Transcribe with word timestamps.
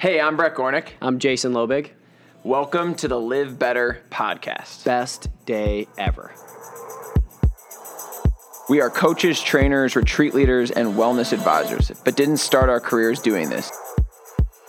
Hey, 0.00 0.20
I'm 0.20 0.36
Brett 0.36 0.54
Gornick. 0.54 0.90
I'm 1.02 1.18
Jason 1.18 1.52
Lobig. 1.52 1.90
Welcome 2.44 2.94
to 2.94 3.08
the 3.08 3.18
Live 3.18 3.58
Better 3.58 4.00
podcast. 4.10 4.84
Best 4.84 5.26
day 5.44 5.88
ever. 5.98 6.32
We 8.68 8.80
are 8.80 8.90
coaches, 8.90 9.40
trainers, 9.40 9.96
retreat 9.96 10.34
leaders, 10.34 10.70
and 10.70 10.94
wellness 10.94 11.32
advisors, 11.32 11.90
but 12.04 12.14
didn't 12.14 12.36
start 12.36 12.70
our 12.70 12.78
careers 12.78 13.18
doing 13.18 13.50
this. 13.50 13.72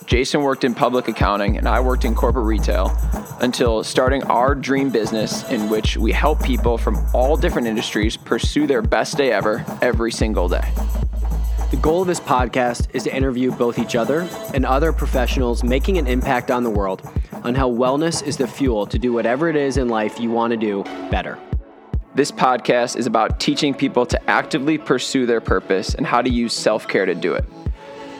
Jason 0.04 0.42
worked 0.42 0.64
in 0.64 0.74
public 0.74 1.06
accounting 1.06 1.58
and 1.58 1.68
I 1.68 1.78
worked 1.78 2.04
in 2.04 2.16
corporate 2.16 2.46
retail 2.46 2.90
until 3.40 3.84
starting 3.84 4.24
our 4.24 4.56
dream 4.56 4.90
business 4.90 5.48
in 5.48 5.68
which 5.68 5.96
we 5.96 6.10
help 6.10 6.42
people 6.42 6.76
from 6.76 7.06
all 7.14 7.36
different 7.36 7.68
industries 7.68 8.16
pursue 8.16 8.66
their 8.66 8.82
best 8.82 9.16
day 9.16 9.30
ever 9.30 9.64
every 9.80 10.10
single 10.10 10.48
day. 10.48 10.72
The 11.70 11.76
goal 11.76 12.02
of 12.02 12.08
this 12.08 12.18
podcast 12.18 12.88
is 12.92 13.04
to 13.04 13.14
interview 13.14 13.52
both 13.52 13.78
each 13.78 13.94
other 13.94 14.28
and 14.52 14.66
other 14.66 14.92
professionals 14.92 15.62
making 15.62 15.98
an 15.98 16.08
impact 16.08 16.50
on 16.50 16.64
the 16.64 16.70
world 16.70 17.08
on 17.44 17.54
how 17.54 17.70
wellness 17.70 18.26
is 18.26 18.36
the 18.36 18.48
fuel 18.48 18.86
to 18.86 18.98
do 18.98 19.12
whatever 19.12 19.48
it 19.48 19.54
is 19.54 19.76
in 19.76 19.88
life 19.88 20.18
you 20.18 20.30
want 20.32 20.50
to 20.50 20.56
do 20.56 20.82
better. 21.12 21.38
This 22.16 22.32
podcast 22.32 22.96
is 22.96 23.06
about 23.06 23.38
teaching 23.38 23.72
people 23.72 24.04
to 24.06 24.20
actively 24.28 24.78
pursue 24.78 25.26
their 25.26 25.40
purpose 25.40 25.94
and 25.94 26.04
how 26.04 26.20
to 26.20 26.28
use 26.28 26.52
self 26.52 26.88
care 26.88 27.06
to 27.06 27.14
do 27.14 27.34
it. 27.34 27.44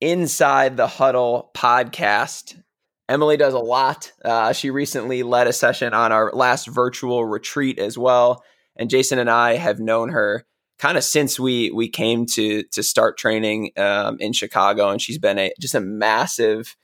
Inside 0.00 0.76
the 0.76 0.86
Huddle 0.86 1.50
podcast. 1.54 2.60
Emily 3.08 3.36
does 3.36 3.54
a 3.54 3.58
lot. 3.58 4.12
Uh, 4.24 4.52
she 4.52 4.70
recently 4.70 5.22
led 5.22 5.46
a 5.46 5.52
session 5.52 5.94
on 5.94 6.12
our 6.12 6.30
last 6.32 6.66
virtual 6.66 7.24
retreat 7.24 7.78
as 7.78 7.96
well. 7.96 8.42
And 8.76 8.90
Jason 8.90 9.18
and 9.18 9.30
I 9.30 9.54
have 9.56 9.78
known 9.78 10.10
her 10.10 10.44
kind 10.78 10.98
of 10.98 11.04
since 11.04 11.40
we 11.40 11.70
we 11.70 11.88
came 11.88 12.26
to 12.26 12.62
to 12.64 12.82
start 12.82 13.16
training 13.16 13.70
um, 13.76 14.18
in 14.20 14.32
Chicago, 14.32 14.90
and 14.90 15.00
she's 15.00 15.18
been 15.18 15.38
a 15.38 15.52
just 15.60 15.74
a 15.74 15.80
massive 15.80 16.76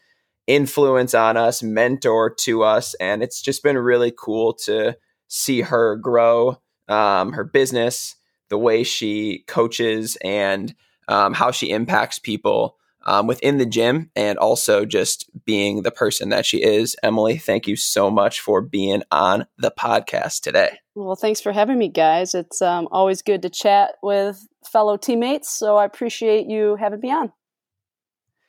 influence 0.47 1.15
on 1.15 1.37
us, 1.37 1.63
mentor 1.63 2.31
to 2.31 2.63
us, 2.63 2.95
and 2.95 3.23
it's 3.23 3.43
just 3.43 3.63
been 3.63 3.77
really 3.79 4.13
cool 4.17 4.55
to 4.55 4.97
see 5.29 5.61
her 5.63 5.97
grow 5.97 6.59
um, 6.89 7.33
her 7.33 7.45
business, 7.45 8.17
the 8.49 8.59
way 8.59 8.83
she 8.83 9.45
coaches, 9.47 10.17
and 10.23 10.75
um, 11.09 11.35
how 11.35 11.51
she 11.51 11.71
impacts 11.71 12.19
people 12.19 12.77
um, 13.05 13.27
within 13.27 13.59
the 13.59 13.67
gym, 13.67 14.11
and 14.15 14.39
also 14.39 14.85
just 14.85 15.31
being 15.45 15.83
the 15.83 15.91
person 15.91 16.29
that 16.31 16.47
she 16.47 16.63
is. 16.63 16.97
Emily, 17.03 17.39
thank 17.39 17.67
you 17.67 17.77
so 17.77 18.11
much 18.11 18.41
for 18.41 18.61
being 18.61 19.03
on 19.11 19.47
the 19.59 19.71
podcast 19.71 20.41
today. 20.41 20.79
Well, 20.95 21.17
thanks 21.17 21.41
for 21.41 21.53
having 21.53 21.79
me, 21.79 21.89
guys. 21.89 22.35
It's 22.35 22.61
um, 22.61 22.89
always 22.91 23.23
good 23.23 23.43
to 23.43 23.51
chat 23.51 23.95
with 24.03 24.47
fellow 24.65 24.97
teammates, 24.97 25.51
so 25.51 25.77
I 25.77 25.85
appreciate 25.85 26.47
you 26.47 26.77
having 26.77 27.01
me 27.01 27.11
on. 27.11 27.33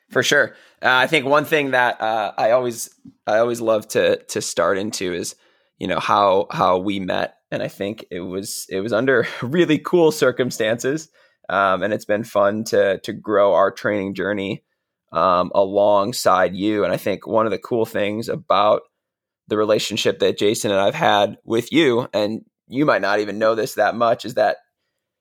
For 0.09 0.21
sure, 0.21 0.55
uh, 0.81 0.89
I 0.89 1.07
think 1.07 1.25
one 1.25 1.45
thing 1.45 1.71
that 1.71 1.99
uh, 1.99 2.33
I 2.37 2.51
always 2.51 2.93
I 3.25 3.39
always 3.39 3.61
love 3.61 3.87
to 3.89 4.17
to 4.17 4.41
start 4.41 4.77
into 4.77 5.11
is 5.13 5.35
you 5.79 5.87
know 5.87 5.99
how 5.99 6.47
how 6.51 6.77
we 6.77 6.99
met, 6.99 7.37
and 7.49 7.63
I 7.63 7.67
think 7.67 8.05
it 8.11 8.19
was 8.19 8.67
it 8.69 8.81
was 8.81 8.93
under 8.93 9.27
really 9.41 9.79
cool 9.79 10.11
circumstances, 10.11 11.09
um, 11.49 11.83
and 11.83 11.93
it's 11.93 12.05
been 12.05 12.23
fun 12.23 12.63
to 12.65 12.99
to 12.99 13.13
grow 13.13 13.53
our 13.53 13.71
training 13.71 14.15
journey 14.15 14.63
um, 15.11 15.51
alongside 15.53 16.55
you. 16.55 16.83
And 16.83 16.93
I 16.93 16.97
think 16.97 17.27
one 17.27 17.45
of 17.45 17.51
the 17.51 17.59
cool 17.59 17.85
things 17.85 18.29
about 18.29 18.83
the 19.47 19.57
relationship 19.57 20.19
that 20.19 20.37
Jason 20.37 20.71
and 20.71 20.79
I've 20.79 20.95
had 20.95 21.37
with 21.43 21.71
you, 21.71 22.07
and 22.13 22.45
you 22.67 22.85
might 22.85 23.01
not 23.01 23.19
even 23.19 23.39
know 23.39 23.55
this 23.55 23.75
that 23.75 23.95
much, 23.95 24.25
is 24.25 24.35
that 24.35 24.57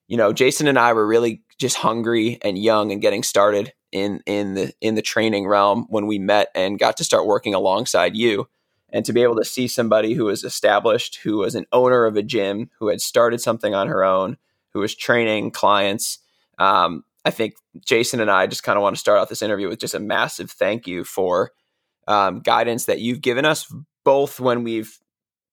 you 0.09 0.17
know 0.17 0.33
Jason 0.33 0.69
and 0.69 0.79
I 0.79 0.93
were 0.93 1.07
really 1.07 1.43
just 1.59 1.77
hungry 1.77 2.39
and 2.43 2.59
young 2.59 2.93
and 2.93 3.03
getting 3.03 3.23
started 3.23 3.73
in 3.93 4.23
in 4.27 4.55
the 4.55 4.73
in 4.81 4.95
the 4.95 5.03
training 5.03 5.47
realm 5.47 5.87
when 5.89 6.07
we 6.07 6.19
met 6.19 6.49
and 6.55 6.79
got 6.79 6.97
to 6.97 7.05
start 7.05 7.27
working 7.27 7.55
alongside 7.55 8.17
you 8.17 8.49
and 8.89 9.05
to 9.05 9.13
be 9.13 9.23
able 9.23 9.37
to 9.37 9.45
see 9.45 9.69
somebody 9.69 10.15
who 10.15 10.25
was 10.25 10.45
established 10.45 11.21
who 11.23 11.39
was 11.39 11.55
an 11.55 11.67
owner 11.73 12.07
of 12.07 12.17
a 12.17 12.23
gym 12.23 12.71
who 12.79 12.89
had 12.89 13.01
started 13.01 13.41
something 13.41 13.75
on 13.75 13.89
her 13.89 14.03
own 14.03 14.37
who 14.75 14.81
was 14.81 14.95
training 14.95 15.51
clients 15.51 16.19
um, 16.59 17.05
i 17.25 17.31
think 17.31 17.55
jason 17.85 18.21
and 18.21 18.31
i 18.31 18.47
just 18.47 18.63
kind 18.63 18.77
of 18.77 18.83
want 18.83 18.95
to 18.95 19.01
start 19.01 19.19
off 19.19 19.29
this 19.29 19.43
interview 19.43 19.69
with 19.69 19.81
just 19.81 19.95
a 19.95 20.01
massive 20.01 20.51
thank 20.51 20.87
you 20.87 21.05
for 21.05 21.51
um, 22.09 22.41
guidance 22.41 22.87
that 22.87 23.01
you've 23.01 23.21
given 23.21 23.45
us 23.45 23.73
both 24.05 24.41
when 24.41 24.65
we've 24.65 24.99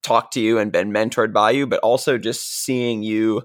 talked 0.02 0.34
to 0.34 0.42
you 0.42 0.58
and 0.58 0.72
been 0.72 0.92
mentored 0.92 1.32
by 1.34 1.52
you 1.52 1.68
but 1.68 1.80
also 1.82 2.18
just 2.18 2.64
seeing 2.64 3.04
you 3.04 3.44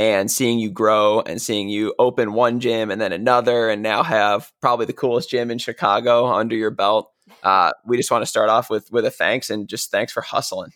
and 0.00 0.30
seeing 0.30 0.58
you 0.58 0.70
grow 0.70 1.20
and 1.20 1.42
seeing 1.42 1.68
you 1.68 1.94
open 1.98 2.32
one 2.32 2.58
gym 2.58 2.90
and 2.90 2.98
then 2.98 3.12
another 3.12 3.68
and 3.68 3.82
now 3.82 4.02
have 4.02 4.50
probably 4.62 4.86
the 4.86 4.94
coolest 4.94 5.28
gym 5.28 5.50
in 5.50 5.58
Chicago 5.58 6.26
under 6.26 6.56
your 6.56 6.70
belt. 6.70 7.12
Uh, 7.42 7.72
we 7.84 7.98
just 7.98 8.10
want 8.10 8.22
to 8.22 8.26
start 8.26 8.48
off 8.48 8.70
with 8.70 8.90
with 8.90 9.04
a 9.04 9.10
thanks 9.10 9.50
and 9.50 9.68
just 9.68 9.90
thanks 9.90 10.10
for 10.10 10.22
hustling. 10.22 10.72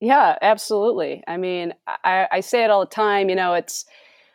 Yeah, 0.00 0.36
absolutely. 0.42 1.22
I 1.26 1.36
mean, 1.36 1.74
I, 1.86 2.28
I 2.30 2.40
say 2.40 2.64
it 2.64 2.70
all 2.70 2.80
the 2.80 2.86
time. 2.86 3.28
You 3.28 3.34
know, 3.36 3.54
it's 3.54 3.84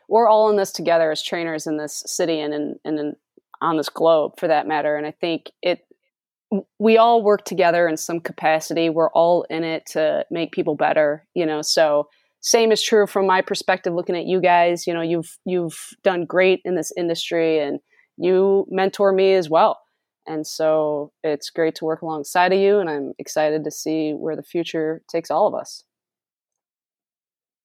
we're 0.09 0.27
all 0.27 0.49
in 0.49 0.57
this 0.57 0.71
together 0.71 1.11
as 1.11 1.23
trainers 1.23 1.65
in 1.67 1.77
this 1.77 2.03
city 2.05 2.39
and 2.39 2.53
in, 2.53 2.75
and 2.83 2.99
in, 2.99 3.15
on 3.61 3.77
this 3.77 3.89
globe, 3.89 4.33
for 4.37 4.47
that 4.47 4.67
matter. 4.67 4.97
And 4.97 5.07
I 5.07 5.11
think 5.11 5.51
it 5.61 5.79
we 6.77 6.97
all 6.97 7.23
work 7.23 7.45
together 7.45 7.87
in 7.87 7.97
some 7.97 8.19
capacity. 8.19 8.89
We're 8.89 9.09
all 9.11 9.43
in 9.49 9.63
it 9.63 9.85
to 9.87 10.25
make 10.29 10.51
people 10.51 10.75
better. 10.75 11.25
You 11.33 11.45
know, 11.45 11.61
so 11.61 12.09
same 12.41 12.71
is 12.71 12.81
true 12.83 13.07
from 13.07 13.25
my 13.25 13.41
perspective 13.41 13.93
looking 13.93 14.17
at 14.17 14.25
you 14.25 14.41
guys 14.41 14.85
you 14.85 14.93
know 14.93 15.01
you've 15.01 15.37
you've 15.45 15.79
done 16.03 16.25
great 16.25 16.59
in 16.65 16.75
this 16.75 16.91
industry 16.97 17.57
and 17.59 17.79
you 18.17 18.65
mentor 18.69 19.13
me 19.13 19.33
as 19.33 19.49
well 19.49 19.79
and 20.27 20.45
so 20.45 21.11
it's 21.23 21.49
great 21.49 21.75
to 21.75 21.85
work 21.85 22.01
alongside 22.01 22.53
of 22.53 22.59
you 22.59 22.79
and 22.79 22.89
i'm 22.89 23.13
excited 23.19 23.63
to 23.63 23.71
see 23.71 24.11
where 24.11 24.35
the 24.35 24.43
future 24.43 25.01
takes 25.09 25.29
all 25.31 25.47
of 25.47 25.53
us 25.53 25.83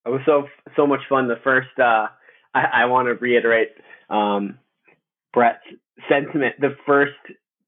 it 0.06 0.10
was 0.10 0.20
so 0.24 0.46
so 0.76 0.86
much 0.86 1.00
fun 1.08 1.28
the 1.28 1.36
first 1.42 1.68
uh 1.78 2.06
i, 2.54 2.82
I 2.82 2.84
want 2.86 3.08
to 3.08 3.14
reiterate 3.14 3.70
um 4.10 4.58
brett's 5.32 5.64
sentiment 6.08 6.54
the 6.60 6.76
first 6.86 7.12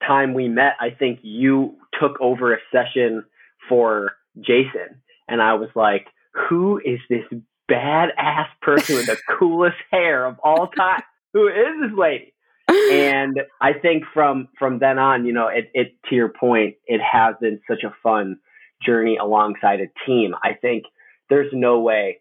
time 0.07 0.35
we 0.35 0.49
met 0.49 0.73
i 0.81 0.91
think 0.91 1.21
you 1.23 1.77
took 2.01 2.21
over 2.21 2.55
a 2.55 2.59
session 2.73 3.25
for 3.69 4.13
jason 4.41 5.03
and 5.29 5.43
i 5.43 5.55
was 5.55 5.69
like 5.75 6.07
who 6.49 6.81
is 6.85 7.01
this 7.09 7.25
badass 7.71 8.49
person 8.61 8.97
with 8.97 9.07
the 9.07 9.17
coolest 9.39 9.77
hair 9.91 10.27
of 10.27 10.39
all 10.43 10.69
time? 10.69 11.03
Who 11.33 11.49
is 11.49 11.81
this 11.81 11.97
lady? 11.97 12.35
And 12.71 13.41
I 13.61 13.73
think 13.73 14.05
from 14.13 14.49
from 14.59 14.79
then 14.79 14.99
on, 14.99 15.27
you 15.27 15.33
know, 15.33 15.49
it, 15.49 15.71
it 15.75 15.95
to 16.09 16.15
your 16.15 16.29
point, 16.29 16.77
it 16.87 17.01
has 17.01 17.35
been 17.41 17.61
such 17.69 17.83
a 17.85 17.95
fun 18.03 18.39
journey 18.85 19.17
alongside 19.17 19.81
a 19.81 19.87
team. 20.07 20.35
I 20.43 20.55
think 20.55 20.85
there's 21.29 21.51
no 21.53 21.81
way. 21.81 22.19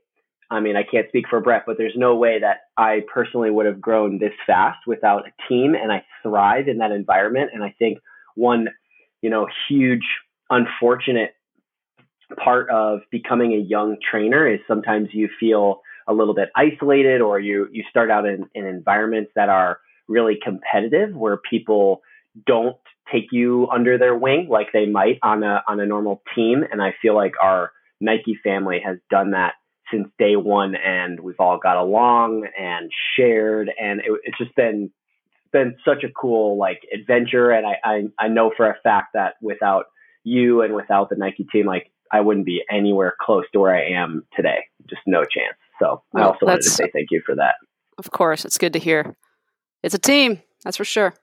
I 0.51 0.59
mean, 0.59 0.75
I 0.75 0.83
can't 0.83 1.07
speak 1.09 1.25
for 1.29 1.39
Brett, 1.41 1.63
but 1.67 1.77
there's 1.77 1.93
no 1.95 2.15
way 2.15 2.39
that 2.39 2.61
I 2.75 3.01
personally 3.13 3.51
would 3.51 3.67
have 3.67 3.79
grown 3.79 4.17
this 4.17 4.33
fast 4.47 4.79
without 4.87 5.25
a 5.27 5.47
team, 5.47 5.75
and 5.75 5.91
I 5.91 6.03
thrive 6.23 6.67
in 6.67 6.79
that 6.79 6.91
environment. 6.91 7.51
And 7.53 7.63
I 7.63 7.75
think 7.77 7.99
one, 8.35 8.67
you 9.21 9.29
know, 9.29 9.47
huge 9.67 10.05
unfortunate 10.49 11.33
part 12.43 12.69
of 12.69 13.01
becoming 13.11 13.53
a 13.53 13.57
young 13.57 13.97
trainer 14.09 14.47
is 14.47 14.59
sometimes 14.67 15.09
you 15.13 15.29
feel 15.39 15.81
a 16.07 16.13
little 16.13 16.33
bit 16.33 16.49
isolated 16.55 17.21
or 17.21 17.39
you 17.39 17.67
you 17.71 17.83
start 17.89 18.09
out 18.09 18.25
in, 18.25 18.45
in 18.55 18.65
environments 18.65 19.31
that 19.35 19.49
are 19.49 19.79
really 20.09 20.37
competitive 20.43 21.15
where 21.15 21.37
people 21.37 22.01
don't 22.45 22.75
take 23.11 23.27
you 23.31 23.67
under 23.71 23.97
their 23.97 24.15
wing 24.15 24.47
like 24.49 24.67
they 24.73 24.85
might 24.85 25.19
on 25.23 25.43
a 25.43 25.63
on 25.67 25.79
a 25.79 25.85
normal 25.85 26.21
team 26.35 26.63
and 26.69 26.81
I 26.81 26.93
feel 27.01 27.15
like 27.15 27.33
our 27.41 27.71
Nike 28.01 28.37
family 28.43 28.81
has 28.85 28.97
done 29.09 29.31
that 29.31 29.53
since 29.91 30.07
day 30.19 30.35
one 30.35 30.75
and 30.75 31.19
we've 31.19 31.39
all 31.39 31.57
got 31.57 31.77
along 31.77 32.47
and 32.57 32.91
shared 33.15 33.71
and 33.79 33.99
it, 34.01 34.11
it's 34.23 34.37
just 34.37 34.55
been 34.55 34.91
been 35.51 35.75
such 35.83 36.03
a 36.03 36.09
cool 36.09 36.57
like 36.57 36.81
adventure 36.93 37.51
and 37.51 37.65
I, 37.65 37.77
I 37.83 38.25
I 38.25 38.27
know 38.27 38.51
for 38.55 38.69
a 38.69 38.75
fact 38.83 39.09
that 39.13 39.35
without 39.41 39.85
you 40.23 40.61
and 40.61 40.75
without 40.75 41.09
the 41.09 41.15
Nike 41.15 41.45
team 41.51 41.65
like 41.65 41.91
I 42.11 42.21
wouldn't 42.21 42.45
be 42.45 42.63
anywhere 42.71 43.15
close 43.19 43.45
to 43.53 43.59
where 43.59 43.75
I 43.75 43.91
am 43.91 44.25
today. 44.35 44.65
just 44.89 45.01
no 45.05 45.21
chance. 45.21 45.57
So 45.79 46.01
well, 46.11 46.23
I 46.23 46.27
also 46.27 46.45
wanted 46.45 46.63
to 46.63 46.69
say 46.69 46.89
thank 46.91 47.09
you 47.11 47.21
for 47.25 47.35
that. 47.35 47.55
Of 47.97 48.11
course, 48.11 48.45
it's 48.45 48.57
good 48.57 48.73
to 48.73 48.79
hear. 48.79 49.15
It's 49.83 49.95
a 49.95 49.99
team, 49.99 50.41
that's 50.63 50.77
for 50.77 50.85
sure. 50.85 51.13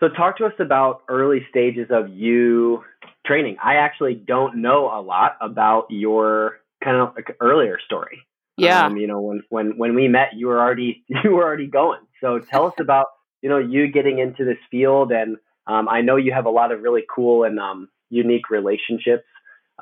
So 0.00 0.08
talk 0.08 0.38
to 0.38 0.46
us 0.46 0.52
about 0.58 1.02
early 1.08 1.46
stages 1.50 1.88
of 1.90 2.08
you 2.08 2.82
training. 3.26 3.56
I 3.62 3.76
actually 3.76 4.14
don't 4.14 4.62
know 4.62 4.86
a 4.86 5.00
lot 5.00 5.36
about 5.40 5.86
your 5.90 6.60
kind 6.82 6.96
of 6.96 7.14
like 7.14 7.36
earlier 7.40 7.78
story. 7.84 8.26
Yeah. 8.56 8.86
Um, 8.86 8.96
you 8.96 9.06
know, 9.06 9.20
when 9.20 9.42
when 9.50 9.76
when 9.76 9.94
we 9.94 10.08
met, 10.08 10.30
you 10.34 10.46
were 10.46 10.58
already 10.58 11.04
you 11.24 11.30
were 11.30 11.44
already 11.44 11.66
going. 11.66 12.00
So 12.20 12.38
tell 12.38 12.66
us 12.66 12.74
about 12.78 13.06
you 13.42 13.48
know 13.48 13.58
you 13.58 13.88
getting 13.88 14.18
into 14.18 14.44
this 14.44 14.58
field, 14.70 15.12
and 15.12 15.36
um, 15.66 15.88
I 15.88 16.00
know 16.00 16.16
you 16.16 16.32
have 16.32 16.46
a 16.46 16.50
lot 16.50 16.72
of 16.72 16.80
really 16.82 17.04
cool 17.14 17.44
and 17.44 17.58
um, 17.58 17.88
unique 18.08 18.50
relationships 18.50 19.24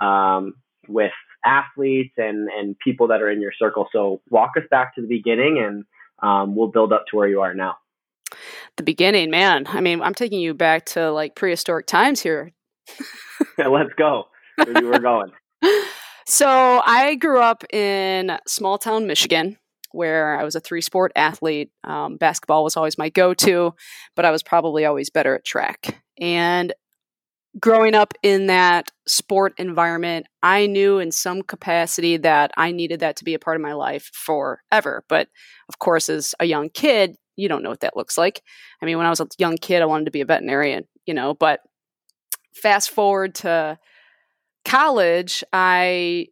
um, 0.00 0.54
with 0.88 1.12
athletes 1.44 2.14
and 2.16 2.48
and 2.48 2.76
people 2.78 3.08
that 3.08 3.22
are 3.22 3.30
in 3.30 3.40
your 3.40 3.52
circle. 3.56 3.88
So 3.92 4.20
walk 4.30 4.52
us 4.56 4.64
back 4.70 4.94
to 4.96 5.00
the 5.00 5.08
beginning, 5.08 5.62
and 5.64 5.84
um, 6.22 6.54
we'll 6.54 6.68
build 6.68 6.92
up 6.92 7.06
to 7.10 7.16
where 7.16 7.28
you 7.28 7.40
are 7.40 7.54
now. 7.54 7.76
The 8.76 8.82
beginning, 8.82 9.30
man. 9.30 9.66
I 9.66 9.80
mean, 9.80 10.02
I'm 10.02 10.14
taking 10.14 10.40
you 10.40 10.54
back 10.54 10.86
to 10.86 11.10
like 11.10 11.34
prehistoric 11.34 11.86
times 11.86 12.20
here. 12.20 12.52
yeah, 13.58 13.68
let's 13.68 13.92
go. 13.96 14.24
Where 14.56 14.82
you 14.82 14.88
were 14.88 14.98
going. 14.98 15.32
So 16.30 16.82
I 16.84 17.14
grew 17.14 17.40
up 17.40 17.64
in 17.72 18.38
small 18.46 18.76
town 18.76 19.06
Michigan, 19.06 19.56
where 19.92 20.38
I 20.38 20.44
was 20.44 20.54
a 20.54 20.60
three 20.60 20.82
sport 20.82 21.10
athlete. 21.16 21.70
Um, 21.84 22.18
basketball 22.18 22.64
was 22.64 22.76
always 22.76 22.98
my 22.98 23.08
go 23.08 23.32
to, 23.32 23.74
but 24.14 24.26
I 24.26 24.30
was 24.30 24.42
probably 24.42 24.84
always 24.84 25.08
better 25.08 25.34
at 25.34 25.46
track. 25.46 26.02
And 26.20 26.74
growing 27.58 27.94
up 27.94 28.14
in 28.22 28.46
that 28.46 28.90
sport 29.06 29.54
environment, 29.58 30.26
I 30.42 30.66
knew 30.66 30.98
in 30.98 31.10
some 31.10 31.42
capacity 31.42 32.16
that 32.18 32.50
I 32.56 32.72
needed 32.72 33.00
that 33.00 33.16
to 33.16 33.24
be 33.24 33.34
a 33.34 33.38
part 33.38 33.56
of 33.56 33.62
my 33.62 33.72
life 33.72 34.10
forever. 34.12 35.04
But 35.08 35.28
of 35.68 35.78
course, 35.78 36.08
as 36.08 36.34
a 36.40 36.44
young 36.44 36.68
kid, 36.70 37.16
you 37.36 37.48
don't 37.48 37.62
know 37.62 37.70
what 37.70 37.80
that 37.80 37.96
looks 37.96 38.18
like. 38.18 38.42
I 38.82 38.86
mean, 38.86 38.96
when 38.96 39.06
I 39.06 39.10
was 39.10 39.20
a 39.20 39.28
young 39.38 39.56
kid, 39.56 39.82
I 39.82 39.86
wanted 39.86 40.06
to 40.06 40.10
be 40.10 40.20
a 40.20 40.26
veterinarian, 40.26 40.84
you 41.06 41.14
know, 41.14 41.34
but 41.34 41.60
fast 42.54 42.90
forward 42.90 43.34
to 43.36 43.78
college, 44.64 45.44
I, 45.52 46.28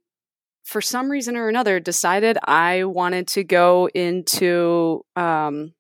for 0.64 0.80
some 0.80 1.08
reason 1.08 1.36
or 1.36 1.48
another, 1.48 1.80
decided 1.80 2.38
I 2.44 2.84
wanted 2.84 3.28
to 3.28 3.44
go 3.44 3.88
into 3.94 5.04
um, 5.14 5.72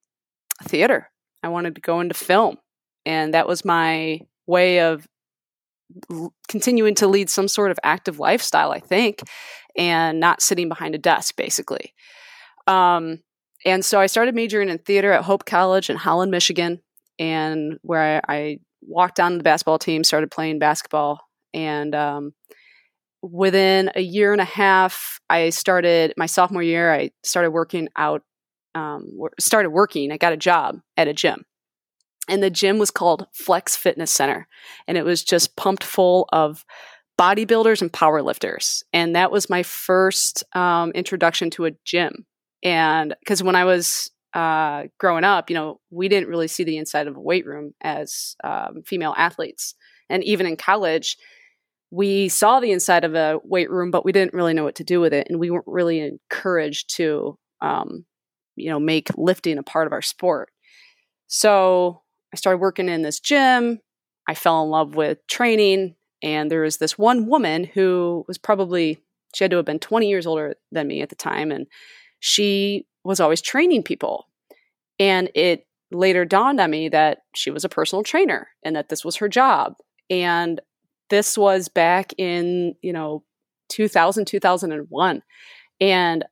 theater. 0.62 1.10
I 1.42 1.48
wanted 1.48 1.74
to 1.74 1.80
go 1.80 2.00
into 2.00 2.14
film. 2.14 2.58
And 3.04 3.34
that 3.34 3.46
was 3.46 3.64
my 3.64 4.20
way 4.46 4.80
of 4.80 5.06
continuing 6.48 6.94
to 6.96 7.06
lead 7.06 7.30
some 7.30 7.48
sort 7.48 7.70
of 7.70 7.78
active 7.82 8.18
lifestyle, 8.18 8.72
I 8.72 8.80
think, 8.80 9.22
and 9.76 10.20
not 10.20 10.42
sitting 10.42 10.68
behind 10.68 10.94
a 10.94 10.98
desk, 10.98 11.36
basically. 11.36 11.94
Um, 12.66 13.20
and 13.64 13.84
so 13.84 14.00
I 14.00 14.06
started 14.06 14.34
majoring 14.34 14.68
in 14.68 14.78
theater 14.78 15.12
at 15.12 15.24
Hope 15.24 15.44
College 15.44 15.90
in 15.90 15.96
Holland, 15.96 16.30
Michigan, 16.30 16.80
and 17.18 17.78
where 17.82 18.20
I, 18.28 18.34
I 18.34 18.58
walked 18.82 19.20
on 19.20 19.38
the 19.38 19.44
basketball 19.44 19.78
team, 19.78 20.04
started 20.04 20.30
playing 20.30 20.58
basketball, 20.58 21.20
and 21.54 21.94
um, 21.94 22.32
within 23.22 23.90
a 23.94 24.00
year 24.00 24.32
and 24.32 24.40
a 24.40 24.44
half, 24.44 25.20
I 25.28 25.50
started 25.50 26.12
my 26.16 26.26
sophomore 26.26 26.62
year. 26.62 26.92
I 26.92 27.10
started 27.22 27.50
working 27.50 27.88
out. 27.96 28.22
Um, 28.74 29.18
started 29.40 29.70
working. 29.70 30.12
I 30.12 30.18
got 30.18 30.34
a 30.34 30.36
job 30.36 30.80
at 30.98 31.08
a 31.08 31.14
gym, 31.14 31.44
and 32.28 32.42
the 32.42 32.50
gym 32.50 32.78
was 32.78 32.90
called 32.90 33.26
Flex 33.32 33.76
Fitness 33.76 34.10
Center, 34.10 34.48
and 34.86 34.98
it 34.98 35.04
was 35.04 35.22
just 35.22 35.56
pumped 35.56 35.84
full 35.84 36.28
of 36.32 36.64
bodybuilders 37.18 37.80
and 37.80 37.92
powerlifters. 37.92 38.82
And 38.92 39.16
that 39.16 39.32
was 39.32 39.48
my 39.48 39.62
first 39.62 40.44
um, 40.54 40.90
introduction 40.92 41.50
to 41.50 41.64
a 41.64 41.70
gym. 41.84 42.26
And 42.62 43.14
because 43.20 43.42
when 43.42 43.56
I 43.56 43.64
was 43.64 44.10
uh, 44.34 44.84
growing 44.98 45.24
up, 45.24 45.48
you 45.48 45.54
know, 45.54 45.80
we 45.90 46.08
didn't 46.08 46.28
really 46.28 46.48
see 46.48 46.64
the 46.64 46.76
inside 46.76 47.06
of 47.06 47.16
a 47.16 47.20
weight 47.20 47.46
room 47.46 47.72
as 47.80 48.36
um, 48.44 48.82
female 48.84 49.14
athletes, 49.16 49.74
and 50.10 50.22
even 50.24 50.46
in 50.46 50.56
college, 50.56 51.16
we 51.90 52.28
saw 52.28 52.60
the 52.60 52.72
inside 52.72 53.04
of 53.04 53.14
a 53.14 53.38
weight 53.44 53.70
room, 53.70 53.90
but 53.90 54.04
we 54.04 54.12
didn't 54.12 54.34
really 54.34 54.52
know 54.52 54.64
what 54.64 54.74
to 54.74 54.84
do 54.84 55.00
with 55.00 55.14
it, 55.14 55.28
and 55.30 55.38
we 55.38 55.50
weren't 55.50 55.64
really 55.66 56.00
encouraged 56.00 56.94
to, 56.96 57.38
um, 57.60 58.04
you 58.56 58.68
know, 58.68 58.80
make 58.80 59.08
lifting 59.16 59.56
a 59.56 59.62
part 59.62 59.86
of 59.86 59.92
our 59.92 60.02
sport. 60.02 60.50
So 61.28 62.02
I 62.36 62.38
started 62.38 62.58
working 62.58 62.90
in 62.90 63.00
this 63.00 63.18
gym. 63.18 63.78
I 64.28 64.34
fell 64.34 64.62
in 64.62 64.68
love 64.68 64.94
with 64.94 65.26
training, 65.26 65.94
and 66.22 66.50
there 66.50 66.60
was 66.60 66.76
this 66.76 66.98
one 66.98 67.28
woman 67.28 67.64
who 67.64 68.26
was 68.28 68.36
probably 68.36 68.98
she 69.34 69.42
had 69.42 69.50
to 69.52 69.56
have 69.56 69.64
been 69.64 69.78
20 69.78 70.06
years 70.06 70.26
older 70.26 70.54
than 70.70 70.86
me 70.86 71.00
at 71.00 71.08
the 71.08 71.14
time, 71.14 71.50
and 71.50 71.66
she 72.20 72.86
was 73.04 73.20
always 73.20 73.40
training 73.40 73.84
people. 73.84 74.28
And 74.98 75.30
it 75.34 75.66
later 75.90 76.26
dawned 76.26 76.60
on 76.60 76.70
me 76.70 76.90
that 76.90 77.20
she 77.34 77.50
was 77.50 77.64
a 77.64 77.70
personal 77.70 78.02
trainer 78.02 78.48
and 78.62 78.76
that 78.76 78.90
this 78.90 79.02
was 79.02 79.16
her 79.16 79.28
job. 79.30 79.76
And 80.10 80.60
this 81.08 81.38
was 81.38 81.68
back 81.68 82.12
in, 82.18 82.74
you 82.82 82.92
know, 82.92 83.24
2000, 83.70 84.26
2001. 84.26 85.22
And 85.80 86.24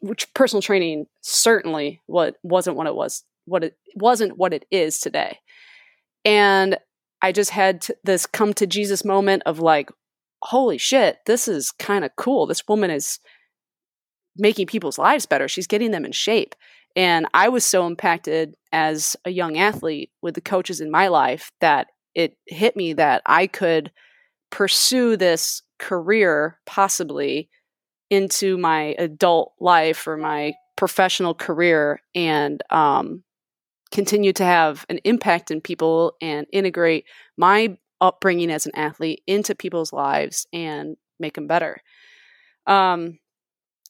which 0.00 0.32
personal 0.32 0.62
training 0.62 1.08
certainly 1.20 2.00
what 2.06 2.36
wasn't 2.42 2.76
what 2.76 2.86
it 2.86 2.94
was 2.94 3.24
what 3.48 3.64
it 3.64 3.76
wasn't 3.94 4.36
what 4.36 4.52
it 4.52 4.64
is 4.70 4.98
today. 4.98 5.38
And 6.24 6.78
i 7.20 7.32
just 7.32 7.50
had 7.50 7.84
this 8.04 8.26
come 8.26 8.54
to 8.54 8.64
jesus 8.64 9.04
moment 9.04 9.42
of 9.44 9.58
like 9.58 9.90
holy 10.42 10.78
shit 10.78 11.18
this 11.26 11.48
is 11.48 11.72
kind 11.72 12.04
of 12.04 12.14
cool. 12.16 12.46
This 12.46 12.66
woman 12.68 12.90
is 12.90 13.18
making 14.36 14.66
people's 14.66 14.98
lives 14.98 15.26
better. 15.26 15.48
She's 15.48 15.66
getting 15.66 15.90
them 15.90 16.04
in 16.04 16.12
shape. 16.12 16.54
And 16.94 17.26
i 17.34 17.48
was 17.48 17.64
so 17.64 17.86
impacted 17.86 18.54
as 18.72 19.16
a 19.24 19.30
young 19.30 19.58
athlete 19.58 20.10
with 20.22 20.34
the 20.34 20.40
coaches 20.40 20.80
in 20.80 20.90
my 20.90 21.08
life 21.08 21.50
that 21.60 21.88
it 22.14 22.36
hit 22.46 22.76
me 22.76 22.94
that 22.94 23.22
I 23.26 23.46
could 23.46 23.92
pursue 24.50 25.16
this 25.16 25.62
career 25.78 26.58
possibly 26.66 27.48
into 28.10 28.58
my 28.58 28.96
adult 28.98 29.52
life 29.60 30.06
or 30.06 30.16
my 30.16 30.54
professional 30.76 31.34
career 31.34 32.00
and 32.14 32.62
um, 32.70 33.22
continue 33.90 34.32
to 34.34 34.44
have 34.44 34.84
an 34.88 34.98
impact 35.04 35.50
in 35.50 35.60
people 35.60 36.14
and 36.20 36.46
integrate 36.52 37.04
my 37.36 37.76
upbringing 38.00 38.50
as 38.50 38.66
an 38.66 38.72
athlete 38.74 39.22
into 39.26 39.54
people's 39.54 39.92
lives 39.92 40.46
and 40.52 40.96
make 41.18 41.34
them 41.34 41.46
better. 41.46 41.78
Um, 42.66 43.18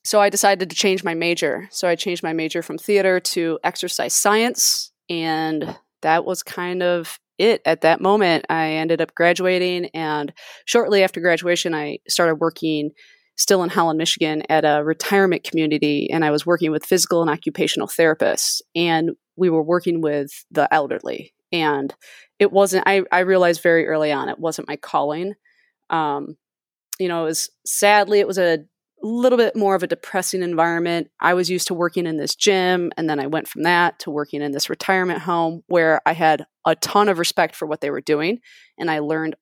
so 0.04 0.20
I 0.20 0.30
decided 0.30 0.70
to 0.70 0.76
change 0.76 1.04
my 1.04 1.14
major. 1.14 1.68
So 1.70 1.88
I 1.88 1.94
changed 1.94 2.22
my 2.22 2.32
major 2.32 2.62
from 2.62 2.78
theater 2.78 3.20
to 3.20 3.58
exercise 3.64 4.14
science, 4.14 4.92
and 5.10 5.76
that 6.02 6.24
was 6.24 6.42
kind 6.42 6.82
of 6.82 7.18
it 7.38 7.60
at 7.66 7.82
that 7.82 8.00
moment. 8.00 8.46
I 8.48 8.72
ended 8.72 9.00
up 9.00 9.14
graduating, 9.14 9.90
and 9.94 10.32
shortly 10.64 11.02
after 11.02 11.20
graduation, 11.20 11.74
I 11.74 11.98
started 12.08 12.36
working 12.36 12.90
still 13.36 13.62
in 13.62 13.70
Holland, 13.70 13.98
Michigan, 13.98 14.42
at 14.48 14.64
a 14.64 14.82
retirement 14.82 15.44
community, 15.44 16.08
and 16.10 16.24
I 16.24 16.30
was 16.30 16.46
working 16.46 16.70
with 16.70 16.86
physical 16.86 17.20
and 17.20 17.30
occupational 17.30 17.86
therapists, 17.86 18.60
and 18.74 19.10
we 19.38 19.50
were 19.50 19.62
working 19.62 20.00
with 20.00 20.44
the 20.50 20.72
elderly. 20.72 21.32
And 21.52 21.94
it 22.38 22.52
wasn't. 22.52 22.84
I, 22.86 23.02
I 23.10 23.20
realized 23.20 23.62
very 23.62 23.86
early 23.86 24.12
on 24.12 24.28
it 24.28 24.38
wasn't 24.38 24.68
my 24.68 24.76
calling. 24.76 25.34
Um, 25.88 26.36
you 26.98 27.08
know, 27.08 27.22
it 27.22 27.26
was 27.26 27.50
sadly 27.64 28.20
it 28.20 28.26
was 28.26 28.38
a 28.38 28.58
little 29.00 29.38
bit 29.38 29.54
more 29.56 29.74
of 29.74 29.82
a 29.82 29.86
depressing 29.86 30.42
environment. 30.42 31.08
I 31.20 31.34
was 31.34 31.48
used 31.48 31.68
to 31.68 31.74
working 31.74 32.06
in 32.06 32.16
this 32.16 32.34
gym, 32.34 32.92
and 32.96 33.08
then 33.08 33.20
I 33.20 33.28
went 33.28 33.48
from 33.48 33.62
that 33.62 34.00
to 34.00 34.10
working 34.10 34.42
in 34.42 34.52
this 34.52 34.68
retirement 34.68 35.20
home 35.20 35.62
where 35.68 36.00
I 36.04 36.12
had 36.12 36.44
a 36.66 36.74
ton 36.74 37.08
of 37.08 37.18
respect 37.18 37.54
for 37.54 37.66
what 37.66 37.80
they 37.80 37.90
were 37.90 38.00
doing, 38.00 38.40
and 38.76 38.90
I 38.90 38.98
learned 38.98 39.36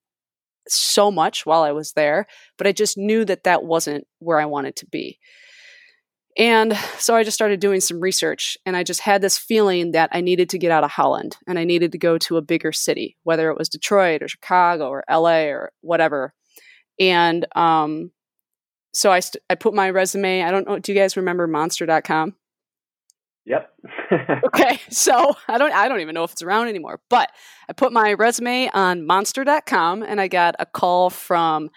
so 0.69 1.11
much 1.11 1.47
while 1.47 1.63
I 1.63 1.73
was 1.73 1.93
there, 1.93 2.27
but 2.59 2.67
I 2.67 2.73
just 2.73 2.99
knew 2.99 3.25
that 3.25 3.45
that 3.45 3.65
wasn't 3.65 4.07
where 4.19 4.39
I 4.39 4.47
wanted 4.47 4.77
to 4.77 4.87
be. 4.87 5.19
And 6.39 6.77
so 6.99 7.15
I 7.15 7.25
just 7.25 7.35
started 7.35 7.61
doing 7.61 7.81
some 7.81 7.99
research, 7.99 8.59
and 8.67 8.77
I 8.77 8.83
just 8.83 9.01
had 9.01 9.23
this 9.23 9.39
feeling 9.39 9.93
that 9.93 10.11
I 10.13 10.21
needed 10.21 10.51
to 10.51 10.59
get 10.59 10.71
out 10.71 10.85
of 10.85 10.91
Holland 10.91 11.37
and 11.47 11.59
I 11.59 11.65
needed 11.65 11.93
to 11.93 11.99
go 11.99 12.19
to 12.19 12.37
a 12.37 12.43
bigger 12.43 12.73
city, 12.73 13.17
whether 13.23 13.51
it 13.51 13.57
was 13.57 13.71
Detroit 13.71 14.23
or 14.23 14.29
Chicago 14.29 14.89
or 14.89 15.03
LA 15.11 15.47
or 15.47 15.73
whatever. 15.81 16.35
And 17.01 17.47
um, 17.57 18.11
so 18.93 19.11
I, 19.11 19.21
st- 19.21 19.43
I 19.49 19.55
put 19.55 19.73
my 19.73 19.89
resume. 19.89 20.43
I 20.43 20.51
don't 20.51 20.67
know. 20.69 20.79
Do 20.79 20.93
you 20.93 20.99
guys 20.99 21.17
remember 21.17 21.47
monster.com? 21.47 22.35
Yep. 23.47 23.73
okay. 24.47 24.81
So 24.91 25.37
I 25.49 25.57
don't, 25.57 25.73
I 25.73 25.89
don't 25.89 26.01
even 26.01 26.15
know 26.15 26.25
if 26.25 26.33
it's 26.33 26.43
around 26.43 26.69
anymore, 26.69 27.01
but 27.09 27.31
I 27.69 27.73
put 27.73 27.93
my 27.93 28.13
resume 28.13 28.69
on 28.75 29.07
monster.com 29.07 30.03
and 30.03 30.21
I 30.21 30.29
got 30.29 30.57
a 30.59 30.67
call 30.67 31.11
from 31.11 31.71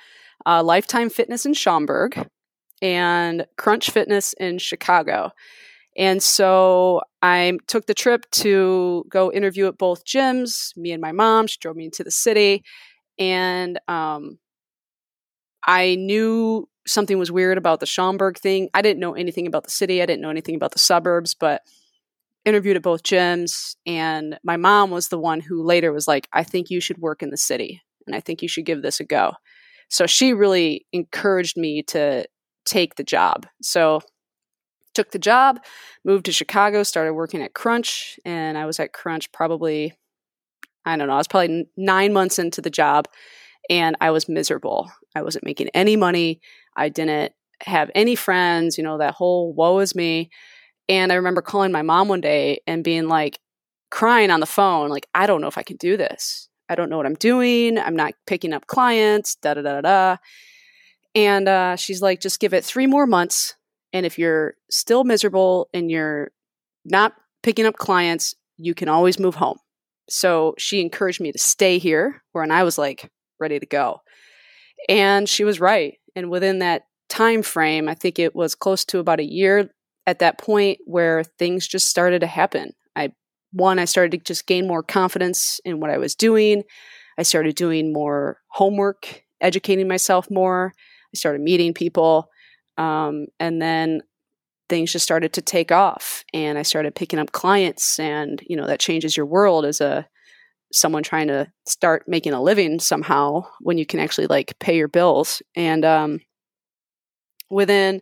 uh, 0.45 0.63
Lifetime 0.63 1.09
Fitness 1.09 1.45
in 1.45 1.53
Schaumburg 1.53 2.27
and 2.81 3.45
Crunch 3.57 3.89
Fitness 3.89 4.33
in 4.33 4.57
Chicago. 4.57 5.31
And 5.97 6.21
so 6.23 7.01
I 7.21 7.57
took 7.67 7.85
the 7.85 7.93
trip 7.93 8.29
to 8.31 9.05
go 9.09 9.31
interview 9.31 9.67
at 9.67 9.77
both 9.77 10.05
gyms. 10.05 10.75
Me 10.77 10.91
and 10.91 11.01
my 11.01 11.11
mom, 11.11 11.47
she 11.47 11.57
drove 11.59 11.75
me 11.75 11.85
into 11.85 12.03
the 12.03 12.11
city. 12.11 12.63
And 13.17 13.79
um, 13.87 14.39
I 15.65 15.95
knew 15.95 16.69
something 16.87 17.19
was 17.19 17.31
weird 17.31 17.57
about 17.57 17.79
the 17.79 17.85
Schaumburg 17.85 18.37
thing. 18.37 18.69
I 18.73 18.81
didn't 18.81 19.01
know 19.01 19.13
anything 19.13 19.45
about 19.45 19.65
the 19.65 19.71
city. 19.71 20.01
I 20.01 20.05
didn't 20.05 20.21
know 20.21 20.29
anything 20.29 20.55
about 20.55 20.71
the 20.71 20.79
suburbs, 20.79 21.35
but 21.35 21.61
interviewed 22.45 22.77
at 22.77 22.81
both 22.81 23.03
gyms. 23.03 23.75
And 23.85 24.39
my 24.43 24.57
mom 24.57 24.91
was 24.91 25.09
the 25.09 25.19
one 25.19 25.41
who 25.41 25.63
later 25.63 25.91
was 25.91 26.07
like, 26.07 26.27
I 26.33 26.43
think 26.43 26.69
you 26.69 26.79
should 26.79 26.97
work 26.97 27.21
in 27.21 27.29
the 27.29 27.37
city 27.37 27.81
and 28.07 28.15
I 28.15 28.21
think 28.21 28.41
you 28.41 28.47
should 28.47 28.65
give 28.65 28.81
this 28.81 28.99
a 28.99 29.05
go. 29.05 29.33
So 29.89 30.05
she 30.05 30.33
really 30.33 30.85
encouraged 30.93 31.57
me 31.57 31.83
to 31.83 32.25
take 32.69 32.95
the 32.95 33.03
job. 33.03 33.47
So 33.61 34.01
took 34.93 35.11
the 35.11 35.19
job, 35.19 35.59
moved 36.03 36.25
to 36.25 36.31
Chicago, 36.31 36.83
started 36.83 37.13
working 37.13 37.41
at 37.41 37.53
Crunch, 37.53 38.19
and 38.25 38.57
I 38.57 38.65
was 38.65 38.79
at 38.79 38.93
Crunch 38.93 39.31
probably 39.31 39.93
I 40.85 40.95
don't 40.95 41.07
know, 41.07 41.13
I 41.13 41.17
was 41.17 41.27
probably 41.27 41.67
9 41.77 42.13
months 42.13 42.39
into 42.39 42.61
the 42.61 42.69
job 42.69 43.07
and 43.69 43.95
I 44.01 44.11
was 44.11 44.29
miserable. 44.29 44.89
I 45.15 45.21
wasn't 45.21 45.45
making 45.45 45.69
any 45.73 45.95
money. 45.95 46.41
I 46.75 46.89
didn't 46.89 47.33
have 47.61 47.91
any 47.93 48.15
friends, 48.15 48.77
you 48.77 48.83
know, 48.83 48.97
that 48.97 49.13
whole 49.13 49.53
woe 49.53 49.79
is 49.79 49.93
me. 49.93 50.29
And 50.87 51.11
I 51.11 51.15
remember 51.15 51.41
calling 51.41 51.71
my 51.71 51.81
mom 51.81 52.07
one 52.07 52.21
day 52.21 52.61
and 52.65 52.83
being 52.83 53.07
like 53.07 53.39
crying 53.91 54.31
on 54.31 54.39
the 54.39 54.45
phone 54.45 54.89
like 54.89 55.07
I 55.13 55.27
don't 55.27 55.41
know 55.41 55.47
if 55.47 55.57
I 55.57 55.63
can 55.63 55.77
do 55.77 55.97
this. 55.97 56.49
I 56.69 56.75
don't 56.75 56.89
know 56.89 56.97
what 56.97 57.05
I'm 57.05 57.15
doing. 57.15 57.77
I'm 57.77 57.95
not 57.95 58.13
picking 58.25 58.53
up 58.53 58.67
clients, 58.67 59.35
da 59.35 59.55
da 59.55 59.61
da 59.61 59.81
da. 59.81 60.17
And 61.15 61.47
uh, 61.47 61.75
she's 61.75 62.01
like, 62.01 62.21
just 62.21 62.39
give 62.39 62.53
it 62.53 62.63
three 62.63 62.87
more 62.87 63.07
months. 63.07 63.55
And 63.93 64.05
if 64.05 64.19
you're 64.19 64.55
still 64.69 65.03
miserable 65.03 65.69
and 65.73 65.89
you're 65.89 66.31
not 66.85 67.13
picking 67.43 67.65
up 67.65 67.77
clients, 67.77 68.35
you 68.57 68.75
can 68.75 68.89
always 68.89 69.19
move 69.19 69.35
home. 69.35 69.57
So 70.09 70.55
she 70.57 70.81
encouraged 70.81 71.21
me 71.21 71.31
to 71.31 71.39
stay 71.39 71.77
here, 71.77 72.21
where 72.31 72.43
and 72.43 72.53
I 72.53 72.63
was 72.63 72.77
like 72.77 73.09
ready 73.39 73.59
to 73.59 73.65
go. 73.65 74.01
And 74.87 75.27
she 75.27 75.43
was 75.43 75.59
right. 75.59 75.95
And 76.15 76.29
within 76.29 76.59
that 76.59 76.83
time 77.09 77.41
frame, 77.41 77.87
I 77.87 77.95
think 77.95 78.19
it 78.19 78.35
was 78.35 78.55
close 78.55 78.85
to 78.85 78.99
about 78.99 79.19
a 79.19 79.29
year 79.29 79.69
at 80.07 80.19
that 80.19 80.39
point 80.39 80.79
where 80.85 81.23
things 81.23 81.67
just 81.67 81.87
started 81.87 82.19
to 82.21 82.27
happen 82.27 82.73
I 82.95 83.11
one, 83.51 83.79
I 83.79 83.85
started 83.85 84.11
to 84.11 84.17
just 84.19 84.45
gain 84.45 84.67
more 84.67 84.83
confidence 84.83 85.59
in 85.65 85.79
what 85.79 85.89
I 85.89 85.97
was 85.97 86.13
doing. 86.13 86.63
I 87.17 87.23
started 87.23 87.55
doing 87.55 87.91
more 87.91 88.37
homework, 88.49 89.23
educating 89.41 89.87
myself 89.87 90.29
more. 90.29 90.73
I 91.13 91.17
started 91.17 91.41
meeting 91.41 91.73
people. 91.73 92.29
Um, 92.77 93.27
and 93.39 93.61
then 93.61 94.01
things 94.69 94.91
just 94.91 95.03
started 95.03 95.33
to 95.33 95.41
take 95.41 95.71
off 95.71 96.23
and 96.33 96.57
I 96.57 96.61
started 96.61 96.95
picking 96.95 97.17
up 97.17 97.31
clients 97.31 97.99
and 97.99 98.39
you 98.47 98.55
know 98.55 98.67
that 98.67 98.79
changes 98.79 99.17
your 99.17 99.25
world 99.25 99.65
as 99.65 99.81
a 99.81 100.07
someone 100.71 101.01
trying 101.01 101.27
to 101.27 101.51
start 101.65 102.03
making 102.07 102.33
a 102.33 102.41
living 102.41 102.79
somehow 102.79 103.43
when 103.61 103.79
you 103.79 103.85
can 103.85 103.99
actually 103.99 104.27
like 104.27 104.57
pay 104.59 104.77
your 104.77 104.87
bills 104.87 105.41
and 105.55 105.83
um, 105.83 106.19
within 107.49 107.99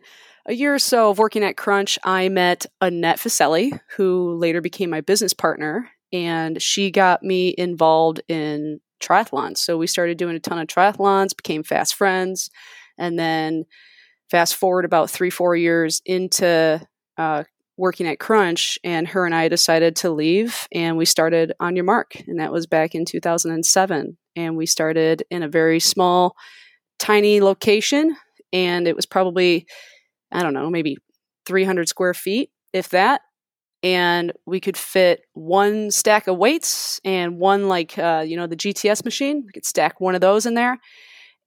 a 0.48 0.54
year 0.54 0.74
or 0.74 0.78
so 0.78 1.10
of 1.10 1.18
working 1.18 1.44
at 1.44 1.58
Crunch, 1.58 1.98
I 2.04 2.30
met 2.30 2.64
Annette 2.80 3.18
Faselli, 3.18 3.78
who 3.96 4.34
later 4.34 4.62
became 4.62 4.88
my 4.88 5.02
business 5.02 5.34
partner, 5.34 5.90
and 6.10 6.60
she 6.60 6.90
got 6.90 7.22
me 7.22 7.54
involved 7.56 8.22
in 8.28 8.80
triathlons. 9.00 9.58
So 9.58 9.76
we 9.76 9.86
started 9.86 10.16
doing 10.16 10.36
a 10.36 10.40
ton 10.40 10.58
of 10.58 10.66
triathlons, 10.66 11.36
became 11.36 11.62
fast 11.62 11.94
friends, 11.94 12.50
and 12.98 13.18
then 13.18 13.64
fast 14.30 14.56
forward 14.56 14.84
about 14.84 15.10
three, 15.10 15.30
four 15.30 15.56
years 15.56 16.02
into 16.04 16.80
uh, 17.16 17.44
working 17.76 18.06
at 18.06 18.18
Crunch, 18.18 18.78
and 18.84 19.08
her 19.08 19.24
and 19.24 19.34
I 19.34 19.48
decided 19.48 19.96
to 19.96 20.10
leave, 20.10 20.66
and 20.72 20.96
we 20.96 21.04
started 21.04 21.52
On 21.60 21.76
Your 21.76 21.84
Mark, 21.84 22.16
and 22.26 22.40
that 22.40 22.52
was 22.52 22.66
back 22.66 22.94
in 22.94 23.04
2007. 23.04 24.18
And 24.36 24.56
we 24.56 24.66
started 24.66 25.24
in 25.30 25.42
a 25.42 25.48
very 25.48 25.80
small, 25.80 26.36
tiny 26.98 27.40
location, 27.40 28.16
and 28.52 28.86
it 28.86 28.96
was 28.96 29.06
probably 29.06 29.66
I 30.30 30.42
don't 30.42 30.54
know, 30.54 30.70
maybe 30.70 30.96
300 31.46 31.88
square 31.88 32.14
feet, 32.14 32.50
if 32.72 32.90
that. 32.90 33.22
And 33.82 34.32
we 34.44 34.60
could 34.60 34.76
fit 34.76 35.20
one 35.34 35.90
stack 35.90 36.26
of 36.26 36.36
weights 36.36 37.00
and 37.04 37.38
one, 37.38 37.68
like, 37.68 37.96
uh, 37.96 38.24
you 38.26 38.36
know, 38.36 38.46
the 38.46 38.56
GTS 38.56 39.04
machine. 39.04 39.44
We 39.46 39.52
could 39.52 39.64
stack 39.64 40.00
one 40.00 40.14
of 40.14 40.20
those 40.20 40.46
in 40.46 40.54
there. 40.54 40.78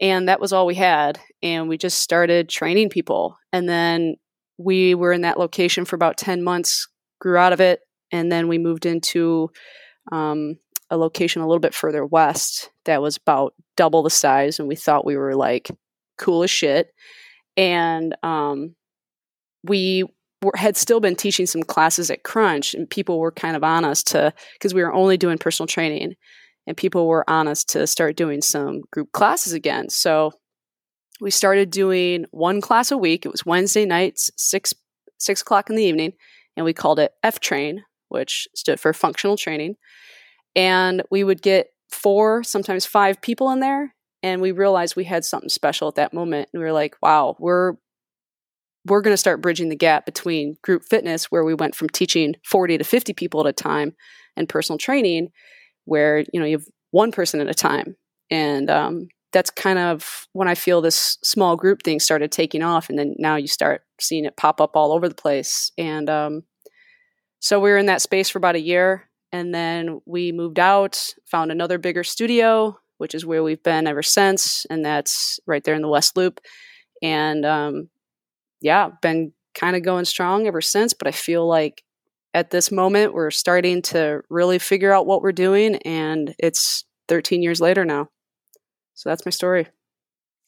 And 0.02 0.28
that 0.28 0.42
was 0.42 0.52
all 0.52 0.66
we 0.66 0.76
had. 0.76 1.20
And 1.42 1.70
we 1.70 1.78
just 1.78 2.00
started 2.00 2.50
training 2.50 2.90
people. 2.90 3.38
And 3.54 3.70
then 3.70 4.16
we 4.58 4.96
were 4.96 5.14
in 5.14 5.22
that 5.22 5.40
location 5.40 5.86
for 5.86 5.96
about 5.96 6.18
10 6.18 6.44
months, 6.44 6.88
grew 7.20 7.38
out 7.38 7.54
of 7.54 7.62
it. 7.62 7.80
And 8.12 8.32
then 8.32 8.48
we 8.48 8.58
moved 8.58 8.86
into 8.86 9.52
um, 10.12 10.58
a 10.90 10.98
location 10.98 11.42
a 11.42 11.48
little 11.48 11.60
bit 11.60 11.74
further 11.74 12.06
west 12.06 12.72
that 12.86 13.02
was 13.02 13.18
about 13.18 13.54
double 13.78 14.04
the 14.04 14.10
size. 14.10 14.60
And 14.60 14.68
we 14.68 14.76
thought 14.76 15.06
we 15.06 15.16
were 15.16 15.36
like 15.36 15.70
cool 16.18 16.44
as 16.44 16.52
shit 16.52 16.92
and 17.58 18.16
um, 18.24 18.76
we 19.64 20.04
were, 20.42 20.54
had 20.56 20.78
still 20.78 21.00
been 21.00 21.16
teaching 21.16 21.46
some 21.46 21.64
classes 21.64 22.10
at 22.10 22.24
Crunch, 22.24 22.74
and 22.74 22.90
people 22.90 23.20
were 23.20 23.32
kind 23.32 23.56
of 23.56 23.64
on 23.64 23.86
us 23.86 24.04
to 24.04 24.34
because 24.54 24.74
we 24.74 24.82
were 24.82 24.94
only 24.94 25.18
doing 25.18 25.38
personal 25.38 25.68
training, 25.68 26.16
and 26.68 26.78
people 26.78 27.08
were 27.08 27.30
on 27.30 27.48
us 27.48 27.64
to 27.66 27.88
start 27.88 28.16
doing 28.16 28.42
some 28.42 28.82
group 28.92 29.12
classes 29.12 29.54
again. 29.54 29.90
So 29.90 30.32
we 31.20 31.32
started 31.32 31.70
doing 31.70 32.26
one 32.32 32.62
class 32.62 32.92
a 32.92 32.98
week. 32.98 33.26
It 33.26 33.32
was 33.32 33.46
Wednesday 33.46 33.86
nights, 33.86 34.32
six 34.38 34.74
six 35.18 35.42
o'clock 35.42 35.70
in 35.70 35.76
the 35.76 35.84
evening, 35.84 36.14
and 36.56 36.66
we 36.66 36.74
called 36.74 37.00
it 37.00 37.12
F 37.24 37.40
Train, 37.40 37.84
which 38.10 38.48
stood 38.56 38.80
for 38.80 38.94
functional 38.94 39.38
training. 39.38 39.76
And 40.56 41.04
we 41.12 41.24
would 41.24 41.42
get 41.42 41.68
four, 41.90 42.44
sometimes 42.44 42.86
five 42.86 43.22
people 43.22 43.52
in 43.52 43.60
there, 43.60 43.94
and 44.24 44.42
we 44.42 44.52
realized 44.52 44.96
we 44.96 45.04
had 45.04 45.26
something 45.26 45.50
special 45.50 45.88
at 45.88 45.96
that 45.96 46.14
moment 46.14 46.50
and 46.54 46.62
we 46.62 46.66
were 46.66 46.74
like 46.74 46.96
wow 47.02 47.36
we're 47.40 47.74
we're 48.86 49.02
going 49.02 49.14
to 49.14 49.18
start 49.18 49.42
bridging 49.42 49.70
the 49.70 49.76
gap 49.76 50.06
between 50.06 50.58
group 50.64 50.84
fitness 50.84 51.26
where 51.26 51.44
we 51.44 51.54
went 51.54 51.76
from 51.76 51.90
teaching 51.90 52.36
40 52.46 52.80
to 52.80 52.84
50 52.84 53.14
people 53.14 53.40
at 53.42 53.46
a 53.46 53.54
time 53.54 53.94
and 54.36 54.50
personal 54.50 54.78
training 54.78 55.30
where 55.92 56.20
you 56.34 56.40
know 56.40 56.46
you 56.46 56.58
have 56.58 56.68
one 56.92 57.12
person 57.12 57.40
at 57.40 57.48
a 57.48 57.54
time 57.54 57.96
and 58.30 58.70
um, 58.70 59.08
that's 59.32 59.50
kind 59.50 59.80
of 59.80 60.28
when 60.34 60.48
i 60.48 60.56
feel 60.56 60.82
this 60.82 61.18
small 61.24 61.56
group 61.56 61.84
thing 61.84 62.00
started 62.00 62.32
taking 62.32 62.64
off 62.64 62.90
and 62.90 62.98
then 62.98 63.16
now 63.18 63.36
you 63.36 63.48
start 63.48 63.84
seeing 64.00 64.26
it 64.26 64.38
pop 64.38 64.60
up 64.62 64.76
all 64.76 64.92
over 64.94 65.08
the 65.08 65.16
place 65.16 65.72
and 65.78 66.10
um, 66.10 66.44
so 67.40 67.60
we 67.60 67.70
were 67.70 67.78
in 67.78 67.88
that 67.88 68.02
space 68.02 68.30
for 68.30 68.38
about 68.38 68.56
a 68.56 68.62
year 68.62 69.10
and 69.32 69.54
then 69.54 70.02
we 70.06 70.32
moved 70.32 70.60
out 70.60 71.14
found 71.26 71.52
another 71.52 71.78
bigger 71.78 72.04
studio 72.04 72.78
which 73.02 73.16
is 73.16 73.26
where 73.26 73.42
we've 73.42 73.64
been 73.64 73.88
ever 73.88 74.04
since, 74.04 74.68
and 74.70 74.86
that's 74.86 75.40
right 75.48 75.64
there 75.64 75.74
in 75.74 75.82
the 75.82 75.88
West 75.88 76.16
Loop. 76.16 76.40
And 77.02 77.44
um, 77.44 77.90
yeah, 78.62 78.92
been 79.02 79.34
kind 79.56 79.76
of 79.76 79.82
going 79.82 80.06
strong 80.06 80.46
ever 80.46 80.62
since. 80.62 80.94
But 80.94 81.08
I 81.08 81.12
feel 81.12 81.48
like 81.48 81.84
at 82.34 82.52
this 82.52 82.72
moment 82.72 83.14
we're 83.14 83.32
starting 83.32 83.82
to 83.82 84.22
really 84.30 84.60
figure 84.60 84.94
out 84.94 85.06
what 85.06 85.22
we're 85.22 85.32
doing, 85.32 85.76
and 85.78 86.34
it's 86.40 86.86
13 87.08 87.42
years 87.42 87.62
later 87.62 87.86
now. 87.86 88.08
So 88.94 89.10
that's 89.10 89.26
my 89.26 89.32
story. 89.32 89.68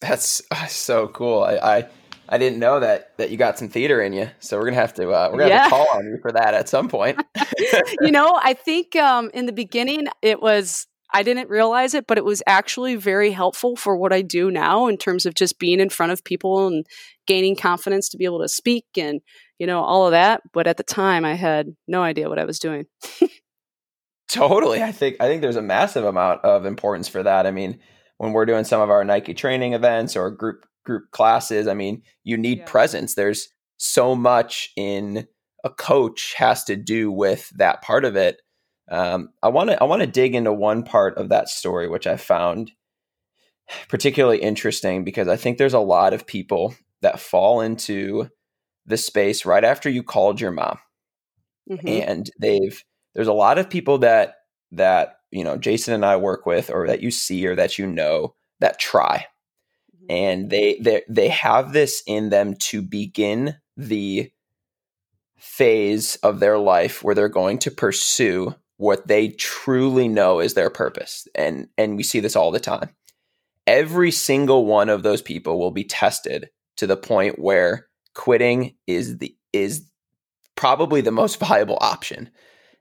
That's 0.01 0.41
uh, 0.51 0.67
so 0.67 1.07
cool. 1.07 1.43
I, 1.43 1.55
I 1.55 1.87
I 2.29 2.37
didn't 2.37 2.59
know 2.59 2.79
that 2.79 3.17
that 3.17 3.29
you 3.29 3.37
got 3.37 3.57
some 3.57 3.69
theater 3.69 4.01
in 4.01 4.13
you. 4.13 4.29
So 4.39 4.57
we're 4.57 4.65
gonna 4.65 4.75
have 4.77 4.93
to 4.95 5.09
uh, 5.09 5.29
we're 5.31 5.39
gonna 5.39 5.49
yeah. 5.49 5.63
have 5.63 5.69
to 5.69 5.75
call 5.75 5.97
on 5.97 6.05
you 6.05 6.17
for 6.21 6.31
that 6.31 6.53
at 6.53 6.69
some 6.69 6.87
point. 6.87 7.21
you 8.01 8.11
know, 8.11 8.39
I 8.41 8.53
think 8.53 8.95
um, 8.95 9.29
in 9.33 9.45
the 9.45 9.51
beginning 9.51 10.07
it 10.21 10.41
was 10.41 10.87
I 11.13 11.21
didn't 11.21 11.49
realize 11.49 11.93
it, 11.93 12.07
but 12.07 12.17
it 12.17 12.25
was 12.25 12.41
actually 12.47 12.95
very 12.95 13.31
helpful 13.31 13.75
for 13.75 13.95
what 13.95 14.11
I 14.11 14.23
do 14.23 14.49
now 14.49 14.87
in 14.87 14.97
terms 14.97 15.25
of 15.25 15.35
just 15.35 15.59
being 15.59 15.79
in 15.79 15.89
front 15.89 16.11
of 16.11 16.23
people 16.23 16.65
and 16.67 16.85
gaining 17.27 17.55
confidence 17.55 18.09
to 18.09 18.17
be 18.17 18.25
able 18.25 18.41
to 18.41 18.47
speak 18.47 18.85
and, 18.97 19.21
you 19.59 19.67
know, 19.67 19.81
all 19.83 20.07
of 20.07 20.11
that. 20.11 20.41
But 20.51 20.65
at 20.65 20.77
the 20.77 20.83
time, 20.83 21.23
I 21.23 21.35
had 21.35 21.75
no 21.87 22.01
idea 22.01 22.29
what 22.29 22.39
I 22.39 22.45
was 22.45 22.57
doing. 22.57 22.87
totally. 24.27 24.81
I 24.81 24.91
think, 24.91 25.17
I 25.19 25.27
think 25.27 25.43
there's 25.43 25.55
a 25.55 25.61
massive 25.61 26.03
amount 26.03 26.43
of 26.43 26.65
importance 26.65 27.07
for 27.07 27.21
that. 27.21 27.45
I 27.45 27.51
mean, 27.51 27.79
when 28.17 28.33
we're 28.33 28.47
doing 28.47 28.63
some 28.63 28.81
of 28.81 28.89
our 28.89 29.03
Nike 29.03 29.35
training 29.35 29.73
events 29.73 30.15
or 30.15 30.31
group, 30.31 30.65
group 30.83 31.11
classes, 31.11 31.67
I 31.67 31.75
mean, 31.75 32.01
you 32.23 32.37
need 32.37 32.59
yeah. 32.59 32.65
presence. 32.65 33.13
There's 33.13 33.49
so 33.77 34.15
much 34.15 34.71
in 34.75 35.27
a 35.63 35.69
coach 35.69 36.33
has 36.37 36.63
to 36.65 36.75
do 36.75 37.11
with 37.11 37.49
that 37.57 37.81
part 37.81 38.03
of 38.03 38.15
it 38.15 38.41
um, 38.89 39.29
I 39.41 39.49
want 39.49 39.69
to 39.69 39.81
I 39.81 39.85
want 39.85 40.01
to 40.01 40.07
dig 40.07 40.35
into 40.35 40.53
one 40.53 40.83
part 40.83 41.17
of 41.17 41.29
that 41.29 41.49
story, 41.49 41.87
which 41.87 42.07
I 42.07 42.17
found 42.17 42.71
particularly 43.87 44.39
interesting 44.39 45.03
because 45.03 45.27
I 45.27 45.37
think 45.37 45.57
there's 45.57 45.73
a 45.73 45.79
lot 45.79 46.13
of 46.13 46.27
people 46.27 46.75
that 47.01 47.19
fall 47.19 47.61
into 47.61 48.29
the 48.85 48.97
space 48.97 49.45
right 49.45 49.63
after 49.63 49.89
you 49.89 50.03
called 50.03 50.41
your 50.41 50.51
mom, 50.51 50.79
mm-hmm. 51.69 51.87
and 51.87 52.29
they've 52.39 52.83
there's 53.15 53.27
a 53.27 53.33
lot 53.33 53.57
of 53.57 53.69
people 53.69 53.99
that 53.99 54.35
that 54.73 55.17
you 55.31 55.43
know 55.43 55.57
Jason 55.57 55.93
and 55.93 56.05
I 56.05 56.17
work 56.17 56.45
with, 56.45 56.69
or 56.69 56.87
that 56.87 57.01
you 57.01 57.11
see, 57.11 57.47
or 57.47 57.55
that 57.55 57.77
you 57.77 57.87
know 57.87 58.35
that 58.59 58.79
try, 58.79 59.27
mm-hmm. 59.95 60.05
and 60.11 60.49
they 60.49 60.77
they 60.81 61.03
they 61.07 61.29
have 61.29 61.71
this 61.71 62.03
in 62.05 62.29
them 62.29 62.55
to 62.55 62.81
begin 62.81 63.55
the 63.77 64.29
phase 65.37 66.15
of 66.17 66.39
their 66.39 66.57
life 66.57 67.03
where 67.03 67.15
they're 67.15 67.29
going 67.29 67.59
to 67.59 67.71
pursue 67.71 68.55
what 68.83 69.07
they 69.07 69.29
truly 69.29 70.09
know 70.09 70.41
is 70.41 70.55
their 70.55 70.69
purpose. 70.69 71.25
And 71.35 71.69
and 71.77 71.95
we 71.95 72.03
see 72.03 72.19
this 72.19 72.35
all 72.35 72.51
the 72.51 72.59
time. 72.59 72.89
Every 73.65 74.11
single 74.11 74.65
one 74.65 74.89
of 74.89 75.03
those 75.03 75.21
people 75.21 75.57
will 75.57 75.71
be 75.71 75.85
tested 75.85 76.49
to 76.75 76.85
the 76.85 76.97
point 76.97 77.39
where 77.39 77.87
quitting 78.13 78.75
is 78.85 79.19
the 79.19 79.33
is 79.53 79.89
probably 80.55 80.99
the 80.99 81.11
most 81.11 81.39
viable 81.39 81.77
option. 81.79 82.29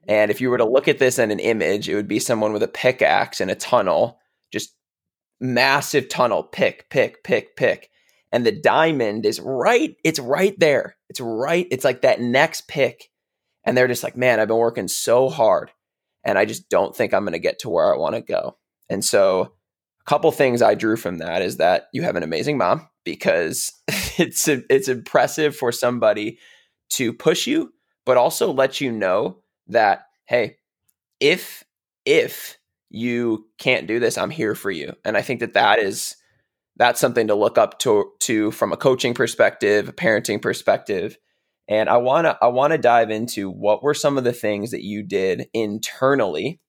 And 0.05 0.29
if 0.29 0.41
you 0.41 0.49
were 0.49 0.57
to 0.57 0.69
look 0.69 0.89
at 0.89 0.99
this 0.99 1.17
in 1.17 1.31
an 1.31 1.39
image, 1.39 1.87
it 1.87 1.95
would 1.95 2.09
be 2.09 2.19
someone 2.19 2.51
with 2.51 2.63
a 2.63 2.67
pickaxe 2.67 3.39
in 3.39 3.49
a 3.49 3.55
tunnel, 3.55 4.19
just 4.51 4.75
massive 5.39 6.09
tunnel, 6.09 6.43
pick, 6.43 6.89
pick, 6.89 7.23
pick, 7.23 7.55
pick. 7.55 7.89
And 8.33 8.45
the 8.45 8.51
diamond 8.51 9.25
is 9.25 9.39
right, 9.39 9.95
it's 10.03 10.19
right 10.19 10.59
there. 10.59 10.97
It's 11.07 11.21
right, 11.21 11.65
it's 11.71 11.85
like 11.85 12.01
that 12.01 12.19
next 12.19 12.67
pick. 12.67 13.09
And 13.63 13.77
they're 13.77 13.87
just 13.87 14.03
like, 14.03 14.17
man, 14.17 14.41
I've 14.41 14.49
been 14.49 14.57
working 14.57 14.89
so 14.89 15.29
hard 15.29 15.71
and 16.23 16.37
I 16.37 16.45
just 16.45 16.69
don't 16.69 16.95
think 16.95 17.13
I'm 17.13 17.23
going 17.23 17.33
to 17.33 17.39
get 17.39 17.59
to 17.59 17.69
where 17.69 17.93
I 17.93 17.97
want 17.97 18.15
to 18.15 18.21
go. 18.21 18.57
And 18.89 19.03
so, 19.03 19.53
a 20.01 20.09
couple 20.09 20.31
things 20.31 20.61
I 20.61 20.75
drew 20.75 20.97
from 20.97 21.19
that 21.19 21.41
is 21.41 21.57
that 21.57 21.87
you 21.93 22.01
have 22.03 22.15
an 22.15 22.23
amazing 22.23 22.57
mom 22.57 22.89
because 23.05 23.71
it's 23.87 24.47
it's 24.47 24.87
impressive 24.87 25.55
for 25.55 25.71
somebody 25.71 26.39
to 26.91 27.13
push 27.13 27.47
you, 27.47 27.73
but 28.05 28.17
also 28.17 28.51
let 28.51 28.81
you 28.81 28.91
know 28.91 29.39
that 29.67 30.07
hey, 30.25 30.57
if 31.19 31.63
if 32.05 32.57
you 32.89 33.47
can't 33.57 33.87
do 33.87 33.99
this, 33.99 34.17
I'm 34.17 34.29
here 34.29 34.55
for 34.55 34.69
you. 34.69 34.93
And 35.03 35.17
I 35.17 35.21
think 35.21 35.39
that 35.39 35.53
that 35.53 35.79
is 35.79 36.15
that's 36.75 36.99
something 36.99 37.27
to 37.27 37.35
look 37.35 37.57
up 37.57 37.79
to 37.79 38.11
to 38.19 38.51
from 38.51 38.71
a 38.71 38.77
coaching 38.77 39.13
perspective, 39.13 39.89
a 39.89 39.93
parenting 39.93 40.41
perspective. 40.41 41.17
And 41.67 41.89
I 41.89 41.97
want 41.97 42.25
to 42.25 42.37
I 42.41 42.47
want 42.47 42.71
to 42.71 42.77
dive 42.77 43.09
into 43.09 43.49
what 43.49 43.83
were 43.83 43.93
some 43.93 44.17
of 44.17 44.23
the 44.23 44.33
things 44.33 44.71
that 44.71 44.83
you 44.83 45.03
did 45.03 45.47
internally 45.53 46.59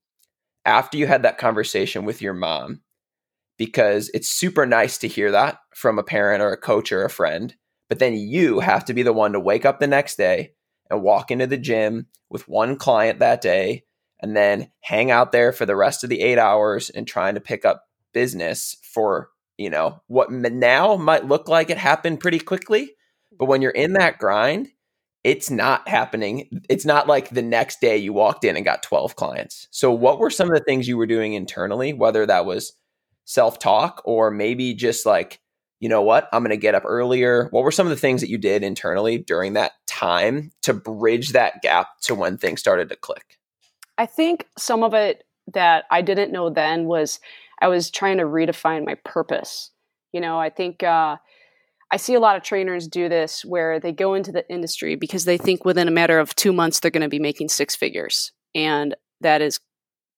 after 0.65 0.97
you 0.97 1.07
had 1.07 1.23
that 1.23 1.39
conversation 1.39 2.05
with 2.05 2.23
your 2.23 2.35
mom 2.35 2.81
because 3.59 4.11
it's 4.15 4.31
super 4.31 4.67
nice 4.67 4.99
to 4.99 5.09
hear 5.09 5.31
that 5.33 5.59
from 5.75 5.99
a 5.99 6.05
parent 6.05 6.43
or 6.43 6.53
a 6.53 6.57
coach 6.57 6.93
or 6.93 7.05
a 7.05 7.11
friend. 7.11 7.55
But 7.89 7.99
then 7.99 8.15
you 8.15 8.61
have 8.61 8.85
to 8.87 8.95
be 8.95 9.03
the 9.03 9.13
one 9.13 9.33
to 9.33 9.41
wake 9.41 9.65
up 9.65 9.79
the 9.79 9.87
next 9.87 10.17
day 10.17 10.53
and 10.91 11.03
walk 11.03 11.31
into 11.31 11.47
the 11.47 11.59
gym 11.59 12.07
with 12.31 12.49
one 12.49 12.77
client 12.77 13.19
that 13.19 13.41
day 13.41 13.85
and 14.21 14.37
then 14.37 14.71
hang 14.81 15.11
out 15.11 15.33
there 15.33 15.53
for 15.53 15.67
the 15.67 15.77
rest 15.77 16.03
of 16.03 16.11
the 16.11 16.21
eight 16.21 16.39
hours 16.39 16.89
and 16.91 17.07
trying 17.07 17.35
to 17.35 17.41
pick 17.41 17.65
up 17.65 17.85
business 18.13 18.77
for, 18.83 19.31
you 19.59 19.71
know, 19.71 20.01
what 20.07 20.31
now 20.31 20.97
might 20.97 21.27
look 21.27 21.49
like 21.49 21.69
it 21.69 21.79
happened 21.79 22.21
pretty 22.21 22.39
quickly. 22.39 22.93
But 23.39 23.47
when 23.47 23.61
you're 23.61 23.71
in 23.71 23.95
that 23.95 24.19
grind, 24.19 24.71
it's 25.25 25.51
not 25.51 25.89
happening. 25.89 26.63
It's 26.69 26.85
not 26.85 27.09
like 27.09 27.31
the 27.31 27.43
next 27.43 27.81
day 27.81 27.97
you 27.97 28.13
walked 28.13 28.45
in 28.45 28.57
and 28.57 28.65
got 28.65 28.83
12 28.83 29.17
clients. 29.17 29.67
So, 29.71 29.91
what 29.91 30.19
were 30.19 30.31
some 30.31 30.49
of 30.49 30.55
the 30.55 30.65
things 30.65 30.87
you 30.87 30.99
were 30.99 31.07
doing 31.07 31.33
internally, 31.33 31.95
whether 31.95 32.27
that 32.27 32.45
was 32.45 32.75
self 33.25 33.59
talk 33.59 34.03
or 34.05 34.31
maybe 34.31 34.75
just 34.75 35.07
like, 35.07 35.41
you 35.81 35.89
know 35.89 36.03
what, 36.03 36.29
I'm 36.33 36.43
going 36.43 36.51
to 36.51 36.57
get 36.59 36.75
up 36.75 36.85
earlier? 36.87 37.49
What 37.51 37.65
were 37.65 37.73
some 37.73 37.87
of 37.87 37.91
the 37.91 37.97
things 37.97 38.21
that 38.21 38.29
you 38.29 38.39
did 38.39 38.63
internally 38.63 39.19
during 39.19 39.55
that 39.55 39.73
time 39.87 40.53
to 40.63 40.75
bridge 40.75 41.31
that 41.31 41.63
gap 41.63 41.99
to 42.03 42.15
when 42.15 42.37
things 42.37 42.61
started 42.61 42.91
to 42.91 42.97
click? 42.97 43.39
I 43.97 44.07
think 44.07 44.47
some 44.59 44.83
of 44.83 44.93
it 44.93 45.25
that 45.53 45.85
I 45.91 46.03
didn't 46.03 46.33
know 46.33 46.51
then 46.51 46.85
was 46.85 47.19
I 47.61 47.69
was 47.69 47.91
trying 47.91 48.19
to 48.19 48.25
redefine 48.25 48.85
my 48.85 48.97
purpose. 49.05 49.71
You 50.13 50.21
know, 50.21 50.39
I 50.39 50.51
think 50.51 50.83
uh, 50.83 51.17
I 51.95 51.97
see 51.97 52.15
a 52.15 52.21
lot 52.21 52.35
of 52.35 52.43
trainers 52.43 52.89
do 52.89 53.09
this 53.09 53.45
where 53.45 53.79
they 53.79 53.93
go 53.93 54.15
into 54.15 54.33
the 54.33 54.45
industry 54.51 54.97
because 54.97 55.27
they 55.27 55.39
think 55.39 55.65
within 55.65 55.87
a 55.87 55.93
matter 55.93 56.19
of 56.19 56.35
two 56.35 56.53
months 56.53 56.81
they're 56.81 56.91
going 56.91 57.03
to 57.03 57.09
be 57.09 57.21
making 57.21 57.51
six 57.51 57.77
figures. 57.77 58.33
And 58.53 58.97
that 59.21 59.41
is 59.41 59.61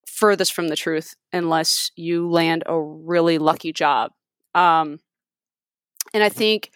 furthest 0.09 0.54
from 0.54 0.68
the 0.68 0.76
truth 0.76 1.12
unless 1.35 1.90
you 1.95 2.30
land 2.30 2.62
a 2.64 2.80
really 2.80 3.37
lucky 3.37 3.75
job. 3.75 4.12
Um, 4.54 5.00
and 6.14 6.23
I 6.23 6.30
think, 6.30 6.71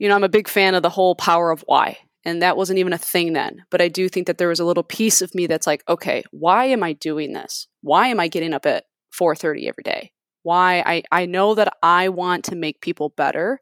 you 0.00 0.08
know, 0.08 0.16
I'm 0.16 0.24
a 0.24 0.28
big 0.28 0.48
fan 0.48 0.74
of 0.74 0.82
the 0.82 0.90
whole 0.90 1.14
power 1.14 1.52
of 1.52 1.62
why. 1.68 1.98
And 2.24 2.42
that 2.42 2.56
wasn't 2.56 2.80
even 2.80 2.92
a 2.92 2.98
thing 2.98 3.34
then. 3.34 3.58
But 3.70 3.80
I 3.80 3.86
do 3.86 4.08
think 4.08 4.26
that 4.26 4.36
there 4.36 4.48
was 4.48 4.58
a 4.58 4.64
little 4.64 4.82
piece 4.82 5.22
of 5.22 5.32
me 5.32 5.46
that's 5.46 5.68
like, 5.68 5.84
okay, 5.88 6.24
why 6.32 6.64
am 6.64 6.82
I 6.82 6.94
doing 6.94 7.34
this? 7.34 7.68
Why 7.82 8.08
am 8.08 8.18
I 8.18 8.26
getting 8.26 8.52
up 8.52 8.66
at 8.66 8.86
4:30 9.16 9.68
every 9.68 9.84
day? 9.84 10.10
Why 10.42 10.82
I, 10.84 11.04
I 11.12 11.26
know 11.26 11.54
that 11.54 11.72
I 11.84 12.08
want 12.08 12.46
to 12.46 12.56
make 12.56 12.80
people 12.80 13.10
better. 13.10 13.60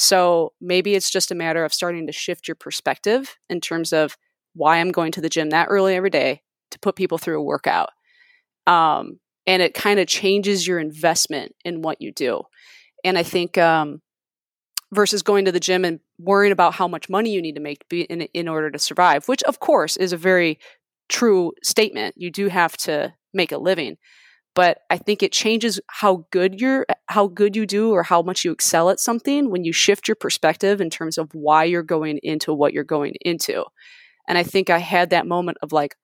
So 0.00 0.52
maybe 0.60 0.94
it's 0.94 1.10
just 1.10 1.32
a 1.32 1.34
matter 1.34 1.64
of 1.64 1.74
starting 1.74 2.06
to 2.06 2.12
shift 2.12 2.46
your 2.46 2.54
perspective 2.54 3.36
in 3.50 3.60
terms 3.60 3.92
of 3.92 4.16
why 4.54 4.78
I'm 4.78 4.92
going 4.92 5.10
to 5.10 5.20
the 5.20 5.28
gym 5.28 5.50
that 5.50 5.66
early 5.68 5.96
every 5.96 6.08
day 6.08 6.42
to 6.70 6.78
put 6.78 6.94
people 6.94 7.18
through 7.18 7.40
a 7.40 7.42
workout 7.42 7.90
um, 8.68 9.18
and 9.44 9.60
it 9.60 9.74
kind 9.74 9.98
of 9.98 10.06
changes 10.06 10.68
your 10.68 10.78
investment 10.78 11.52
in 11.64 11.82
what 11.82 12.00
you 12.00 12.12
do. 12.12 12.42
And 13.02 13.18
I 13.18 13.24
think 13.24 13.58
um, 13.58 14.00
versus 14.92 15.24
going 15.24 15.46
to 15.46 15.52
the 15.52 15.58
gym 15.58 15.84
and 15.84 15.98
worrying 16.16 16.52
about 16.52 16.74
how 16.74 16.86
much 16.86 17.08
money 17.08 17.32
you 17.32 17.42
need 17.42 17.56
to 17.56 17.60
make 17.60 17.84
in, 17.90 18.20
in 18.20 18.46
order 18.46 18.70
to 18.70 18.78
survive, 18.78 19.26
which 19.26 19.42
of 19.42 19.58
course 19.58 19.96
is 19.96 20.12
a 20.12 20.16
very 20.16 20.60
true 21.08 21.54
statement. 21.64 22.14
You 22.16 22.30
do 22.30 22.46
have 22.46 22.76
to 22.76 23.14
make 23.34 23.50
a 23.50 23.58
living, 23.58 23.96
but 24.58 24.80
I 24.90 24.98
think 24.98 25.22
it 25.22 25.30
changes 25.30 25.80
how 25.86 26.26
good 26.32 26.60
you're, 26.60 26.84
how 27.06 27.28
good 27.28 27.54
you 27.54 27.64
do, 27.64 27.92
or 27.92 28.02
how 28.02 28.22
much 28.22 28.44
you 28.44 28.50
excel 28.50 28.90
at 28.90 28.98
something 28.98 29.50
when 29.50 29.62
you 29.62 29.72
shift 29.72 30.08
your 30.08 30.16
perspective 30.16 30.80
in 30.80 30.90
terms 30.90 31.16
of 31.16 31.32
why 31.32 31.62
you're 31.62 31.84
going 31.84 32.18
into 32.24 32.52
what 32.52 32.72
you're 32.72 32.82
going 32.82 33.14
into. 33.20 33.62
And 34.26 34.36
I 34.36 34.42
think 34.42 34.68
I 34.68 34.78
had 34.78 35.10
that 35.10 35.28
moment 35.28 35.58
of 35.62 35.70
like, 35.70 35.94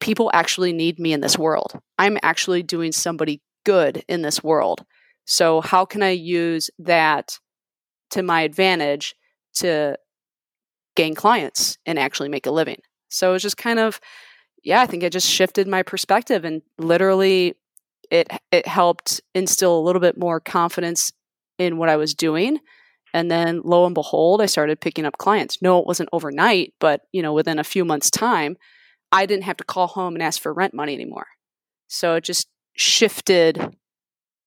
people 0.00 0.28
actually 0.34 0.72
need 0.72 0.98
me 0.98 1.12
in 1.12 1.20
this 1.20 1.38
world. 1.38 1.78
I'm 1.98 2.18
actually 2.24 2.64
doing 2.64 2.90
somebody 2.90 3.40
good 3.64 4.02
in 4.08 4.22
this 4.22 4.42
world. 4.42 4.84
So, 5.24 5.60
how 5.60 5.84
can 5.84 6.02
I 6.02 6.10
use 6.10 6.68
that 6.80 7.38
to 8.10 8.24
my 8.24 8.40
advantage 8.42 9.14
to 9.58 9.96
gain 10.96 11.14
clients 11.14 11.78
and 11.86 11.96
actually 11.96 12.28
make 12.28 12.46
a 12.46 12.50
living? 12.50 12.80
So, 13.08 13.30
it 13.30 13.34
was 13.34 13.42
just 13.42 13.56
kind 13.56 13.78
of, 13.78 14.00
yeah, 14.62 14.80
I 14.80 14.86
think 14.86 15.02
it 15.02 15.12
just 15.12 15.28
shifted 15.28 15.66
my 15.66 15.82
perspective 15.82 16.44
and 16.44 16.62
literally 16.78 17.54
it 18.10 18.28
it 18.50 18.66
helped 18.66 19.20
instill 19.34 19.78
a 19.78 19.82
little 19.82 20.00
bit 20.00 20.18
more 20.18 20.38
confidence 20.40 21.12
in 21.58 21.78
what 21.78 21.88
I 21.88 21.96
was 21.96 22.14
doing. 22.14 22.58
And 23.14 23.30
then 23.30 23.60
lo 23.64 23.84
and 23.84 23.94
behold, 23.94 24.40
I 24.40 24.46
started 24.46 24.80
picking 24.80 25.04
up 25.04 25.18
clients. 25.18 25.60
No, 25.60 25.78
it 25.78 25.86
wasn't 25.86 26.08
overnight, 26.12 26.74
but 26.78 27.02
you 27.12 27.22
know, 27.22 27.32
within 27.32 27.58
a 27.58 27.64
few 27.64 27.84
months' 27.84 28.10
time, 28.10 28.56
I 29.10 29.26
didn't 29.26 29.44
have 29.44 29.58
to 29.58 29.64
call 29.64 29.88
home 29.88 30.14
and 30.14 30.22
ask 30.22 30.40
for 30.40 30.52
rent 30.52 30.74
money 30.74 30.94
anymore. 30.94 31.26
So 31.88 32.14
it 32.14 32.24
just 32.24 32.48
shifted. 32.74 33.76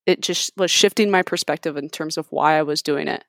It 0.05 0.21
just 0.21 0.51
was 0.57 0.71
shifting 0.71 1.11
my 1.11 1.21
perspective 1.21 1.77
in 1.77 1.89
terms 1.89 2.17
of 2.17 2.27
why 2.29 2.57
I 2.57 2.63
was 2.63 2.81
doing 2.81 3.07
it. 3.07 3.23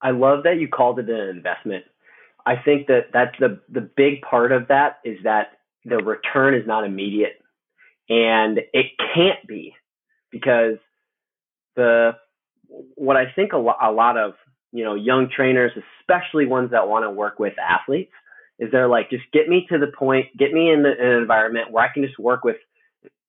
I 0.00 0.10
love 0.10 0.44
that 0.44 0.60
you 0.60 0.68
called 0.68 0.98
it 0.98 1.08
an 1.08 1.28
investment. 1.28 1.84
I 2.48 2.56
think 2.64 2.86
that 2.86 3.08
that's 3.12 3.36
the 3.38 3.60
the 3.68 3.82
big 3.82 4.22
part 4.22 4.52
of 4.52 4.68
that 4.68 5.00
is 5.04 5.18
that 5.24 5.58
the 5.84 5.98
return 5.98 6.54
is 6.54 6.66
not 6.66 6.84
immediate, 6.84 7.34
and 8.08 8.58
it 8.72 8.86
can't 9.14 9.46
be 9.46 9.74
because 10.32 10.78
the 11.76 12.12
what 12.94 13.18
I 13.18 13.30
think 13.36 13.52
a, 13.52 13.58
lo- 13.58 13.76
a 13.82 13.92
lot 13.92 14.16
of 14.16 14.32
you 14.72 14.82
know 14.82 14.94
young 14.94 15.28
trainers, 15.28 15.72
especially 16.00 16.46
ones 16.46 16.70
that 16.70 16.88
want 16.88 17.04
to 17.04 17.10
work 17.10 17.38
with 17.38 17.52
athletes, 17.58 18.12
is 18.58 18.70
they're 18.72 18.88
like, 18.88 19.10
just 19.10 19.24
get 19.30 19.46
me 19.50 19.66
to 19.70 19.78
the 19.78 19.88
point, 19.98 20.26
get 20.38 20.52
me 20.54 20.70
in, 20.72 20.82
the, 20.84 20.98
in 20.98 21.06
an 21.06 21.18
environment 21.18 21.70
where 21.70 21.84
I 21.84 21.92
can 21.92 22.02
just 22.02 22.18
work 22.18 22.44
with 22.44 22.56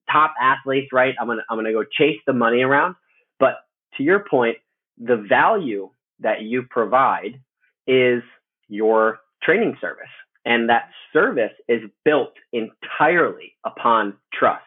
top 0.10 0.34
athletes, 0.42 0.94
right? 0.94 1.14
I'm 1.20 1.28
gonna 1.28 1.44
I'm 1.50 1.58
gonna 1.58 1.74
go 1.74 1.84
chase 1.84 2.20
the 2.26 2.34
money 2.34 2.62
around. 2.62 2.96
But 3.38 3.56
to 3.98 4.04
your 4.04 4.26
point, 4.30 4.60
the 4.98 5.18
value 5.18 5.90
that 6.22 6.44
you 6.44 6.64
provide 6.70 7.42
is 7.86 8.24
your 8.70 9.20
training 9.44 9.76
service. 9.82 10.10
And 10.46 10.70
that 10.70 10.90
service 11.12 11.52
is 11.68 11.82
built 12.06 12.34
entirely 12.54 13.54
upon 13.66 14.16
trust. 14.34 14.64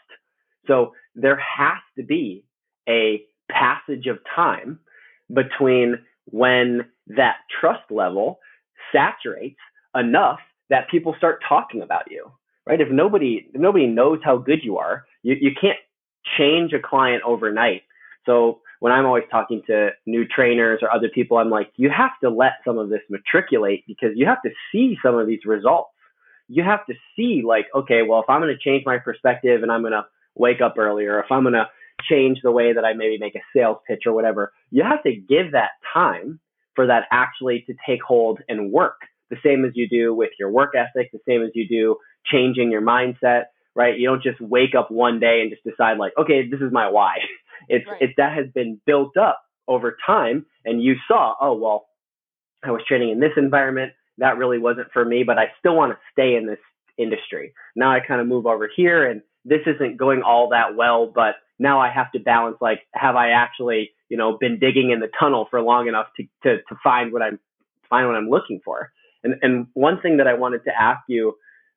So 0.66 0.92
there 1.14 1.36
has 1.36 1.78
to 1.96 2.04
be 2.04 2.44
a 2.88 3.24
passage 3.50 4.06
of 4.06 4.18
time 4.34 4.78
between 5.32 5.98
when 6.26 6.82
that 7.08 7.36
trust 7.60 7.90
level 7.90 8.38
saturates 8.92 9.58
enough 9.94 10.38
that 10.70 10.88
people 10.90 11.14
start 11.18 11.42
talking 11.48 11.82
about 11.82 12.10
you, 12.10 12.30
right? 12.66 12.80
If 12.80 12.90
nobody 12.90 13.46
if 13.52 13.60
nobody 13.60 13.86
knows 13.86 14.20
how 14.24 14.38
good 14.38 14.60
you 14.62 14.78
are, 14.78 15.04
you, 15.22 15.36
you 15.40 15.50
can't 15.58 15.78
change 16.38 16.72
a 16.72 16.78
client 16.78 17.22
overnight. 17.26 17.82
So 18.24 18.60
when 18.82 18.90
I'm 18.90 19.06
always 19.06 19.22
talking 19.30 19.62
to 19.68 19.90
new 20.06 20.26
trainers 20.26 20.80
or 20.82 20.92
other 20.92 21.08
people, 21.08 21.36
I'm 21.36 21.50
like, 21.50 21.70
you 21.76 21.88
have 21.88 22.10
to 22.20 22.28
let 22.28 22.54
some 22.64 22.78
of 22.78 22.88
this 22.88 23.02
matriculate 23.08 23.84
because 23.86 24.10
you 24.16 24.26
have 24.26 24.42
to 24.42 24.50
see 24.72 24.96
some 25.04 25.16
of 25.16 25.28
these 25.28 25.44
results. 25.46 25.92
You 26.48 26.64
have 26.64 26.84
to 26.86 26.94
see 27.14 27.44
like, 27.46 27.66
okay, 27.76 28.00
well, 28.02 28.18
if 28.22 28.28
I'm 28.28 28.40
going 28.40 28.52
to 28.52 28.58
change 28.58 28.82
my 28.84 28.98
perspective 28.98 29.62
and 29.62 29.70
I'm 29.70 29.82
going 29.82 29.92
to 29.92 30.04
wake 30.34 30.60
up 30.60 30.78
earlier, 30.78 31.20
if 31.20 31.30
I'm 31.30 31.44
going 31.44 31.52
to 31.52 31.68
change 32.10 32.40
the 32.42 32.50
way 32.50 32.72
that 32.72 32.84
I 32.84 32.92
maybe 32.92 33.18
make 33.18 33.36
a 33.36 33.42
sales 33.56 33.76
pitch 33.86 34.02
or 34.04 34.14
whatever, 34.14 34.52
you 34.72 34.82
have 34.82 35.04
to 35.04 35.14
give 35.14 35.52
that 35.52 35.70
time 35.94 36.40
for 36.74 36.88
that 36.88 37.04
actually 37.12 37.62
to 37.68 37.74
take 37.86 38.02
hold 38.02 38.40
and 38.48 38.72
work 38.72 38.96
the 39.30 39.36
same 39.46 39.64
as 39.64 39.70
you 39.76 39.88
do 39.88 40.12
with 40.12 40.30
your 40.40 40.50
work 40.50 40.72
ethic, 40.74 41.12
the 41.12 41.20
same 41.28 41.44
as 41.44 41.50
you 41.54 41.68
do 41.68 41.98
changing 42.26 42.72
your 42.72 42.82
mindset, 42.82 43.44
right? 43.76 43.96
You 43.96 44.08
don't 44.08 44.24
just 44.24 44.40
wake 44.40 44.74
up 44.76 44.90
one 44.90 45.20
day 45.20 45.40
and 45.40 45.50
just 45.50 45.62
decide 45.62 45.98
like, 45.98 46.14
okay, 46.18 46.48
this 46.50 46.60
is 46.60 46.72
my 46.72 46.90
why. 46.90 47.18
It's 47.68 47.86
right. 47.86 48.02
it 48.02 48.10
that 48.16 48.34
has 48.36 48.46
been 48.54 48.80
built 48.86 49.16
up 49.16 49.40
over 49.68 49.96
time 50.04 50.46
and 50.64 50.82
you 50.82 50.94
saw, 51.08 51.34
oh, 51.40 51.54
well, 51.54 51.86
I 52.64 52.70
was 52.70 52.82
training 52.86 53.10
in 53.10 53.20
this 53.20 53.32
environment. 53.36 53.92
That 54.18 54.36
really 54.36 54.58
wasn't 54.58 54.88
for 54.92 55.04
me, 55.04 55.22
but 55.24 55.38
I 55.38 55.46
still 55.58 55.76
want 55.76 55.92
to 55.92 55.98
stay 56.12 56.36
in 56.36 56.46
this 56.46 56.58
industry. 56.98 57.54
Now 57.74 57.92
I 57.92 58.00
kind 58.00 58.20
of 58.20 58.26
move 58.26 58.46
over 58.46 58.68
here 58.74 59.08
and 59.08 59.22
this 59.44 59.60
isn't 59.66 59.96
going 59.96 60.22
all 60.22 60.48
that 60.50 60.76
well, 60.76 61.10
but 61.12 61.36
now 61.58 61.80
I 61.80 61.90
have 61.90 62.12
to 62.12 62.20
balance 62.20 62.58
like, 62.60 62.82
have 62.94 63.16
I 63.16 63.30
actually, 63.30 63.90
you 64.08 64.16
know, 64.16 64.36
been 64.38 64.58
digging 64.58 64.90
in 64.90 65.00
the 65.00 65.08
tunnel 65.18 65.46
for 65.50 65.60
long 65.60 65.88
enough 65.88 66.06
to, 66.16 66.24
to, 66.44 66.56
to 66.58 66.76
find 66.82 67.12
what 67.12 67.22
I'm, 67.22 67.38
find 67.88 68.06
what 68.06 68.16
I'm 68.16 68.28
looking 68.28 68.60
for? 68.64 68.92
And, 69.24 69.34
and 69.42 69.66
one 69.74 70.00
thing 70.00 70.16
that 70.18 70.26
I 70.26 70.34
wanted 70.34 70.64
to 70.64 70.70
ask 70.80 71.02
you, 71.08 71.34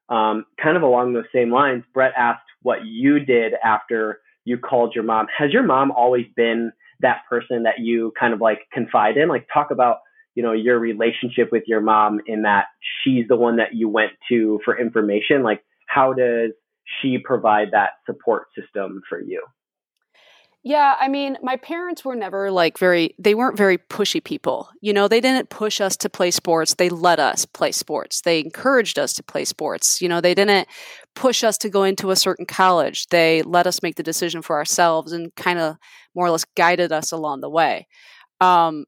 um, 0.10 0.46
kind 0.62 0.78
of 0.78 0.84
along 0.84 1.14
those 1.14 1.26
same 1.34 1.52
lines, 1.52 1.84
Brett 1.94 2.14
asked 2.16 2.46
what 2.62 2.86
you 2.86 3.20
did 3.20 3.54
after 3.64 4.20
you 4.46 4.58
called 4.58 4.94
your 4.96 5.04
mom. 5.04 5.28
Has 5.38 5.52
your 5.52 5.64
mom 5.64 5.92
always 5.92 6.26
been 6.36 6.72
that 7.02 7.22
person 7.30 7.64
that 7.64 7.80
you 7.80 8.14
kind 8.18 8.34
of 8.34 8.40
like 8.40 8.60
confide 8.72 9.18
in? 9.18 9.28
Like 9.28 9.48
talk 9.54 9.72
about, 9.72 9.98
you 10.36 10.44
know, 10.44 10.54
your 10.54 10.80
relationship 10.80 11.50
with 11.52 11.64
your 11.68 11.82
mom 11.82 12.22
in 12.28 12.44
that 12.44 12.66
she's 13.04 13.28
the 13.28 13.36
one 13.36 13.58
that 13.58 13.74
you 13.74 13.90
went 13.90 14.12
to 14.30 14.60
for 14.64 14.80
information. 14.80 15.44
Like 15.44 15.64
how 15.88 16.14
does 16.14 16.52
she 17.02 17.18
provide 17.18 17.70
that 17.72 17.92
support 18.06 18.48
system 18.58 19.02
for 19.10 19.20
you? 19.20 19.44
Yeah, 20.68 20.96
I 21.00 21.10
mean, 21.10 21.38
my 21.44 21.58
parents 21.58 22.04
were 22.04 22.16
never 22.16 22.50
like 22.50 22.80
very, 22.80 23.14
they 23.20 23.36
weren't 23.36 23.56
very 23.56 23.78
pushy 23.78 24.22
people. 24.22 24.68
You 24.82 24.94
know, 24.94 25.08
they 25.08 25.22
didn't 25.22 25.52
push 25.52 25.80
us 25.80 25.96
to 25.98 26.10
play 26.10 26.32
sports. 26.32 26.74
They 26.74 26.90
let 26.90 27.20
us 27.20 27.46
play 27.46 27.72
sports. 27.72 28.22
They 28.22 28.40
encouraged 28.40 28.98
us 28.98 29.14
to 29.14 29.24
play 29.24 29.46
sports. 29.46 30.02
You 30.02 30.10
know, 30.10 30.22
they 30.22 30.34
didn't 30.34 30.68
push 31.14 31.44
us 31.44 31.60
to 31.60 31.70
go 31.70 31.84
into 31.84 32.10
a 32.10 32.16
certain 32.16 32.48
college. 32.48 33.06
They 33.08 33.44
let 33.44 33.68
us 33.68 33.84
make 33.84 33.96
the 33.96 34.02
decision 34.02 34.42
for 34.42 34.56
ourselves 34.56 35.12
and 35.12 35.34
kind 35.36 35.60
of 35.60 35.76
more 36.16 36.26
or 36.26 36.32
less 36.32 36.46
guided 36.56 36.92
us 36.92 37.12
along 37.12 37.42
the 37.42 37.50
way. 37.50 37.88
Um, 38.42 38.86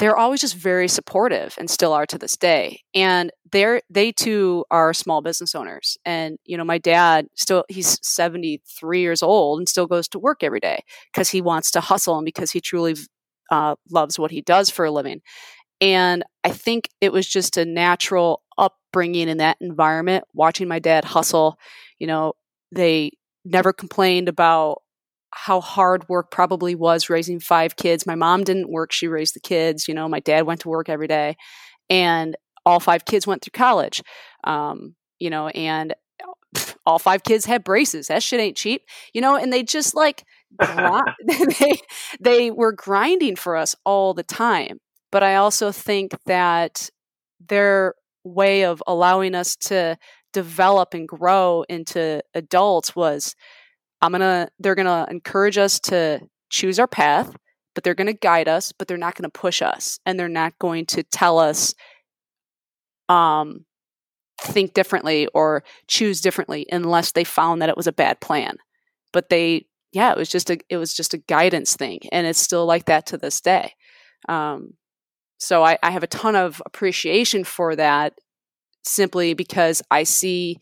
they're 0.00 0.16
always 0.16 0.40
just 0.40 0.56
very 0.56 0.88
supportive 0.88 1.54
and 1.58 1.68
still 1.68 1.92
are 1.92 2.06
to 2.06 2.16
this 2.16 2.34
day. 2.34 2.80
And 2.94 3.30
they're 3.52 3.82
they 3.90 4.12
too 4.12 4.64
are 4.70 4.94
small 4.94 5.20
business 5.20 5.54
owners. 5.54 5.98
And 6.06 6.38
you 6.46 6.56
know, 6.56 6.64
my 6.64 6.78
dad 6.78 7.26
still 7.36 7.64
he's 7.68 7.98
73 8.02 9.00
years 9.00 9.22
old 9.22 9.58
and 9.60 9.68
still 9.68 9.86
goes 9.86 10.08
to 10.08 10.18
work 10.18 10.42
every 10.42 10.58
day 10.58 10.82
because 11.12 11.28
he 11.28 11.42
wants 11.42 11.70
to 11.72 11.80
hustle 11.80 12.16
and 12.16 12.24
because 12.24 12.50
he 12.50 12.62
truly 12.62 12.96
uh, 13.50 13.74
loves 13.90 14.18
what 14.18 14.30
he 14.30 14.40
does 14.40 14.70
for 14.70 14.86
a 14.86 14.90
living. 14.90 15.20
And 15.82 16.24
I 16.44 16.50
think 16.50 16.88
it 17.02 17.12
was 17.12 17.28
just 17.28 17.58
a 17.58 17.66
natural 17.66 18.42
upbringing 18.56 19.28
in 19.28 19.38
that 19.38 19.58
environment, 19.60 20.24
watching 20.32 20.66
my 20.66 20.78
dad 20.78 21.04
hustle. 21.04 21.58
You 21.98 22.06
know, 22.06 22.32
they 22.72 23.12
never 23.44 23.72
complained 23.74 24.30
about 24.30 24.82
how 25.32 25.60
hard 25.60 26.08
work 26.08 26.30
probably 26.30 26.74
was 26.74 27.08
raising 27.08 27.40
five 27.40 27.76
kids. 27.76 28.06
My 28.06 28.14
mom 28.14 28.44
didn't 28.44 28.70
work, 28.70 28.92
she 28.92 29.08
raised 29.08 29.34
the 29.34 29.40
kids. 29.40 29.88
You 29.88 29.94
know, 29.94 30.08
my 30.08 30.20
dad 30.20 30.46
went 30.46 30.60
to 30.62 30.68
work 30.68 30.88
every 30.88 31.06
day, 31.06 31.36
and 31.88 32.36
all 32.66 32.80
five 32.80 33.04
kids 33.04 33.26
went 33.26 33.42
through 33.42 33.52
college. 33.52 34.02
Um, 34.44 34.94
you 35.18 35.30
know, 35.30 35.48
and 35.48 35.94
all 36.86 36.98
five 36.98 37.22
kids 37.22 37.44
had 37.44 37.64
braces. 37.64 38.08
That 38.08 38.22
shit 38.22 38.40
ain't 38.40 38.56
cheap, 38.56 38.82
you 39.12 39.20
know, 39.20 39.36
and 39.36 39.52
they 39.52 39.62
just 39.62 39.94
like 39.94 40.24
they 41.26 41.80
they 42.20 42.50
were 42.50 42.72
grinding 42.72 43.36
for 43.36 43.56
us 43.56 43.74
all 43.84 44.14
the 44.14 44.22
time. 44.22 44.80
But 45.12 45.22
I 45.22 45.36
also 45.36 45.72
think 45.72 46.12
that 46.26 46.90
their 47.40 47.94
way 48.24 48.64
of 48.64 48.82
allowing 48.86 49.34
us 49.34 49.56
to 49.56 49.96
develop 50.32 50.94
and 50.94 51.08
grow 51.08 51.64
into 51.68 52.22
adults 52.34 52.94
was 52.94 53.34
I'm 54.02 54.12
to, 54.20 54.48
they're 54.58 54.74
to 54.86 55.06
encourage 55.10 55.58
us 55.58 55.78
to 55.80 56.20
choose 56.48 56.78
our 56.78 56.86
path, 56.86 57.34
but 57.74 57.84
they're 57.84 57.94
to 58.06 58.12
guide 58.12 58.48
us, 58.48 58.72
but 58.72 58.88
they're 58.88 58.96
not 58.96 59.14
to 59.30 59.38
push 59.38 59.62
us. 59.62 59.98
And 60.06 60.18
they're 60.18 60.28
not 60.28 60.58
going 60.58 60.86
to 60.86 61.02
tell 61.02 61.38
us, 61.38 61.74
um, 63.08 63.64
think 64.40 64.72
differently 64.72 65.26
or 65.34 65.62
choose 65.86 66.20
differently 66.20 66.66
unless 66.72 67.12
they 67.12 67.24
found 67.24 67.60
that 67.60 67.68
it 67.68 67.76
was 67.76 67.86
a 67.86 67.92
bad 67.92 68.20
plan. 68.20 68.56
But 69.12 69.28
they, 69.28 69.66
yeah, 69.92 70.12
it 70.12 70.16
was 70.16 70.30
just 70.30 70.50
a, 70.50 70.58
it 70.70 70.78
was 70.78 70.94
just 70.94 71.12
a 71.12 71.18
guidance 71.18 71.76
thing. 71.76 72.00
And 72.10 72.26
it's 72.26 72.40
still 72.40 72.64
like 72.64 72.86
that 72.86 73.06
to 73.06 73.18
this 73.18 73.40
day. 73.40 73.74
Um, 74.28 74.74
so 75.38 75.62
I, 75.64 75.78
I 75.82 75.90
have 75.90 76.02
a 76.02 76.06
ton 76.06 76.36
of 76.36 76.62
appreciation 76.64 77.44
for 77.44 77.76
that 77.76 78.14
simply 78.84 79.34
because 79.34 79.82
I 79.90 80.04
see 80.04 80.58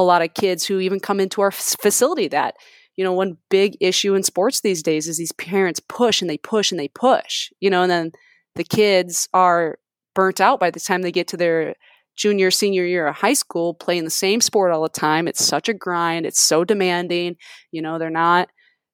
a 0.00 0.04
lot 0.04 0.22
of 0.22 0.34
kids 0.34 0.64
who 0.64 0.80
even 0.80 1.00
come 1.00 1.20
into 1.20 1.40
our 1.40 1.50
facility 1.50 2.28
that 2.28 2.54
you 2.96 3.04
know 3.04 3.12
one 3.12 3.36
big 3.50 3.76
issue 3.80 4.14
in 4.14 4.22
sports 4.22 4.60
these 4.60 4.82
days 4.82 5.08
is 5.08 5.18
these 5.18 5.32
parents 5.32 5.80
push 5.88 6.20
and 6.20 6.30
they 6.30 6.38
push 6.38 6.70
and 6.70 6.80
they 6.80 6.88
push 6.88 7.50
you 7.60 7.70
know 7.70 7.82
and 7.82 7.90
then 7.90 8.12
the 8.54 8.64
kids 8.64 9.28
are 9.32 9.78
burnt 10.14 10.40
out 10.40 10.58
by 10.58 10.70
the 10.70 10.80
time 10.80 11.02
they 11.02 11.12
get 11.12 11.28
to 11.28 11.36
their 11.36 11.74
junior 12.16 12.50
senior 12.50 12.84
year 12.84 13.06
of 13.06 13.14
high 13.14 13.32
school 13.32 13.72
playing 13.72 14.04
the 14.04 14.10
same 14.10 14.40
sport 14.40 14.72
all 14.72 14.82
the 14.82 14.88
time. 14.88 15.28
It's 15.28 15.44
such 15.44 15.68
a 15.68 15.74
grind. 15.74 16.26
It's 16.26 16.40
so 16.40 16.64
demanding. 16.64 17.36
You 17.70 17.80
know 17.80 17.98
they're 17.98 18.10
not 18.10 18.48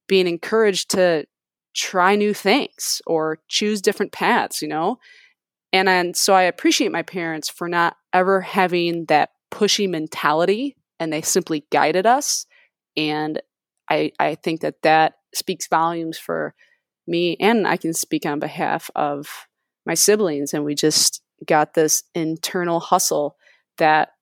being 0.06 0.28
encouraged 0.28 0.90
to 0.90 1.24
try 1.74 2.14
new 2.14 2.34
things 2.34 3.00
or 3.06 3.38
choose 3.48 3.80
different 3.80 4.12
paths 4.12 4.62
you 4.62 4.68
know? 4.68 4.98
And 5.72 5.88
and 5.88 6.16
so 6.16 6.34
i 6.34 6.42
appreciate 6.42 6.92
my 6.92 7.02
parents 7.02 7.48
for 7.48 7.68
not 7.68 7.96
ever 8.12 8.40
having 8.42 9.06
that 9.06 9.30
pushy 9.50 9.88
mentality 9.88 10.76
and 11.04 11.12
they 11.12 11.22
simply 11.22 11.64
guided 11.70 12.06
us. 12.06 12.46
And 12.96 13.40
I, 13.88 14.10
I 14.18 14.34
think 14.34 14.62
that 14.62 14.82
that 14.82 15.14
speaks 15.34 15.68
volumes 15.68 16.18
for 16.18 16.54
me, 17.06 17.36
and 17.38 17.68
I 17.68 17.76
can 17.76 17.92
speak 17.92 18.26
on 18.26 18.40
behalf 18.40 18.90
of 18.96 19.46
my 19.86 19.94
siblings. 19.94 20.54
And 20.54 20.64
we 20.64 20.74
just 20.74 21.22
got 21.46 21.74
this 21.74 22.02
internal 22.14 22.80
hustle 22.80 23.36
that 23.76 24.12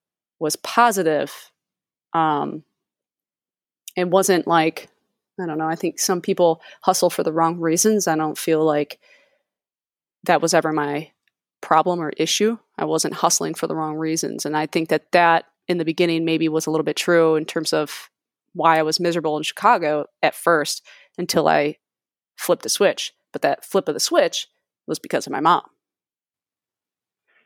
was 0.41 0.57
positive. 0.57 1.53
Um, 2.13 2.65
it 3.97 4.09
wasn't 4.09 4.47
like, 4.47 4.89
I 5.41 5.47
don't 5.47 5.59
know, 5.59 5.69
I 5.69 5.77
think 5.77 6.01
some 6.01 6.21
people 6.21 6.61
hustle 6.81 7.11
for 7.11 7.23
the 7.23 7.33
wrong 7.33 7.59
reasons. 7.59 8.09
I 8.09 8.17
don't 8.17 8.37
feel 8.37 8.65
like 8.65 8.99
that 10.25 10.43
was 10.43 10.55
ever 10.55 10.73
my 10.73 11.11
problem 11.61 12.01
or 12.01 12.11
issue. 12.17 12.59
I 12.77 12.85
wasn't 12.87 13.15
hustling 13.15 13.55
for 13.55 13.69
the 13.69 13.77
wrong 13.77 13.97
reasons. 13.97 14.45
And 14.45 14.57
I 14.57 14.67
think 14.67 14.89
that 14.89 15.13
that 15.13 15.45
in 15.69 15.79
the 15.79 15.85
beginning 15.85 16.25
maybe 16.25 16.49
was 16.49 16.67
a 16.67 16.71
little 16.71 16.85
bit 16.85 16.97
true 16.97 17.37
in 17.37 17.45
terms 17.45 17.73
of 17.73 18.11
why 18.55 18.79
I 18.79 18.83
was 18.83 19.01
miserable 19.01 19.37
in 19.37 19.43
Chicago 19.43 20.07
at 20.23 20.35
first 20.35 20.87
until 21.19 21.49
I 21.49 21.77
flipped 22.37 22.63
the 22.63 22.69
switch. 22.69 23.13
But 23.33 23.43
that 23.43 23.65
flip 23.65 23.89
of 23.89 23.95
the 23.95 24.01
switch 24.01 24.49
was 24.87 24.99
because 24.99 25.27
of 25.27 25.33
my 25.33 25.41
mom. 25.41 25.63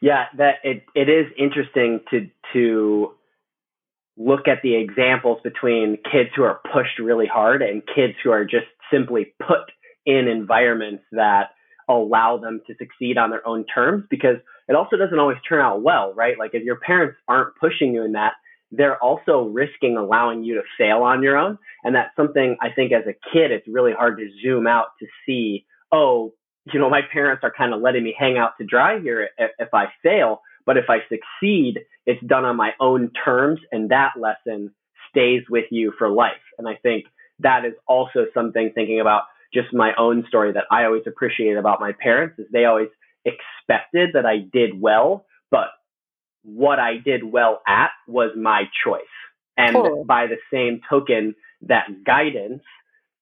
Yeah, 0.01 0.27
that 0.37 0.57
it, 0.65 0.85
it 0.95 1.09
is 1.09 1.27
interesting 1.39 2.01
to 2.11 2.29
to 2.53 3.13
look 4.17 4.49
at 4.49 4.63
the 4.63 4.75
examples 4.77 5.39
between 5.45 5.99
kids 6.11 6.31
who 6.35 6.43
are 6.43 6.61
pushed 6.73 6.99
really 6.99 7.27
hard 7.27 7.63
and 7.63 7.83
kids 7.95 8.15
who 8.23 8.31
are 8.31 8.45
just 8.45 8.67
simply 8.91 9.35
put 9.47 9.71
in 10.07 10.29
environments 10.29 11.05
that 11.13 11.51
allow 11.89 12.39
them 12.39 12.61
to 12.67 12.75
succeed 12.79 13.19
on 13.19 13.31
their 13.31 13.47
own 13.47 13.65
terms 13.73 14.05
because 14.11 14.37
it 14.69 14.75
also 14.75 14.97
doesn't 14.97 15.19
always 15.19 15.39
turn 15.49 15.61
out 15.61 15.83
well, 15.83 16.13
right? 16.15 16.39
Like 16.39 16.51
if 16.55 16.63
your 16.63 16.77
parents 16.77 17.19
aren't 17.29 17.55
pushing 17.57 17.95
you 17.95 18.05
in 18.05 18.13
that, 18.13 18.33
they're 18.73 19.03
also 19.03 19.45
risking 19.45 19.97
allowing 19.97 20.43
you 20.45 20.55
to 20.55 20.63
fail 20.77 21.03
on 21.03 21.23
your 21.23 21.37
own. 21.37 21.59
And 21.85 21.95
that's 21.95 22.15
something 22.17 22.57
I 22.61 22.71
think 22.71 22.93
as 22.93 23.05
a 23.07 23.15
kid, 23.33 23.53
it's 23.53 23.67
really 23.69 23.93
hard 23.93 24.19
to 24.19 24.29
zoom 24.43 24.67
out 24.67 24.87
to 25.01 25.07
see, 25.25 25.67
oh, 25.93 26.33
you 26.73 26.81
know, 26.81 26.91
my 26.91 27.03
parents 27.13 27.45
are 27.45 27.53
kind 27.57 27.73
of 27.73 27.81
letting 27.81 28.03
me 28.03 28.15
hang 28.19 28.39
out 28.39 28.53
to 28.59 28.67
dry 28.67 28.99
here 29.01 29.29
if 29.39 29.69
I 29.73 29.87
fail. 30.03 30.41
But 30.65 30.77
if 30.77 30.87
I 30.89 30.99
succeed, 31.09 31.79
it's 32.07 32.25
done 32.27 32.45
on 32.45 32.57
my 32.57 32.73
own 32.81 33.13
terms. 33.25 33.61
And 33.71 33.91
that 33.91 34.15
lesson 34.19 34.75
stays 35.11 35.43
with 35.49 35.67
you 35.71 35.93
for 35.97 36.09
life. 36.09 36.33
And 36.59 36.69
I 36.69 36.75
think 36.83 37.05
that 37.39 37.65
is 37.65 37.75
also 37.87 38.27
something 38.35 38.73
thinking 38.75 39.01
about 39.01 39.23
just 39.55 39.73
my 39.73 39.93
own 39.97 40.25
story 40.29 40.53
that 40.53 40.65
I 40.73 40.85
always 40.85 41.05
appreciate 41.07 41.57
about 41.57 41.81
my 41.81 41.93
parents 41.93 42.39
is 42.39 42.47
they 42.53 42.65
always 42.65 42.89
expected 43.27 44.11
that 44.15 44.25
I 44.25 44.39
did 44.39 44.81
well, 44.81 45.27
but 45.51 45.69
what 46.43 46.79
I 46.79 46.99
did 47.05 47.25
well 47.25 47.61
at 47.67 47.91
was 48.07 48.31
my 48.37 48.65
choice. 48.85 49.03
And 49.57 50.07
by 50.07 50.27
the 50.27 50.37
same 50.53 50.81
token, 50.89 51.35
that 51.63 52.05
guidance 52.05 52.63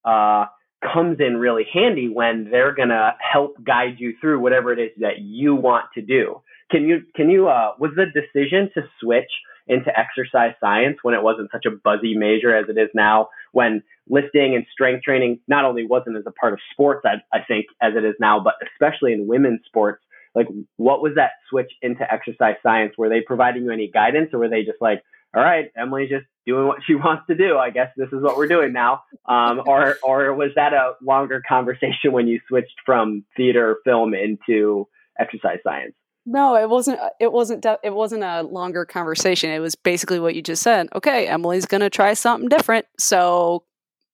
uh, 0.04 0.46
comes 0.92 1.18
in 1.20 1.36
really 1.36 1.64
handy 1.72 2.08
when 2.08 2.48
they're 2.50 2.74
gonna 2.74 3.16
help 3.20 3.56
guide 3.64 3.96
you 3.98 4.14
through 4.20 4.40
whatever 4.40 4.72
it 4.72 4.78
is 4.78 4.90
that 4.98 5.18
you 5.20 5.54
want 5.54 5.86
to 5.94 6.02
do. 6.02 6.42
Can 6.70 6.88
you 6.88 7.02
can 7.14 7.30
you 7.30 7.48
uh, 7.48 7.72
was 7.78 7.92
the 7.96 8.06
decision 8.06 8.70
to 8.74 8.82
switch 9.00 9.30
into 9.66 9.90
exercise 9.98 10.54
science 10.60 10.98
when 11.02 11.14
it 11.14 11.22
wasn't 11.22 11.50
such 11.50 11.64
a 11.66 11.70
buzzy 11.70 12.14
major 12.16 12.54
as 12.54 12.66
it 12.68 12.78
is 12.78 12.90
now? 12.94 13.28
When 13.54 13.82
lifting 14.08 14.54
and 14.54 14.66
strength 14.70 15.02
training 15.02 15.40
not 15.48 15.64
only 15.64 15.86
wasn't 15.86 16.16
as 16.16 16.24
a 16.26 16.32
part 16.32 16.52
of 16.52 16.58
sports, 16.72 17.06
I, 17.06 17.14
I 17.36 17.42
think, 17.46 17.66
as 17.80 17.94
it 17.96 18.04
is 18.04 18.14
now, 18.20 18.40
but 18.40 18.54
especially 18.72 19.12
in 19.12 19.26
women's 19.26 19.60
sports. 19.64 20.02
Like, 20.34 20.48
what 20.76 21.00
was 21.00 21.12
that 21.14 21.30
switch 21.48 21.70
into 21.80 22.02
exercise 22.12 22.56
science? 22.62 22.94
Were 22.98 23.08
they 23.08 23.20
providing 23.20 23.62
you 23.62 23.70
any 23.70 23.88
guidance, 23.88 24.30
or 24.32 24.40
were 24.40 24.48
they 24.48 24.64
just 24.64 24.80
like, 24.80 25.02
all 25.34 25.42
right, 25.42 25.70
Emily's 25.76 26.10
just 26.10 26.26
doing 26.46 26.66
what 26.66 26.78
she 26.86 26.94
wants 26.94 27.24
to 27.28 27.34
do. 27.34 27.56
I 27.56 27.70
guess 27.70 27.88
this 27.96 28.08
is 28.08 28.22
what 28.22 28.36
we're 28.36 28.48
doing 28.48 28.72
now. 28.72 29.02
Um, 29.26 29.62
or, 29.66 29.96
or 30.02 30.34
was 30.34 30.50
that 30.56 30.72
a 30.72 30.94
longer 31.02 31.42
conversation 31.48 32.12
when 32.12 32.26
you 32.26 32.40
switched 32.48 32.74
from 32.84 33.24
theater 33.36 33.78
film 33.84 34.14
into 34.14 34.88
exercise 35.18 35.58
science? 35.64 35.94
No, 36.26 36.56
it 36.56 36.70
wasn't. 36.70 36.98
It 37.20 37.32
wasn't. 37.32 37.66
It 37.82 37.92
wasn't 37.92 38.24
a 38.24 38.42
longer 38.42 38.84
conversation. 38.86 39.50
It 39.50 39.60
was 39.60 39.74
basically 39.74 40.18
what 40.18 40.34
you 40.34 40.42
just 40.42 40.62
said. 40.62 40.88
Okay, 40.94 41.26
Emily's 41.26 41.66
going 41.66 41.82
to 41.82 41.90
try 41.90 42.14
something 42.14 42.48
different. 42.48 42.86
So 42.98 43.64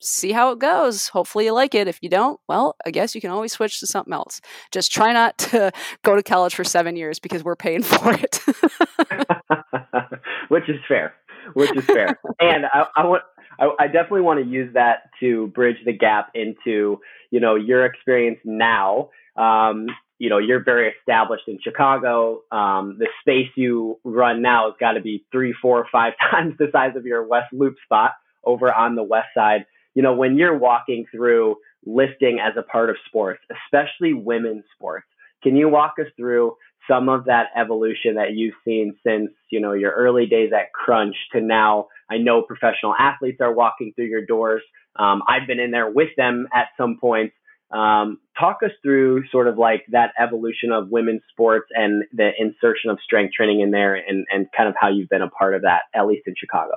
see 0.01 0.33
how 0.33 0.51
it 0.51 0.59
goes. 0.59 1.09
Hopefully 1.09 1.45
you 1.45 1.53
like 1.53 1.75
it. 1.75 1.87
If 1.87 1.99
you 2.03 2.09
don't, 2.09 2.41
well, 2.49 2.75
I 2.85 2.91
guess 2.91 3.15
you 3.15 3.21
can 3.21 3.31
always 3.31 3.53
switch 3.53 3.79
to 3.81 3.87
something 3.87 4.13
else. 4.13 4.41
Just 4.73 4.91
try 4.91 5.13
not 5.13 5.39
to 5.39 5.73
go 6.03 6.17
to 6.17 6.23
college 6.23 6.55
for 6.55 6.65
seven 6.65 6.97
years 6.97 7.19
because 7.19 7.45
we're 7.45 7.57
paying 7.57 7.83
for 7.83 8.13
it. 8.13 8.41
Which 10.49 10.69
is 10.69 10.81
fair. 10.89 11.15
Which 11.55 11.75
is 11.77 11.85
fair. 11.85 12.19
and 12.41 12.67
I, 12.73 12.87
I 12.97 13.07
want. 13.07 13.23
I, 13.59 13.69
I 13.79 13.87
definitely 13.87 14.23
want 14.23 14.43
to 14.43 14.51
use 14.51 14.73
that 14.75 15.11
to 15.21 15.49
bridge 15.49 15.77
the 15.85 15.93
gap 15.93 16.31
into, 16.35 16.99
you 17.31 17.41
know, 17.41 17.57
your 17.57 17.85
experience 17.85 18.39
now 18.45 19.11
um, 19.37 19.87
you 20.21 20.29
know, 20.29 20.37
you're 20.37 20.63
very 20.63 20.93
established 21.01 21.45
in 21.49 21.59
Chicago. 21.65 22.43
Um, 22.53 22.99
the 22.99 23.09
space 23.23 23.49
you 23.57 23.99
run 24.05 24.43
now 24.43 24.67
has 24.67 24.75
got 24.79 24.93
to 24.93 25.01
be 25.01 25.25
three, 25.33 25.55
four, 25.61 25.87
five 25.91 26.13
times 26.31 26.55
the 26.59 26.67
size 26.71 26.95
of 26.95 27.07
your 27.07 27.27
West 27.27 27.53
Loop 27.53 27.75
spot 27.83 28.13
over 28.45 28.73
on 28.73 28.95
the 28.95 29.03
West 29.03 29.29
Side. 29.35 29.65
You 29.95 30.03
know, 30.03 30.15
when 30.15 30.37
you're 30.37 30.57
walking 30.57 31.07
through 31.11 31.57
lifting 31.87 32.39
as 32.39 32.53
a 32.59 32.63
part 32.63 32.91
of 32.91 32.97
sports, 33.07 33.41
especially 33.65 34.13
women's 34.13 34.65
sports, 34.75 35.07
can 35.43 35.57
you 35.57 35.71
walk 35.71 35.95
us 35.99 36.07
through 36.19 36.55
some 36.89 37.09
of 37.09 37.25
that 37.25 37.47
evolution 37.57 38.17
that 38.17 38.35
you've 38.35 38.55
seen 38.63 38.95
since, 39.05 39.31
you 39.51 39.59
know, 39.59 39.73
your 39.73 39.93
early 39.93 40.27
days 40.27 40.51
at 40.55 40.75
Crunch 40.75 41.17
to 41.33 41.41
now? 41.41 41.87
I 42.11 42.19
know 42.19 42.43
professional 42.43 42.95
athletes 42.99 43.41
are 43.41 43.55
walking 43.55 43.95
through 43.97 44.07
your 44.07 44.27
doors. 44.27 44.63
Um, 44.97 45.23
I've 45.27 45.47
been 45.47 45.61
in 45.61 45.71
there 45.71 45.91
with 45.91 46.11
them 46.19 46.47
at 46.53 46.67
some 46.77 46.99
points. 47.01 47.35
Um, 47.73 48.19
talk 48.39 48.59
us 48.65 48.73
through 48.83 49.29
sort 49.31 49.47
of 49.47 49.57
like 49.57 49.85
that 49.93 50.11
evolution 50.19 50.73
of 50.73 50.89
women's 50.89 51.23
sports 51.31 51.69
and 51.73 52.03
the 52.13 52.31
insertion 52.39 52.91
of 52.91 52.99
strength 53.05 53.33
training 53.33 53.61
in 53.61 53.71
there 53.71 53.95
and, 53.95 54.27
and 54.31 54.47
kind 54.57 54.69
of 54.69 54.75
how 54.81 54.89
you've 54.89 55.09
been 55.09 55.23
a 55.23 55.29
part 55.29 55.55
of 55.55 55.63
that, 55.63 55.83
at 55.95 56.07
least 56.07 56.23
in 56.27 56.35
Chicago. 56.37 56.75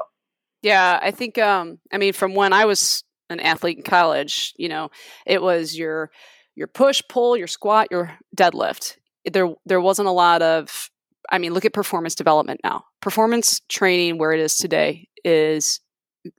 Yeah, 0.61 0.99
I 1.01 1.11
think, 1.11 1.37
um, 1.39 1.79
I 1.91 1.97
mean, 1.97 2.13
from 2.13 2.35
when 2.35 2.53
I 2.53 2.65
was 2.65 3.03
an 3.29 3.39
athlete 3.39 3.77
in 3.77 3.83
college, 3.83 4.53
you 4.57 4.69
know, 4.69 4.91
it 5.25 5.41
was 5.41 5.75
your, 5.75 6.11
your 6.55 6.67
push, 6.67 7.01
pull, 7.09 7.35
your 7.35 7.47
squat, 7.47 7.87
your 7.89 8.15
deadlift. 8.37 8.97
There, 9.31 9.53
there 9.65 9.81
wasn't 9.81 10.07
a 10.07 10.11
lot 10.11 10.41
of, 10.41 10.89
I 11.31 11.39
mean, 11.39 11.53
look 11.53 11.65
at 11.65 11.73
performance 11.73 12.13
development 12.13 12.61
now. 12.63 12.85
Performance 13.01 13.61
training, 13.67 14.19
where 14.19 14.31
it 14.31 14.39
is 14.39 14.57
today, 14.57 15.07
is 15.25 15.79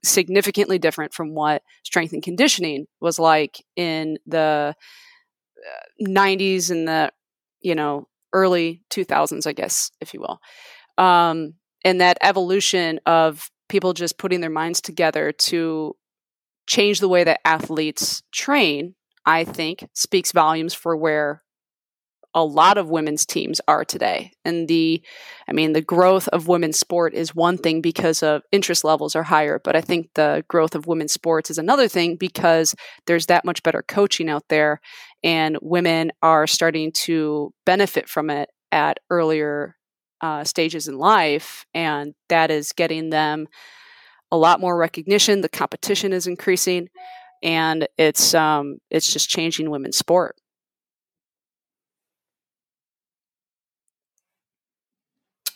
significantly 0.02 0.78
different 0.78 1.12
from 1.12 1.34
what 1.34 1.62
strength 1.84 2.12
and 2.12 2.22
conditioning 2.22 2.86
was 3.00 3.18
like 3.18 3.64
in 3.76 4.18
the 4.26 4.74
90s 6.02 6.70
uh, 6.70 6.74
and 6.74 6.88
the 6.88 7.12
you 7.60 7.74
know 7.74 8.08
early 8.32 8.82
2000s 8.90 9.46
i 9.46 9.52
guess 9.52 9.90
if 10.00 10.12
you 10.14 10.20
will. 10.20 10.40
Um, 10.96 11.54
and 11.84 12.00
that 12.00 12.18
evolution 12.22 13.00
of 13.04 13.50
people 13.68 13.92
just 13.92 14.18
putting 14.18 14.40
their 14.40 14.50
minds 14.50 14.80
together 14.80 15.32
to 15.32 15.96
change 16.66 17.00
the 17.00 17.08
way 17.08 17.24
that 17.24 17.40
athletes 17.44 18.22
train 18.32 18.94
i 19.26 19.44
think 19.44 19.88
speaks 19.92 20.32
volumes 20.32 20.74
for 20.74 20.96
where 20.96 21.43
a 22.34 22.44
lot 22.44 22.78
of 22.78 22.90
women's 22.90 23.24
teams 23.24 23.60
are 23.68 23.84
today. 23.84 24.32
And 24.44 24.66
the, 24.66 25.02
I 25.48 25.52
mean, 25.52 25.72
the 25.72 25.80
growth 25.80 26.26
of 26.28 26.48
women's 26.48 26.78
sport 26.78 27.14
is 27.14 27.34
one 27.34 27.56
thing 27.56 27.80
because 27.80 28.22
of 28.22 28.42
interest 28.50 28.82
levels 28.82 29.14
are 29.14 29.22
higher, 29.22 29.60
but 29.62 29.76
I 29.76 29.80
think 29.80 30.10
the 30.14 30.44
growth 30.48 30.74
of 30.74 30.86
women's 30.86 31.12
sports 31.12 31.50
is 31.50 31.58
another 31.58 31.86
thing 31.86 32.16
because 32.16 32.74
there's 33.06 33.26
that 33.26 33.44
much 33.44 33.62
better 33.62 33.84
coaching 33.86 34.28
out 34.28 34.48
there 34.48 34.80
and 35.22 35.56
women 35.62 36.10
are 36.22 36.46
starting 36.46 36.90
to 36.92 37.54
benefit 37.64 38.08
from 38.08 38.30
it 38.30 38.50
at 38.72 38.98
earlier 39.10 39.76
uh, 40.20 40.42
stages 40.42 40.88
in 40.88 40.98
life. 40.98 41.64
And 41.72 42.14
that 42.28 42.50
is 42.50 42.72
getting 42.72 43.10
them 43.10 43.46
a 44.32 44.36
lot 44.36 44.60
more 44.60 44.76
recognition. 44.76 45.40
The 45.40 45.48
competition 45.48 46.12
is 46.12 46.26
increasing 46.26 46.88
and 47.42 47.86
it's, 47.96 48.34
um, 48.34 48.78
it's 48.90 49.12
just 49.12 49.28
changing 49.28 49.70
women's 49.70 49.98
sport. 49.98 50.36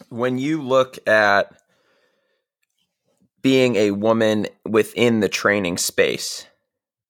When 0.08 0.38
you 0.38 0.62
look 0.62 0.98
at 1.06 1.52
being 3.42 3.76
a 3.76 3.92
woman 3.92 4.46
within 4.64 5.20
the 5.20 5.28
training 5.28 5.78
space, 5.78 6.46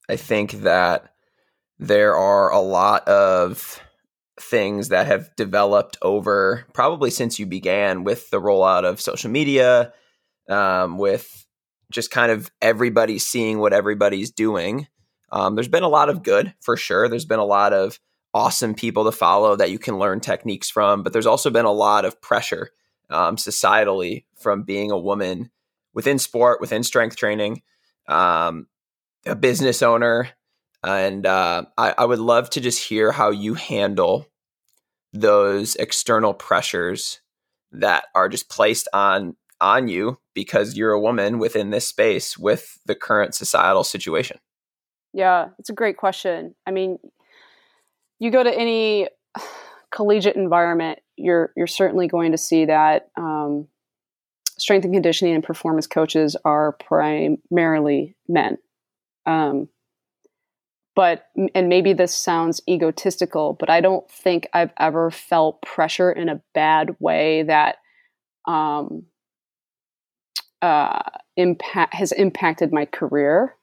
I 0.09 0.17
think 0.17 0.53
that 0.63 1.13
there 1.79 2.17
are 2.17 2.53
a 2.53 2.61
lot 2.61 3.07
of 3.09 3.81
things 4.41 4.89
that 4.89 5.07
have 5.07 5.35
developed 5.37 5.97
over 6.03 6.65
probably 6.73 7.11
since 7.11 7.39
you 7.39 7.47
began 7.47 8.05
with 8.05 8.31
the 8.31 8.41
rollout 8.41 8.85
of 8.85 9.01
social 9.01 9.31
media, 9.31 9.93
um, 10.49 10.99
with 10.99 11.47
just 11.91 12.11
kind 12.11 12.31
of 12.31 12.51
everybody 12.61 13.19
seeing 13.19 13.59
what 13.59 13.73
everybody's 13.73 14.31
doing. 14.31 14.87
Um, 15.31 15.55
there's 15.55 15.69
been 15.69 15.83
a 15.83 15.89
lot 15.89 16.09
of 16.09 16.23
good 16.23 16.55
for 16.61 16.77
sure. 16.77 17.09
There's 17.09 17.25
been 17.25 17.39
a 17.39 17.45
lot 17.45 17.73
of 17.73 17.99
awesome 18.35 18.75
people 18.75 19.05
to 19.05 19.13
follow 19.13 19.57
that 19.57 19.71
you 19.71 19.79
can 19.79 19.99
learn 19.99 20.21
techniques 20.21 20.71
from, 20.71 21.03
but 21.03 21.13
there's 21.13 21.27
also 21.27 21.51
been 21.51 21.65
a 21.65 21.73
lot 21.73 22.05
of 22.05 22.21
pressure 22.21 22.71
um, 23.11 23.37
societally 23.37 24.25
from 24.37 24.63
being 24.63 24.91
a 24.91 24.99
woman 24.99 25.51
within 25.95 26.19
sport, 26.19 26.61
within 26.61 26.83
strength 26.83 27.17
training, 27.17 27.63
um, 28.09 28.67
a 29.27 29.35
business 29.35 29.83
owner. 29.83 30.29
And 30.85 31.27
uh, 31.27 31.65
I, 31.77 31.95
I 31.99 32.05
would 32.05 32.21
love 32.21 32.51
to 32.51 32.61
just 32.61 32.89
hear 32.89 33.11
how 33.11 33.31
you 33.31 33.55
handle 33.55 34.27
those 35.13 35.75
external 35.77 36.35
pressures 36.35 37.21
that 37.73 38.05
are 38.15 38.29
just 38.29 38.49
placed 38.49 38.89
on 38.93 39.37
on 39.61 39.89
you 39.89 40.19
because 40.35 40.77
you're 40.77 40.93
a 40.93 41.01
woman 41.01 41.39
within 41.39 41.71
this 41.71 41.89
space 41.89 42.39
with 42.39 42.79
the 42.87 42.95
current 42.95 43.35
societal 43.35 43.83
situation. 43.83 44.39
Yeah, 45.13 45.49
it's 45.59 45.69
a 45.69 45.75
great 45.75 45.97
question. 45.97 46.55
I 46.65 46.71
mean, 46.71 46.99
you 48.21 48.31
go 48.31 48.45
to 48.45 48.55
any 48.55 49.09
collegiate 49.91 50.37
environment, 50.37 51.01
you're 51.17 51.53
you're 51.57 51.67
certainly 51.67 52.09
going 52.09 52.33
to 52.33 52.39
see 52.39 52.67
that 52.67 53.11
um, 53.17 53.69
strength 54.59 54.85
and 54.85 54.95
conditioning 54.95 55.35
and 55.35 55.45
performance 55.45 55.87
coaches 55.87 56.37
are 56.45 56.73
primarily 56.73 58.17
men. 58.29 58.59
Um, 59.27 59.69
but 60.95 61.27
and 61.55 61.69
maybe 61.69 61.93
this 61.93 62.15
sounds 62.15 62.61
egotistical, 62.69 63.57
but 63.59 63.71
I 63.71 63.81
don't 63.81 64.11
think 64.11 64.49
I've 64.53 64.73
ever 64.79 65.11
felt 65.11 65.63
pressure 65.63 66.11
in 66.11 66.29
a 66.29 66.43
bad 66.55 66.97
way 66.99 67.45
that 67.45 67.77
um, 68.47 69.05
uh, 70.61 71.03
impact 71.37 71.95
has 71.95 72.11
impacted 72.13 72.73
my 72.73 72.85
career. 72.85 73.55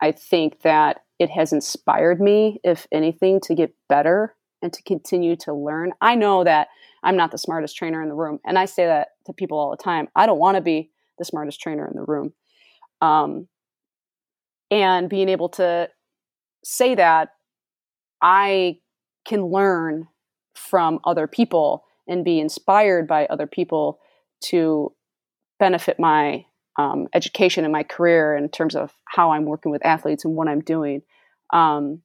I 0.00 0.12
think 0.12 0.60
that 0.62 1.02
it 1.18 1.30
has 1.30 1.52
inspired 1.52 2.20
me, 2.20 2.60
if 2.62 2.86
anything, 2.92 3.40
to 3.44 3.54
get 3.54 3.74
better 3.88 4.36
and 4.66 4.72
to 4.72 4.82
continue 4.82 5.36
to 5.36 5.54
learn. 5.54 5.92
I 6.00 6.16
know 6.16 6.42
that 6.42 6.68
I'm 7.04 7.16
not 7.16 7.30
the 7.30 7.38
smartest 7.38 7.76
trainer 7.76 8.02
in 8.02 8.08
the 8.08 8.16
room. 8.16 8.40
And 8.44 8.58
I 8.58 8.64
say 8.64 8.84
that 8.86 9.10
to 9.26 9.32
people 9.32 9.58
all 9.58 9.70
the 9.70 9.82
time. 9.82 10.08
I 10.16 10.26
don't 10.26 10.40
want 10.40 10.56
to 10.56 10.60
be 10.60 10.90
the 11.18 11.24
smartest 11.24 11.60
trainer 11.60 11.86
in 11.86 11.96
the 11.96 12.02
room. 12.02 12.32
Um, 13.00 13.46
and 14.70 15.08
being 15.08 15.28
able 15.28 15.50
to 15.50 15.88
say 16.64 16.96
that 16.96 17.28
I 18.20 18.78
can 19.24 19.46
learn 19.46 20.08
from 20.56 20.98
other 21.04 21.28
people 21.28 21.84
and 22.08 22.24
be 22.24 22.40
inspired 22.40 23.06
by 23.06 23.26
other 23.26 23.46
people 23.46 24.00
to 24.46 24.92
benefit 25.60 26.00
my 26.00 26.44
um, 26.76 27.06
education 27.14 27.62
and 27.62 27.72
my 27.72 27.84
career 27.84 28.36
in 28.36 28.48
terms 28.48 28.74
of 28.74 28.92
how 29.04 29.30
I'm 29.30 29.44
working 29.44 29.70
with 29.70 29.86
athletes 29.86 30.24
and 30.24 30.34
what 30.34 30.48
I'm 30.48 30.60
doing. 30.60 31.02
Um, 31.52 32.02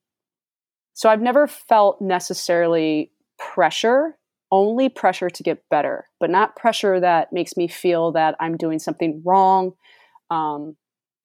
so 0.93 1.10
I've 1.10 1.21
never 1.21 1.47
felt 1.47 2.01
necessarily 2.01 3.12
pressure, 3.38 4.17
only 4.51 4.89
pressure 4.89 5.30
to 5.30 5.43
get 5.43 5.63
better, 5.69 6.06
but 6.19 6.30
not 6.30 6.56
pressure 6.56 6.99
that 6.99 7.32
makes 7.32 7.56
me 7.56 7.67
feel 7.67 8.12
that 8.13 8.36
I'm 8.39 8.58
doing 8.58 8.80
something 8.80 9.21
wrong. 9.25 9.71
Um, 10.30 10.75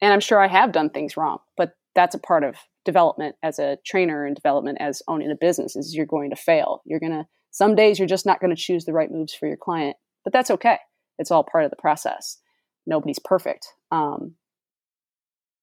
and 0.00 0.12
I'm 0.12 0.20
sure 0.20 0.40
I 0.40 0.48
have 0.48 0.72
done 0.72 0.90
things 0.90 1.16
wrong, 1.16 1.38
but 1.56 1.72
that's 1.94 2.14
a 2.14 2.20
part 2.20 2.44
of 2.44 2.56
development 2.84 3.34
as 3.42 3.58
a 3.58 3.78
trainer 3.84 4.24
and 4.24 4.36
development 4.36 4.78
as 4.80 5.02
owning 5.08 5.30
a 5.30 5.36
business 5.38 5.74
is 5.76 5.94
you're 5.94 6.06
going 6.06 6.30
to 6.30 6.36
fail. 6.36 6.82
You're 6.84 7.00
going 7.00 7.12
to 7.12 7.26
some 7.50 7.74
days 7.74 7.98
you're 7.98 8.06
just 8.06 8.26
not 8.26 8.40
going 8.40 8.54
to 8.54 8.60
choose 8.60 8.84
the 8.84 8.92
right 8.92 9.10
moves 9.10 9.34
for 9.34 9.48
your 9.48 9.56
client, 9.56 9.96
but 10.24 10.32
that's 10.32 10.50
okay. 10.50 10.78
It's 11.18 11.30
all 11.30 11.42
part 11.42 11.64
of 11.64 11.70
the 11.70 11.76
process. 11.76 12.38
Nobody's 12.86 13.18
perfect. 13.18 13.66
Um, 13.90 14.34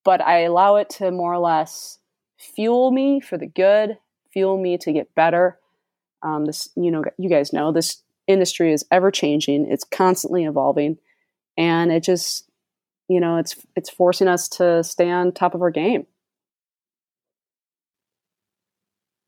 but 0.03 0.19
I 0.19 0.41
allow 0.41 0.77
it 0.77 0.89
to 0.97 1.11
more 1.11 1.33
or 1.33 1.39
less 1.39 1.99
fuel 2.43 2.91
me 2.91 3.19
for 3.19 3.37
the 3.37 3.47
good, 3.47 3.97
fuel 4.31 4.57
me 4.57 4.77
to 4.79 4.91
get 4.91 5.13
better. 5.15 5.59
Um, 6.21 6.45
this, 6.45 6.69
you 6.75 6.91
know, 6.91 7.03
you 7.17 7.29
guys 7.29 7.53
know 7.53 7.71
this 7.71 8.01
industry 8.27 8.71
is 8.71 8.85
ever 8.91 9.11
changing. 9.11 9.69
It's 9.69 9.83
constantly 9.83 10.45
evolving, 10.45 10.97
and 11.57 11.91
it 11.91 12.03
just 12.03 12.49
you 13.07 13.19
know 13.19 13.37
it's 13.37 13.55
it's 13.75 13.89
forcing 13.89 14.27
us 14.27 14.47
to 14.47 14.83
stay 14.83 15.09
on 15.09 15.31
top 15.31 15.55
of 15.55 15.61
our 15.61 15.71
game 15.71 16.05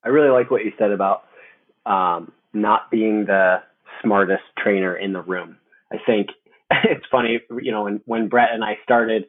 i 0.03 0.09
really 0.09 0.29
like 0.29 0.49
what 0.49 0.63
you 0.63 0.71
said 0.77 0.91
about 0.91 1.23
um, 1.85 2.31
not 2.51 2.89
being 2.89 3.25
the 3.25 3.57
smartest 4.01 4.43
trainer 4.57 4.95
in 4.95 5.13
the 5.13 5.21
room 5.21 5.57
i 5.91 5.97
think 6.05 6.29
it's 6.71 7.05
funny 7.11 7.39
you 7.61 7.71
know 7.71 7.83
when, 7.83 8.01
when 8.05 8.27
brett 8.27 8.49
and 8.53 8.63
i 8.63 8.77
started 8.83 9.25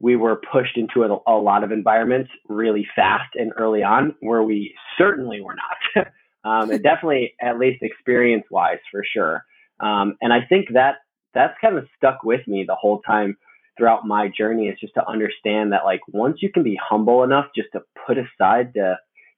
we 0.00 0.16
were 0.16 0.40
pushed 0.52 0.76
into 0.76 1.02
a, 1.02 1.18
a 1.30 1.38
lot 1.38 1.64
of 1.64 1.72
environments 1.72 2.30
really 2.48 2.86
fast 2.94 3.34
and 3.34 3.52
early 3.56 3.82
on 3.82 4.14
where 4.20 4.42
we 4.42 4.74
certainly 4.96 5.40
were 5.40 5.54
not. 5.56 6.06
Um, 6.44 6.70
and 6.70 6.82
definitely 6.82 7.34
at 7.42 7.58
least 7.58 7.82
experience 7.82 8.44
wise 8.48 8.78
for 8.92 9.02
sure. 9.04 9.42
Um, 9.80 10.16
and 10.22 10.32
i 10.32 10.38
think 10.48 10.68
that 10.72 10.98
that's 11.34 11.52
kind 11.60 11.76
of 11.76 11.86
stuck 11.96 12.22
with 12.22 12.46
me 12.46 12.64
the 12.66 12.76
whole 12.76 13.00
time 13.00 13.36
throughout 13.76 14.06
my 14.06 14.28
journey 14.28 14.68
is 14.68 14.78
just 14.80 14.94
to 14.94 15.06
understand 15.06 15.72
that 15.72 15.84
like 15.84 16.00
once 16.12 16.36
you 16.40 16.50
can 16.50 16.62
be 16.62 16.78
humble 16.80 17.24
enough 17.24 17.46
just 17.56 17.68
to 17.72 17.80
put 18.06 18.18
aside 18.18 18.70
the 18.74 18.94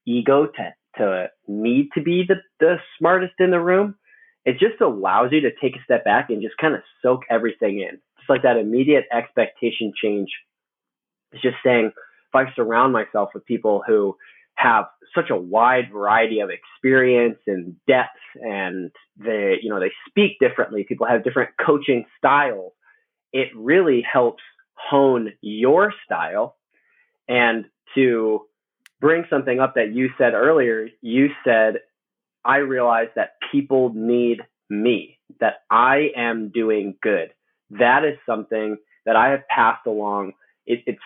ego 0.06 0.46
to 0.46 0.74
to 0.98 1.26
need 1.48 1.88
to 1.94 2.02
be 2.02 2.22
the, 2.28 2.36
the 2.60 2.76
smartest 2.98 3.34
in 3.38 3.50
the 3.50 3.58
room 3.58 3.94
it 4.44 4.52
just 4.52 4.80
allows 4.80 5.30
you 5.32 5.40
to 5.42 5.50
take 5.60 5.76
a 5.76 5.84
step 5.84 6.04
back 6.04 6.30
and 6.30 6.42
just 6.42 6.56
kind 6.56 6.74
of 6.74 6.80
soak 7.02 7.22
everything 7.30 7.80
in. 7.80 7.98
Just 8.18 8.30
like 8.30 8.42
that 8.42 8.56
immediate 8.56 9.04
expectation 9.12 9.92
change 10.02 10.28
it's 11.32 11.42
just 11.42 11.56
saying 11.64 11.86
if 11.86 12.34
i 12.34 12.44
surround 12.54 12.92
myself 12.92 13.30
with 13.34 13.44
people 13.44 13.82
who 13.86 14.16
have 14.54 14.86
such 15.14 15.30
a 15.30 15.36
wide 15.36 15.90
variety 15.92 16.40
of 16.40 16.50
experience 16.50 17.38
and 17.46 17.74
depth 17.86 18.10
and 18.34 18.90
they 19.16 19.56
you 19.62 19.68
know 19.70 19.80
they 19.80 19.92
speak 20.08 20.38
differently 20.38 20.84
people 20.84 21.06
have 21.06 21.24
different 21.24 21.50
coaching 21.64 22.04
styles 22.18 22.72
it 23.32 23.48
really 23.54 24.02
helps 24.10 24.42
hone 24.74 25.32
your 25.40 25.92
style. 26.04 26.56
And 27.28 27.66
to 27.94 28.42
bring 29.00 29.24
something 29.30 29.60
up 29.60 29.74
that 29.74 29.92
you 29.92 30.10
said 30.18 30.34
earlier, 30.34 30.88
you 31.00 31.28
said, 31.44 31.76
I 32.44 32.56
realize 32.56 33.08
that 33.16 33.34
people 33.52 33.92
need 33.94 34.40
me, 34.68 35.18
that 35.40 35.62
I 35.70 36.10
am 36.16 36.50
doing 36.50 36.94
good. 37.02 37.32
That 37.70 38.04
is 38.04 38.16
something 38.26 38.76
that 39.06 39.16
I 39.16 39.30
have 39.30 39.46
passed 39.48 39.86
along. 39.86 40.32
It, 40.66 40.82
it's 40.86 40.98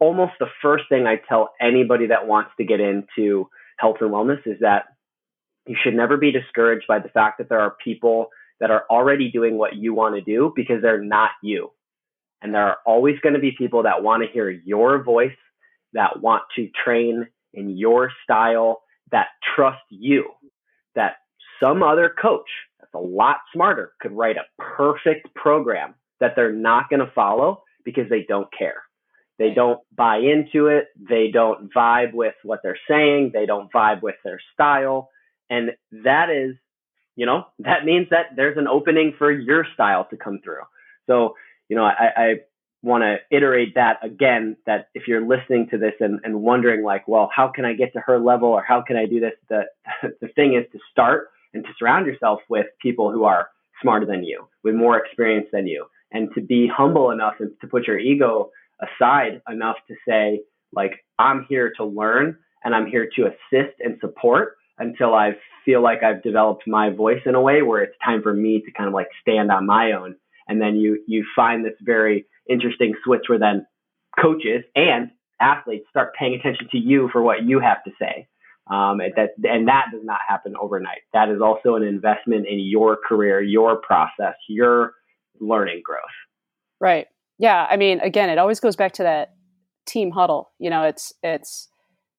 almost 0.00 0.32
the 0.40 0.48
first 0.62 0.84
thing 0.88 1.06
I 1.06 1.20
tell 1.28 1.50
anybody 1.60 2.06
that 2.08 2.26
wants 2.26 2.50
to 2.56 2.64
get 2.64 2.80
into 2.80 3.48
health 3.78 3.96
and 4.00 4.10
wellness 4.10 4.46
is 4.46 4.58
that 4.60 4.84
you 5.66 5.76
should 5.82 5.94
never 5.94 6.16
be 6.16 6.32
discouraged 6.32 6.86
by 6.88 6.98
the 6.98 7.10
fact 7.10 7.38
that 7.38 7.48
there 7.48 7.60
are 7.60 7.76
people 7.82 8.28
that 8.58 8.70
are 8.70 8.84
already 8.90 9.30
doing 9.30 9.56
what 9.56 9.76
you 9.76 9.94
want 9.94 10.14
to 10.14 10.20
do 10.20 10.52
because 10.56 10.82
they're 10.82 11.02
not 11.02 11.30
you. 11.42 11.70
And 12.42 12.54
there 12.54 12.66
are 12.66 12.78
always 12.86 13.16
going 13.22 13.34
to 13.34 13.40
be 13.40 13.52
people 13.56 13.82
that 13.82 14.02
want 14.02 14.22
to 14.22 14.32
hear 14.32 14.50
your 14.50 15.02
voice, 15.02 15.36
that 15.92 16.20
want 16.20 16.42
to 16.56 16.70
train 16.84 17.26
in 17.52 17.76
your 17.76 18.10
style, 18.24 18.82
that 19.12 19.28
trust 19.54 19.82
you, 19.90 20.30
that 20.94 21.16
some 21.62 21.82
other 21.82 22.14
coach 22.20 22.48
that's 22.80 22.94
a 22.94 22.98
lot 22.98 23.36
smarter 23.52 23.92
could 24.00 24.12
write 24.12 24.36
a 24.36 24.62
perfect 24.62 25.34
program 25.34 25.94
that 26.20 26.32
they're 26.36 26.52
not 26.52 26.88
going 26.88 27.00
to 27.00 27.12
follow 27.14 27.62
because 27.84 28.08
they 28.08 28.24
don't 28.28 28.48
care. 28.56 28.82
They 29.40 29.50
don't 29.52 29.80
buy 29.96 30.18
into 30.18 30.68
it. 30.68 30.86
They 30.96 31.30
don't 31.32 31.72
vibe 31.74 32.12
with 32.12 32.34
what 32.44 32.60
they're 32.62 32.78
saying. 32.88 33.32
They 33.34 33.46
don't 33.46 33.72
vibe 33.72 34.02
with 34.02 34.14
their 34.22 34.40
style. 34.54 35.10
And 35.48 35.72
that 36.04 36.30
is 36.30 36.54
you 37.20 37.26
know, 37.26 37.44
that 37.60 37.84
means 37.84 38.08
that 38.10 38.34
there's 38.34 38.56
an 38.56 38.66
opening 38.66 39.14
for 39.16 39.30
your 39.30 39.66
style 39.74 40.06
to 40.10 40.16
come 40.16 40.40
through. 40.42 40.62
So, 41.06 41.34
you 41.68 41.76
know, 41.76 41.84
I, 41.84 42.08
I 42.16 42.34
want 42.82 43.02
to 43.02 43.16
iterate 43.30 43.74
that 43.74 43.98
again, 44.02 44.56
that 44.66 44.88
if 44.94 45.06
you're 45.06 45.26
listening 45.26 45.68
to 45.70 45.78
this 45.78 45.92
and, 46.00 46.18
and 46.24 46.40
wondering 46.40 46.82
like, 46.82 47.06
well, 47.06 47.30
how 47.34 47.48
can 47.48 47.66
I 47.66 47.74
get 47.74 47.92
to 47.92 48.00
her 48.00 48.18
level 48.18 48.48
or 48.48 48.62
how 48.62 48.80
can 48.80 48.96
I 48.96 49.04
do 49.04 49.20
this? 49.20 49.32
The, 49.50 49.64
the 50.20 50.28
thing 50.28 50.54
is 50.54 50.64
to 50.72 50.78
start 50.90 51.28
and 51.52 51.62
to 51.64 51.70
surround 51.78 52.06
yourself 52.06 52.40
with 52.48 52.66
people 52.80 53.12
who 53.12 53.24
are 53.24 53.48
smarter 53.82 54.06
than 54.06 54.24
you, 54.24 54.48
with 54.64 54.74
more 54.74 54.98
experience 54.98 55.48
than 55.52 55.66
you, 55.66 55.86
and 56.12 56.30
to 56.34 56.40
be 56.40 56.70
humble 56.74 57.10
enough 57.10 57.34
and 57.40 57.50
to 57.60 57.66
put 57.66 57.86
your 57.86 57.98
ego 57.98 58.50
aside 58.82 59.40
enough 59.48 59.76
to 59.88 59.94
say, 60.08 60.40
like, 60.72 60.92
I'm 61.18 61.46
here 61.48 61.72
to 61.76 61.84
learn 61.84 62.36
and 62.64 62.74
I'm 62.74 62.86
here 62.86 63.08
to 63.16 63.26
assist 63.26 63.74
and 63.80 63.98
support 64.00 64.56
until 64.78 65.14
I 65.14 65.32
feel 65.64 65.82
like 65.82 66.02
I've 66.02 66.22
developed 66.22 66.64
my 66.66 66.90
voice 66.90 67.20
in 67.26 67.34
a 67.34 67.40
way 67.40 67.62
where 67.62 67.82
it's 67.82 67.96
time 68.04 68.22
for 68.22 68.32
me 68.32 68.62
to 68.64 68.72
kind 68.72 68.88
of 68.88 68.94
like 68.94 69.08
stand 69.20 69.50
on 69.50 69.66
my 69.66 69.92
own. 69.92 70.16
And 70.48 70.60
then 70.60 70.76
you 70.76 71.02
you 71.06 71.24
find 71.36 71.64
this 71.64 71.74
very 71.82 72.26
interesting 72.48 72.94
switch 73.04 73.24
where 73.28 73.38
then 73.38 73.66
coaches 74.20 74.64
and 74.74 75.10
athletes 75.40 75.86
start 75.90 76.14
paying 76.18 76.34
attention 76.34 76.68
to 76.72 76.78
you 76.78 77.08
for 77.12 77.22
what 77.22 77.44
you 77.44 77.60
have 77.60 77.84
to 77.84 77.90
say. 78.00 78.26
Um, 78.70 79.00
and 79.00 79.12
that 79.16 79.30
and 79.44 79.68
that 79.68 79.86
does 79.92 80.02
not 80.04 80.20
happen 80.26 80.54
overnight. 80.60 81.00
That 81.12 81.28
is 81.28 81.40
also 81.40 81.74
an 81.74 81.82
investment 81.82 82.46
in 82.48 82.60
your 82.60 82.96
career, 82.96 83.40
your 83.42 83.76
process, 83.76 84.34
your 84.48 84.94
learning 85.40 85.82
growth. 85.84 86.00
Right. 86.80 87.06
Yeah. 87.40 87.66
I 87.68 87.76
mean, 87.76 87.98
again, 88.00 88.30
it 88.30 88.38
always 88.38 88.60
goes 88.60 88.76
back 88.76 88.92
to 88.92 89.02
that 89.02 89.34
team 89.86 90.12
huddle. 90.12 90.52
You 90.60 90.70
know, 90.70 90.84
it's 90.84 91.12
it's 91.22 91.68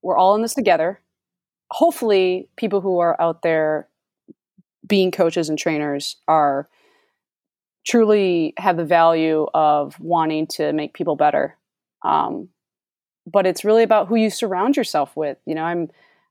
we're 0.02 0.18
all 0.18 0.36
in 0.36 0.42
this 0.42 0.54
together 0.54 1.00
hopefully 1.72 2.50
people 2.58 2.82
who 2.82 3.00
are 3.00 3.20
out 3.20 3.42
there 3.42 3.88
being 4.86 5.10
coaches 5.10 5.50
and 5.50 5.58
trainers 5.58 6.18
are 6.28 6.68
truly 7.88 8.54
have 8.58 8.78
the 8.78 8.86
value 8.86 9.48
of 9.54 10.00
wanting 10.00 10.46
to 10.46 10.74
make 10.74 10.94
people 10.94 11.16
better 11.16 11.58
um, 12.04 12.50
but 13.26 13.46
it's 13.48 13.64
really 13.64 13.84
about 13.84 14.08
who 14.08 14.16
you 14.16 14.30
surround 14.30 14.76
yourself 14.76 15.16
with 15.16 15.38
you 15.46 15.56
know 15.56 15.64
i'm 15.64 15.90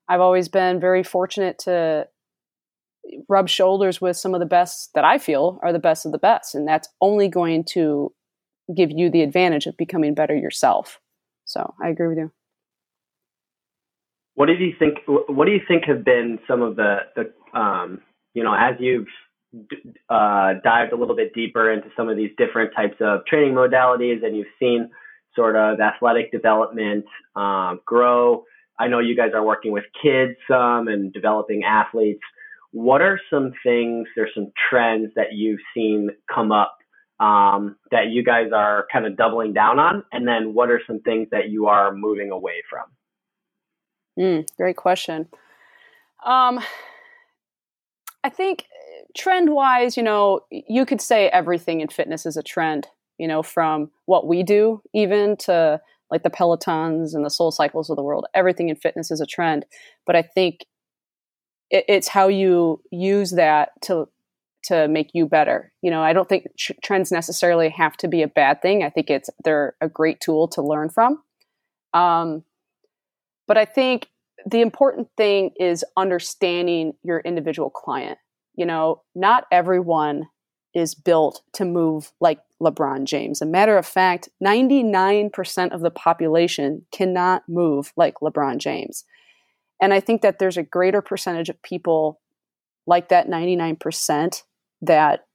i've 0.08 0.20
always 0.20 0.48
been 0.48 0.78
very 0.78 1.02
fortunate 1.02 1.58
to 1.58 2.06
rub 3.28 3.48
shoulders 3.48 4.00
with 4.00 4.16
some 4.16 4.34
of 4.34 4.40
the 4.40 4.46
best 4.46 4.92
that 4.94 5.04
i 5.04 5.16
feel 5.16 5.58
are 5.62 5.72
the 5.72 5.78
best 5.78 6.04
of 6.04 6.12
the 6.12 6.18
best 6.18 6.54
and 6.54 6.68
that's 6.68 6.88
only 7.00 7.28
going 7.28 7.64
to 7.64 8.12
give 8.74 8.90
you 8.90 9.10
the 9.10 9.22
advantage 9.22 9.66
of 9.66 9.76
becoming 9.76 10.14
better 10.14 10.34
yourself 10.34 11.00
so 11.44 11.74
i 11.82 11.88
agree 11.88 12.08
with 12.08 12.18
you 12.18 12.30
what 14.40 14.46
do 14.46 14.54
you 14.54 14.72
think? 14.78 15.00
What 15.06 15.44
do 15.44 15.52
you 15.52 15.60
think 15.68 15.84
have 15.84 16.02
been 16.02 16.38
some 16.48 16.62
of 16.62 16.76
the 16.76 17.00
the 17.14 17.58
um, 17.58 18.00
you 18.32 18.42
know 18.42 18.54
as 18.54 18.74
you've 18.78 19.06
uh, 20.08 20.54
dived 20.64 20.94
a 20.94 20.96
little 20.96 21.14
bit 21.14 21.34
deeper 21.34 21.70
into 21.70 21.88
some 21.94 22.08
of 22.08 22.16
these 22.16 22.30
different 22.38 22.72
types 22.74 22.96
of 23.00 23.26
training 23.26 23.52
modalities, 23.52 24.24
and 24.24 24.34
you've 24.34 24.46
seen 24.58 24.88
sort 25.36 25.56
of 25.56 25.78
athletic 25.78 26.32
development 26.32 27.04
um, 27.36 27.80
grow. 27.84 28.44
I 28.78 28.88
know 28.88 28.98
you 28.98 29.14
guys 29.14 29.32
are 29.34 29.44
working 29.44 29.72
with 29.72 29.84
kids 30.02 30.38
some 30.48 30.88
and 30.88 31.12
developing 31.12 31.62
athletes. 31.62 32.22
What 32.72 33.02
are 33.02 33.20
some 33.28 33.52
things? 33.62 34.08
There's 34.16 34.30
some 34.34 34.52
trends 34.70 35.12
that 35.16 35.34
you've 35.34 35.60
seen 35.74 36.08
come 36.34 36.50
up 36.50 36.78
um, 37.20 37.76
that 37.90 38.08
you 38.10 38.24
guys 38.24 38.50
are 38.54 38.86
kind 38.92 39.06
of 39.06 39.16
doubling 39.16 39.52
down 39.52 39.78
on, 39.78 40.02
and 40.10 40.26
then 40.26 40.54
what 40.54 40.70
are 40.70 40.80
some 40.86 41.00
things 41.00 41.28
that 41.30 41.50
you 41.50 41.66
are 41.66 41.94
moving 41.94 42.30
away 42.30 42.62
from? 42.68 42.86
Mm, 44.18 44.46
great 44.56 44.76
question. 44.76 45.28
Um, 46.24 46.60
I 48.24 48.28
think 48.28 48.66
trend 49.16 49.50
wise, 49.50 49.96
you 49.96 50.02
know, 50.02 50.40
you 50.50 50.84
could 50.84 51.00
say 51.00 51.28
everything 51.28 51.80
in 51.80 51.88
fitness 51.88 52.26
is 52.26 52.36
a 52.36 52.42
trend, 52.42 52.88
you 53.18 53.28
know, 53.28 53.42
from 53.42 53.90
what 54.06 54.26
we 54.26 54.42
do 54.42 54.82
even 54.92 55.36
to 55.38 55.80
like 56.10 56.22
the 56.22 56.30
Pelotons 56.30 57.14
and 57.14 57.24
the 57.24 57.30
Soul 57.30 57.50
Cycles 57.50 57.88
of 57.88 57.96
the 57.96 58.02
world. 58.02 58.26
Everything 58.34 58.68
in 58.68 58.76
fitness 58.76 59.10
is 59.10 59.20
a 59.20 59.26
trend. 59.26 59.64
But 60.06 60.16
I 60.16 60.22
think 60.22 60.66
it, 61.70 61.84
it's 61.88 62.08
how 62.08 62.28
you 62.28 62.82
use 62.90 63.30
that 63.32 63.70
to 63.82 64.08
to 64.64 64.88
make 64.88 65.10
you 65.14 65.26
better. 65.26 65.72
You 65.82 65.90
know, 65.90 66.02
I 66.02 66.12
don't 66.12 66.28
think 66.28 66.46
tr- 66.58 66.72
trends 66.82 67.10
necessarily 67.10 67.68
have 67.70 67.96
to 67.98 68.08
be 68.08 68.22
a 68.22 68.28
bad 68.28 68.62
thing. 68.62 68.82
I 68.82 68.90
think 68.90 69.10
it's 69.10 69.30
they're 69.44 69.74
a 69.80 69.88
great 69.88 70.20
tool 70.20 70.48
to 70.48 70.62
learn 70.62 70.90
from. 70.90 71.22
Um, 71.92 72.44
but 73.46 73.56
I 73.58 73.64
think 73.64 74.08
the 74.46 74.60
important 74.60 75.08
thing 75.16 75.50
is 75.58 75.84
understanding 75.96 76.94
your 77.02 77.20
individual 77.20 77.70
client. 77.70 78.18
You 78.54 78.66
know, 78.66 79.02
not 79.14 79.46
everyone 79.50 80.28
is 80.74 80.94
built 80.94 81.42
to 81.54 81.64
move 81.64 82.12
like 82.20 82.40
LeBron 82.62 83.04
James. 83.04 83.42
A 83.42 83.46
matter 83.46 83.76
of 83.76 83.86
fact, 83.86 84.28
99% 84.42 85.72
of 85.72 85.80
the 85.80 85.90
population 85.90 86.86
cannot 86.92 87.42
move 87.48 87.92
like 87.96 88.20
LeBron 88.22 88.58
James. 88.58 89.04
And 89.80 89.94
I 89.94 90.00
think 90.00 90.22
that 90.22 90.38
there's 90.38 90.56
a 90.56 90.62
greater 90.62 91.00
percentage 91.00 91.48
of 91.48 91.60
people 91.62 92.20
like 92.86 93.08
that 93.08 93.28
99% 93.28 94.42
that 94.82 95.26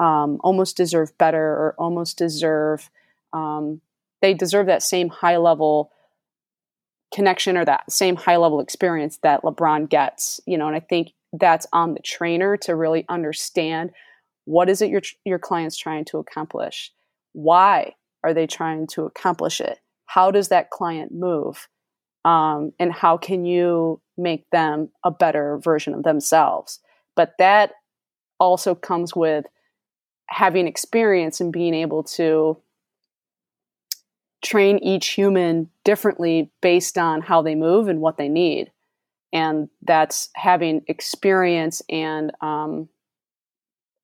um, 0.00 0.38
almost 0.42 0.76
deserve 0.76 1.16
better 1.18 1.42
or 1.42 1.74
almost 1.78 2.18
deserve, 2.18 2.90
um, 3.32 3.80
they 4.20 4.34
deserve 4.34 4.66
that 4.66 4.82
same 4.82 5.08
high 5.08 5.36
level 5.36 5.90
connection 7.12 7.56
or 7.56 7.64
that 7.64 7.90
same 7.90 8.16
high 8.16 8.36
level 8.36 8.60
experience 8.60 9.18
that 9.22 9.42
LeBron 9.42 9.88
gets, 9.88 10.40
you 10.46 10.56
know, 10.56 10.66
and 10.66 10.76
I 10.76 10.80
think 10.80 11.12
that's 11.32 11.66
on 11.72 11.94
the 11.94 12.00
trainer 12.00 12.56
to 12.58 12.74
really 12.74 13.04
understand 13.08 13.90
what 14.44 14.68
is 14.68 14.82
it 14.82 14.90
your 14.90 15.02
your 15.24 15.38
clients 15.38 15.76
trying 15.76 16.04
to 16.06 16.18
accomplish? 16.18 16.92
Why 17.32 17.94
are 18.24 18.34
they 18.34 18.46
trying 18.46 18.86
to 18.88 19.04
accomplish 19.04 19.60
it? 19.60 19.78
How 20.06 20.30
does 20.30 20.48
that 20.48 20.70
client 20.70 21.12
move? 21.12 21.68
Um, 22.24 22.72
and 22.78 22.92
how 22.92 23.16
can 23.16 23.44
you 23.44 24.00
make 24.16 24.48
them 24.50 24.90
a 25.04 25.10
better 25.10 25.58
version 25.58 25.94
of 25.94 26.02
themselves? 26.02 26.80
But 27.16 27.32
that 27.38 27.72
also 28.42 28.74
comes 28.74 29.14
with 29.14 29.46
having 30.26 30.66
experience 30.66 31.40
and 31.40 31.52
being 31.52 31.74
able 31.74 32.02
to 32.02 32.58
train 34.42 34.78
each 34.78 35.10
human 35.10 35.70
differently 35.84 36.50
based 36.60 36.98
on 36.98 37.20
how 37.20 37.40
they 37.40 37.54
move 37.54 37.86
and 37.86 38.00
what 38.00 38.16
they 38.16 38.28
need. 38.28 38.72
And 39.32 39.68
that's 39.82 40.28
having 40.34 40.82
experience 40.88 41.80
and 41.88 42.32
um, 42.40 42.88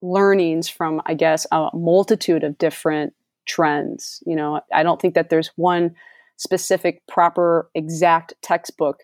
learnings 0.01 0.69
from 0.69 1.03
i 1.07 1.15
guess 1.15 1.45
a 1.51 1.71
multitude 1.75 2.45
of 2.45 2.57
different 2.57 3.13
trends. 3.47 4.23
You 4.25 4.37
know 4.37 4.61
i 4.73 4.85
don't 4.85 5.01
think 5.01 5.15
that 5.15 5.29
there's 5.29 5.51
one 5.57 5.97
specific 6.37 7.03
proper 7.09 7.69
exact 7.75 8.35
textbook 8.41 9.01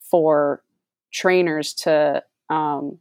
for 0.00 0.62
trainers 1.12 1.74
to 1.74 2.22
um, 2.48 2.98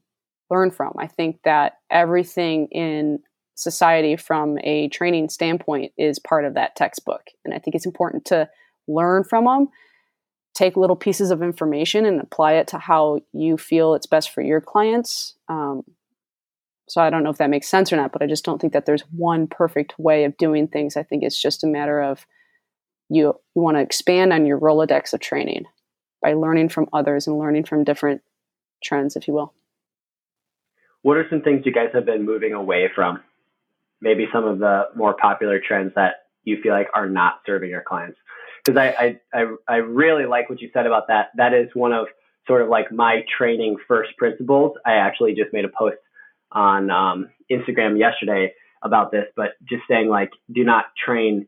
learn 0.50 0.72
from 0.72 0.94
i 1.00 1.08
think 1.08 1.40
that 1.44 1.78
everything 1.90 2.68
in 2.68 3.20
society 3.56 4.16
from 4.16 4.58
a 4.64 4.90
training 4.90 5.30
standpoint 5.30 5.92
is 5.98 6.20
part 6.20 6.46
of 6.46 6.54
that 6.56 6.76
textbook 6.76 7.24
and 7.44 7.54
i 7.54 7.60
think 7.60 7.76
it's 7.76 7.86
important 7.86 8.26
to 8.26 8.50
learn 8.88 9.24
from 9.24 9.46
them 9.46 9.68
take 10.54 10.78
little 10.78 10.96
pieces 10.96 11.32
of 11.32 11.42
information 11.42 12.06
and 12.06 12.22
apply 12.22 12.54
it 12.54 12.68
to 12.68 12.78
how 12.78 13.20
you 13.34 13.58
feel 13.58 13.94
it's 13.94 14.08
best 14.08 14.32
for 14.32 14.42
your 14.42 14.62
clients 14.62 15.36
um, 15.50 15.84
so 16.88 17.02
I 17.02 17.10
don't 17.10 17.24
know 17.24 17.32
if 17.32 17.38
that 17.38 17.50
makes 17.50 17.68
sense 17.68 17.92
or 17.92 17.96
not, 17.96 18.12
but 18.12 18.22
I 18.22 18.28
just 18.28 18.46
don't 18.46 18.62
think 18.62 18.74
that 18.74 18.86
there's 18.86 19.02
one 19.12 19.48
perfect 19.48 19.98
way 19.98 20.24
of 20.24 20.38
doing 20.38 20.68
things. 20.68 20.96
I 20.96 21.04
think 21.04 21.24
it's 21.24 21.42
just 21.42 21.64
a 21.64 21.68
matter 21.68 22.00
of 22.00 22.28
you 23.10 23.36
you 23.56 23.62
want 23.62 23.78
to 23.78 23.82
expand 23.82 24.34
on 24.34 24.46
your 24.46 24.60
Rolodex 24.60 25.14
of 25.14 25.20
training 25.20 25.66
by 26.22 26.34
learning 26.34 26.70
from 26.70 26.88
others 26.94 27.28
and 27.28 27.40
learning 27.40 27.66
from 27.66 27.84
different 27.84 28.22
trends, 28.84 29.16
if 29.16 29.28
you 29.28 29.34
will. 29.34 29.55
What 31.06 31.18
are 31.18 31.28
some 31.30 31.42
things 31.42 31.62
you 31.68 31.72
guys 31.72 31.90
have 31.94 32.08
been 32.08 32.26
moving 32.26 32.54
away 32.54 32.90
from? 32.96 33.22
Maybe 34.02 34.26
some 34.34 34.44
of 34.44 34.58
the 34.58 34.86
more 34.96 35.14
popular 35.14 35.60
trends 35.60 35.94
that 35.94 36.24
you 36.44 36.60
feel 36.64 36.74
like 36.74 36.88
are 36.96 37.08
not 37.08 37.42
serving 37.46 37.70
your 37.70 37.84
clients. 37.88 38.18
Because 38.66 38.80
I, 38.80 38.88
I, 38.88 39.20
I, 39.32 39.56
I 39.68 39.76
really 39.76 40.26
like 40.26 40.50
what 40.50 40.62
you 40.62 40.72
said 40.74 40.88
about 40.88 41.10
that. 41.10 41.28
That 41.36 41.54
is 41.54 41.70
one 41.76 41.94
of 41.94 42.08
sort 42.48 42.64
of 42.64 42.70
like 42.70 42.92
my 42.92 43.24
training 43.38 43.78
first 43.88 44.18
principles. 44.18 44.78
I 44.84 44.94
actually 44.94 45.36
just 45.36 45.54
made 45.54 45.64
a 45.64 45.70
post 45.78 45.98
on 46.52 46.90
um, 46.90 47.30
Instagram 47.52 48.00
yesterday 48.00 48.54
about 48.82 49.12
this, 49.12 49.26
but 49.36 49.52
just 49.70 49.84
saying 49.88 50.10
like, 50.10 50.32
do 50.52 50.64
not 50.64 50.86
train. 51.06 51.48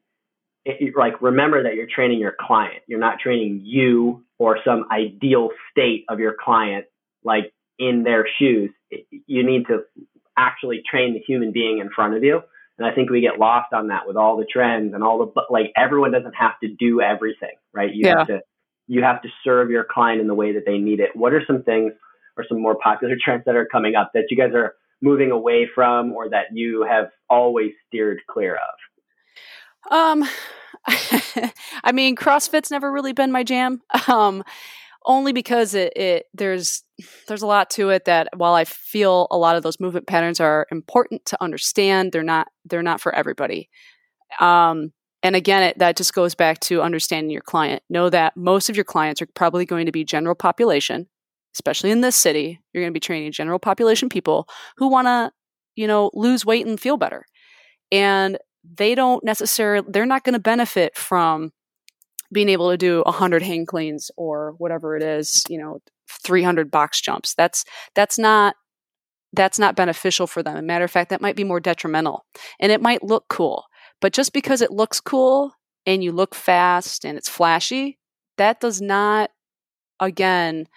It, 0.65 0.93
like, 0.95 1.19
remember 1.19 1.63
that 1.63 1.73
you're 1.73 1.87
training 1.87 2.19
your 2.19 2.35
client. 2.39 2.83
You're 2.85 2.99
not 2.99 3.17
training 3.21 3.61
you 3.63 4.23
or 4.37 4.59
some 4.63 4.85
ideal 4.91 5.49
state 5.71 6.05
of 6.09 6.19
your 6.19 6.35
client, 6.39 6.85
like 7.23 7.51
in 7.79 8.03
their 8.03 8.27
shoes. 8.37 8.69
You 8.89 9.45
need 9.45 9.67
to 9.67 9.83
actually 10.37 10.81
train 10.89 11.13
the 11.13 11.19
human 11.19 11.51
being 11.51 11.79
in 11.79 11.89
front 11.89 12.15
of 12.15 12.23
you. 12.23 12.41
And 12.77 12.85
I 12.85 12.93
think 12.93 13.09
we 13.09 13.21
get 13.21 13.39
lost 13.39 13.73
on 13.73 13.87
that 13.87 14.07
with 14.07 14.17
all 14.17 14.37
the 14.37 14.45
trends 14.45 14.93
and 14.93 15.03
all 15.03 15.17
the 15.17 15.41
like. 15.49 15.71
Everyone 15.75 16.11
doesn't 16.11 16.35
have 16.35 16.59
to 16.61 16.67
do 16.67 17.01
everything, 17.01 17.55
right? 17.73 17.93
You 17.93 18.05
yeah. 18.05 18.19
have 18.19 18.27
to 18.27 18.41
you 18.87 19.03
have 19.03 19.21
to 19.23 19.29
serve 19.43 19.69
your 19.69 19.83
client 19.83 20.21
in 20.21 20.27
the 20.27 20.35
way 20.35 20.53
that 20.53 20.63
they 20.65 20.77
need 20.77 20.99
it. 20.99 21.15
What 21.15 21.33
are 21.33 21.43
some 21.45 21.63
things 21.63 21.93
or 22.37 22.45
some 22.47 22.61
more 22.61 22.75
popular 22.75 23.15
trends 23.23 23.43
that 23.45 23.55
are 23.55 23.65
coming 23.65 23.95
up 23.95 24.11
that 24.13 24.25
you 24.29 24.37
guys 24.37 24.53
are 24.53 24.75
moving 25.01 25.31
away 25.31 25.67
from 25.73 26.13
or 26.13 26.29
that 26.29 26.45
you 26.53 26.85
have 26.89 27.09
always 27.29 27.71
steered 27.87 28.19
clear 28.29 28.55
of? 28.55 29.91
Um, 29.91 30.23
I 31.83 31.91
mean, 31.93 32.15
CrossFit's 32.15 32.71
never 32.71 32.91
really 32.91 33.13
been 33.13 33.31
my 33.31 33.43
jam. 33.43 33.81
Um, 34.07 34.43
only 35.07 35.31
because 35.31 35.73
it, 35.73 35.93
it 35.95 36.25
there's 36.33 36.83
there's 37.27 37.41
a 37.41 37.47
lot 37.47 37.69
to 37.71 37.89
it 37.89 38.05
that 38.05 38.27
while 38.35 38.53
I 38.53 38.65
feel 38.65 39.27
a 39.31 39.37
lot 39.37 39.55
of 39.55 39.63
those 39.63 39.79
movement 39.79 40.05
patterns 40.05 40.39
are 40.39 40.67
important 40.69 41.25
to 41.27 41.41
understand, 41.41 42.11
they're 42.11 42.23
not 42.23 42.49
they're 42.65 42.83
not 42.83 43.01
for 43.01 43.15
everybody. 43.15 43.69
Um, 44.39 44.91
and 45.23 45.35
again, 45.35 45.63
it, 45.63 45.79
that 45.79 45.97
just 45.97 46.13
goes 46.13 46.35
back 46.35 46.59
to 46.61 46.81
understanding 46.81 47.31
your 47.31 47.41
client. 47.41 47.81
Know 47.89 48.09
that 48.09 48.37
most 48.37 48.69
of 48.69 48.75
your 48.75 48.85
clients 48.85 49.21
are 49.21 49.27
probably 49.33 49.65
going 49.65 49.87
to 49.87 49.91
be 49.91 50.03
general 50.03 50.35
population, 50.35 51.07
especially 51.55 51.91
in 51.91 52.01
this 52.01 52.15
city, 52.15 52.59
you're 52.71 52.83
going 52.83 52.91
to 52.91 52.95
be 52.95 52.99
training 52.99 53.31
general 53.31 53.59
population 53.59 54.09
people 54.09 54.47
who 54.77 54.89
want 54.89 55.07
to, 55.07 55.31
you 55.75 55.87
know, 55.87 56.11
lose 56.13 56.45
weight 56.45 56.67
and 56.67 56.79
feel 56.79 56.97
better. 56.97 57.25
And 57.91 58.37
they 58.63 58.95
don't 58.95 59.23
necessarily, 59.23 59.87
they're 59.89 60.05
not 60.05 60.23
going 60.23 60.33
to 60.33 60.39
benefit 60.39 60.95
from 60.97 61.51
being 62.31 62.49
able 62.49 62.71
to 62.71 62.77
do 62.77 63.03
100 63.05 63.41
hang 63.41 63.65
cleans 63.65 64.11
or 64.17 64.55
whatever 64.57 64.95
it 64.95 65.03
is, 65.03 65.43
you 65.49 65.57
know, 65.57 65.79
300 66.09 66.69
box 66.71 67.01
jumps. 67.01 67.33
That's, 67.35 67.63
that's 67.95 68.17
not, 68.17 68.55
that's 69.33 69.59
not 69.59 69.75
beneficial 69.75 70.27
for 70.27 70.41
them. 70.43 70.57
A 70.57 70.61
matter 70.61 70.85
of 70.85 70.91
fact, 70.91 71.09
that 71.09 71.21
might 71.21 71.35
be 71.35 71.43
more 71.43 71.59
detrimental 71.59 72.25
and 72.59 72.71
it 72.71 72.81
might 72.81 73.03
look 73.03 73.25
cool. 73.29 73.65
But 74.01 74.13
just 74.13 74.33
because 74.33 74.61
it 74.61 74.71
looks 74.71 74.99
cool 74.99 75.53
and 75.85 76.03
you 76.03 76.11
look 76.11 76.35
fast 76.35 77.05
and 77.05 77.17
it's 77.17 77.29
flashy, 77.29 77.99
that 78.37 78.59
does 78.59 78.81
not, 78.81 79.31
again, 79.99 80.67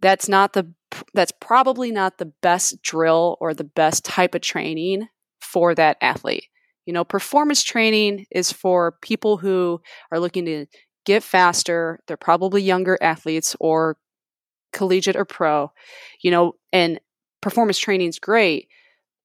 that's 0.00 0.28
not 0.28 0.52
the 0.52 0.72
that's 1.14 1.32
probably 1.40 1.92
not 1.92 2.18
the 2.18 2.32
best 2.42 2.82
drill 2.82 3.36
or 3.40 3.54
the 3.54 3.64
best 3.64 4.04
type 4.04 4.34
of 4.34 4.40
training 4.40 5.08
for 5.40 5.74
that 5.74 5.96
athlete. 6.00 6.46
You 6.90 6.94
know, 6.94 7.04
performance 7.04 7.62
training 7.62 8.26
is 8.32 8.50
for 8.50 8.96
people 9.00 9.36
who 9.36 9.80
are 10.10 10.18
looking 10.18 10.44
to 10.46 10.66
get 11.06 11.22
faster. 11.22 12.00
They're 12.08 12.16
probably 12.16 12.62
younger 12.62 12.98
athletes 13.00 13.54
or 13.60 13.96
collegiate 14.72 15.14
or 15.14 15.24
pro, 15.24 15.70
you 16.20 16.32
know, 16.32 16.54
and 16.72 16.98
performance 17.42 17.78
training 17.78 18.08
is 18.08 18.18
great 18.18 18.66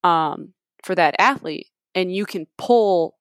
um, 0.04 0.54
for 0.84 0.94
that 0.94 1.16
athlete. 1.18 1.66
And 1.96 2.14
you 2.14 2.28
can 2.28 2.46
pull 2.60 3.16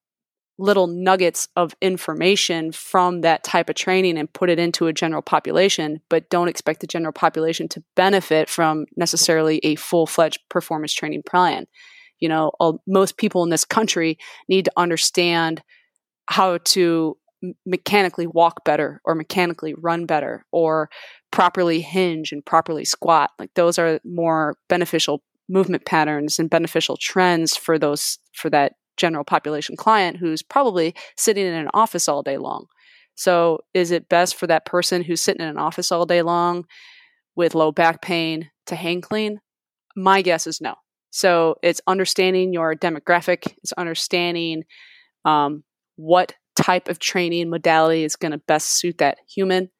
little 0.58 0.88
nuggets 0.88 1.48
of 1.56 1.74
information 1.80 2.70
from 2.70 3.22
that 3.22 3.44
type 3.44 3.70
of 3.70 3.76
training 3.76 4.18
and 4.18 4.30
put 4.30 4.50
it 4.50 4.58
into 4.58 4.88
a 4.88 4.92
general 4.92 5.22
population, 5.22 6.02
but 6.10 6.28
don't 6.28 6.48
expect 6.48 6.80
the 6.82 6.86
general 6.86 7.14
population 7.14 7.66
to 7.68 7.82
benefit 7.96 8.50
from 8.50 8.84
necessarily 8.94 9.56
a 9.62 9.74
full 9.76 10.06
fledged 10.06 10.40
performance 10.50 10.92
training 10.92 11.22
plan. 11.22 11.66
You 12.24 12.30
know, 12.30 12.52
all, 12.58 12.82
most 12.86 13.18
people 13.18 13.42
in 13.42 13.50
this 13.50 13.66
country 13.66 14.16
need 14.48 14.64
to 14.64 14.72
understand 14.78 15.62
how 16.30 16.56
to 16.64 17.18
mechanically 17.66 18.26
walk 18.26 18.64
better 18.64 19.02
or 19.04 19.14
mechanically 19.14 19.74
run 19.74 20.06
better 20.06 20.46
or 20.50 20.88
properly 21.30 21.82
hinge 21.82 22.32
and 22.32 22.46
properly 22.46 22.86
squat. 22.86 23.30
Like 23.38 23.50
those 23.56 23.78
are 23.78 24.00
more 24.06 24.56
beneficial 24.70 25.22
movement 25.50 25.84
patterns 25.84 26.38
and 26.38 26.48
beneficial 26.48 26.96
trends 26.96 27.54
for 27.54 27.78
those 27.78 28.18
for 28.32 28.48
that 28.48 28.72
general 28.96 29.24
population 29.24 29.76
client 29.76 30.16
who's 30.16 30.42
probably 30.42 30.94
sitting 31.18 31.44
in 31.44 31.52
an 31.52 31.68
office 31.74 32.08
all 32.08 32.22
day 32.22 32.38
long. 32.38 32.64
So, 33.16 33.60
is 33.74 33.90
it 33.90 34.08
best 34.08 34.36
for 34.36 34.46
that 34.46 34.64
person 34.64 35.02
who's 35.02 35.20
sitting 35.20 35.42
in 35.42 35.48
an 35.48 35.58
office 35.58 35.92
all 35.92 36.06
day 36.06 36.22
long 36.22 36.64
with 37.36 37.54
low 37.54 37.72
back 37.72 38.00
pain 38.00 38.50
to 38.66 38.74
hang 38.74 39.02
clean? 39.02 39.40
My 39.94 40.22
guess 40.22 40.46
is 40.46 40.62
no. 40.62 40.74
So, 41.14 41.54
it's 41.62 41.80
understanding 41.86 42.52
your 42.52 42.74
demographic, 42.74 43.54
it's 43.62 43.72
understanding 43.74 44.64
um, 45.24 45.62
what 45.94 46.34
type 46.56 46.88
of 46.88 46.98
training 46.98 47.50
modality 47.50 48.02
is 48.02 48.16
going 48.16 48.32
to 48.32 48.38
best 48.38 48.66
suit 48.72 48.98
that 48.98 49.18
human. 49.32 49.70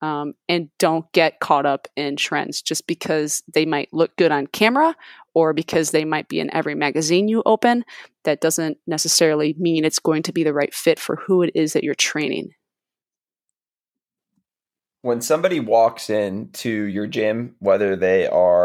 Um, 0.00 0.34
and 0.48 0.68
don't 0.78 1.10
get 1.12 1.40
caught 1.40 1.66
up 1.66 1.88
in 1.96 2.14
trends 2.14 2.62
just 2.62 2.86
because 2.86 3.42
they 3.52 3.66
might 3.66 3.88
look 3.92 4.14
good 4.16 4.30
on 4.30 4.46
camera 4.46 4.94
or 5.34 5.52
because 5.54 5.90
they 5.90 6.04
might 6.04 6.28
be 6.28 6.38
in 6.38 6.54
every 6.54 6.76
magazine 6.76 7.26
you 7.26 7.42
open, 7.44 7.84
that 8.22 8.40
doesn't 8.40 8.78
necessarily 8.86 9.56
mean 9.58 9.84
it's 9.84 9.98
going 9.98 10.22
to 10.22 10.32
be 10.32 10.44
the 10.44 10.54
right 10.54 10.72
fit 10.72 11.00
for 11.00 11.16
who 11.16 11.42
it 11.42 11.50
is 11.56 11.72
that 11.72 11.82
you're 11.82 11.96
training. 11.96 12.50
When 15.02 15.20
somebody 15.20 15.58
walks 15.58 16.10
into 16.10 16.70
your 16.84 17.08
gym, 17.08 17.56
whether 17.58 17.96
they 17.96 18.28
are 18.28 18.55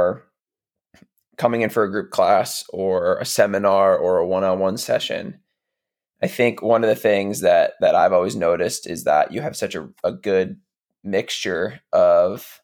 coming 1.41 1.61
in 1.61 1.71
for 1.71 1.83
a 1.83 1.89
group 1.89 2.11
class 2.11 2.63
or 2.69 3.17
a 3.17 3.25
seminar 3.25 3.97
or 3.97 4.19
a 4.19 4.27
one-on-one 4.27 4.77
session, 4.77 5.39
I 6.21 6.27
think 6.27 6.61
one 6.61 6.83
of 6.83 6.89
the 6.89 6.95
things 6.95 7.41
that 7.41 7.73
that 7.81 7.95
I've 7.95 8.13
always 8.13 8.35
noticed 8.35 8.87
is 8.87 9.05
that 9.05 9.31
you 9.31 9.41
have 9.41 9.57
such 9.57 9.73
a, 9.73 9.89
a 10.03 10.11
good 10.11 10.59
mixture 11.03 11.81
of 11.91 12.61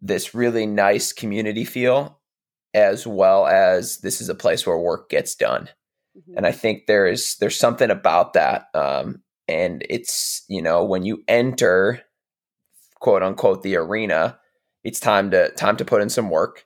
this 0.00 0.34
really 0.34 0.64
nice 0.64 1.12
community 1.12 1.66
feel 1.66 2.20
as 2.72 3.06
well 3.06 3.46
as 3.46 3.98
this 3.98 4.22
is 4.22 4.30
a 4.30 4.34
place 4.34 4.66
where 4.66 4.78
work 4.78 5.10
gets 5.10 5.34
done. 5.34 5.68
Mm-hmm. 6.16 6.38
And 6.38 6.46
I 6.46 6.52
think 6.52 6.86
there's 6.86 7.36
there's 7.36 7.58
something 7.58 7.90
about 7.90 8.32
that. 8.32 8.68
Um, 8.72 9.22
and 9.46 9.84
it's 9.90 10.42
you 10.48 10.62
know 10.62 10.82
when 10.84 11.04
you 11.04 11.22
enter 11.28 12.00
quote 12.98 13.22
unquote 13.22 13.62
the 13.62 13.76
arena, 13.76 14.38
it's 14.84 15.00
time 15.00 15.30
to 15.32 15.50
time 15.50 15.76
to 15.76 15.84
put 15.84 16.00
in 16.00 16.08
some 16.08 16.30
work. 16.30 16.64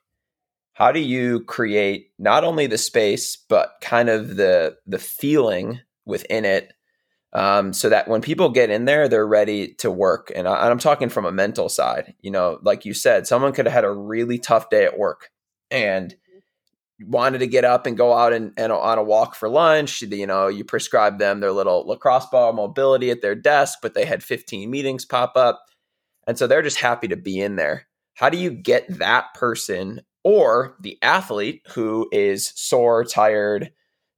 How 0.79 0.93
do 0.93 1.01
you 1.01 1.41
create 1.41 2.12
not 2.20 2.45
only 2.45 2.68
the 2.68 2.79
space 2.79 3.37
but 3.37 3.72
kind 3.83 4.09
of 4.09 4.37
the 4.37 4.76
the 4.87 5.01
feeling 5.01 5.81
within 6.07 6.45
it 6.45 6.72
um, 7.33 7.72
so 7.72 7.89
that 7.89 8.07
when 8.07 8.22
people 8.22 8.49
get 8.49 8.70
in 8.70 8.85
there 8.85 9.09
they're 9.09 9.26
ready 9.26 9.74
to 9.74 9.91
work? 9.91 10.31
And, 10.37 10.47
I, 10.47 10.70
am 10.70 10.79
talking 10.79 11.09
from 11.09 11.26
a 11.26 11.33
mental 11.33 11.68
side 11.68 12.14
you 12.20 12.31
know 12.31 12.61
like 12.62 12.85
you 12.85 12.95
said 12.95 13.26
someone 13.26 13.53
could 13.53 13.66
have 13.66 13.72
had 13.72 13.85
a 13.85 13.93
really 13.93 14.39
tough 14.39 14.70
day 14.70 14.85
at 14.85 14.97
work 14.97 15.31
and 15.68 16.14
wanted 17.01 17.39
to 17.39 17.49
get 17.49 17.64
up 17.64 17.85
and 17.85 17.97
go 17.97 18.14
out 18.14 18.33
and, 18.33 18.53
and 18.57 18.70
on 18.70 18.99
a 18.99 19.03
walk 19.03 19.35
for 19.35 19.49
lunch 19.49 20.03
you 20.03 20.29
know 20.29 20.47
you 20.47 20.64
prescribe 20.64 21.18
them 21.18 21.41
their 21.41 21.53
little 21.53 21.89
lacrosse 21.89 22.26
ball 22.26 22.53
mobility 22.53 23.11
at 23.11 23.20
their 23.20 23.35
desk 23.35 23.81
but 23.83 23.95
they 23.95 24.05
had 24.05 24.22
15 24.22 24.70
meetings 24.70 25.05
pop 25.05 25.37
up. 25.37 25.64
And 26.29 26.39
so 26.39 26.47
they're 26.47 26.62
just 26.62 26.79
happy 26.79 27.09
to 27.09 27.16
be 27.16 27.41
in 27.41 27.57
there. 27.57 27.89
How 28.12 28.29
do 28.29 28.37
you 28.37 28.51
get 28.51 28.87
that 28.99 29.33
person 29.33 30.03
or 30.25 30.77
the 30.81 30.99
athlete 31.03 31.62
who 31.75 32.09
is 32.12 32.53
sore 32.55 33.05
tired 33.05 33.73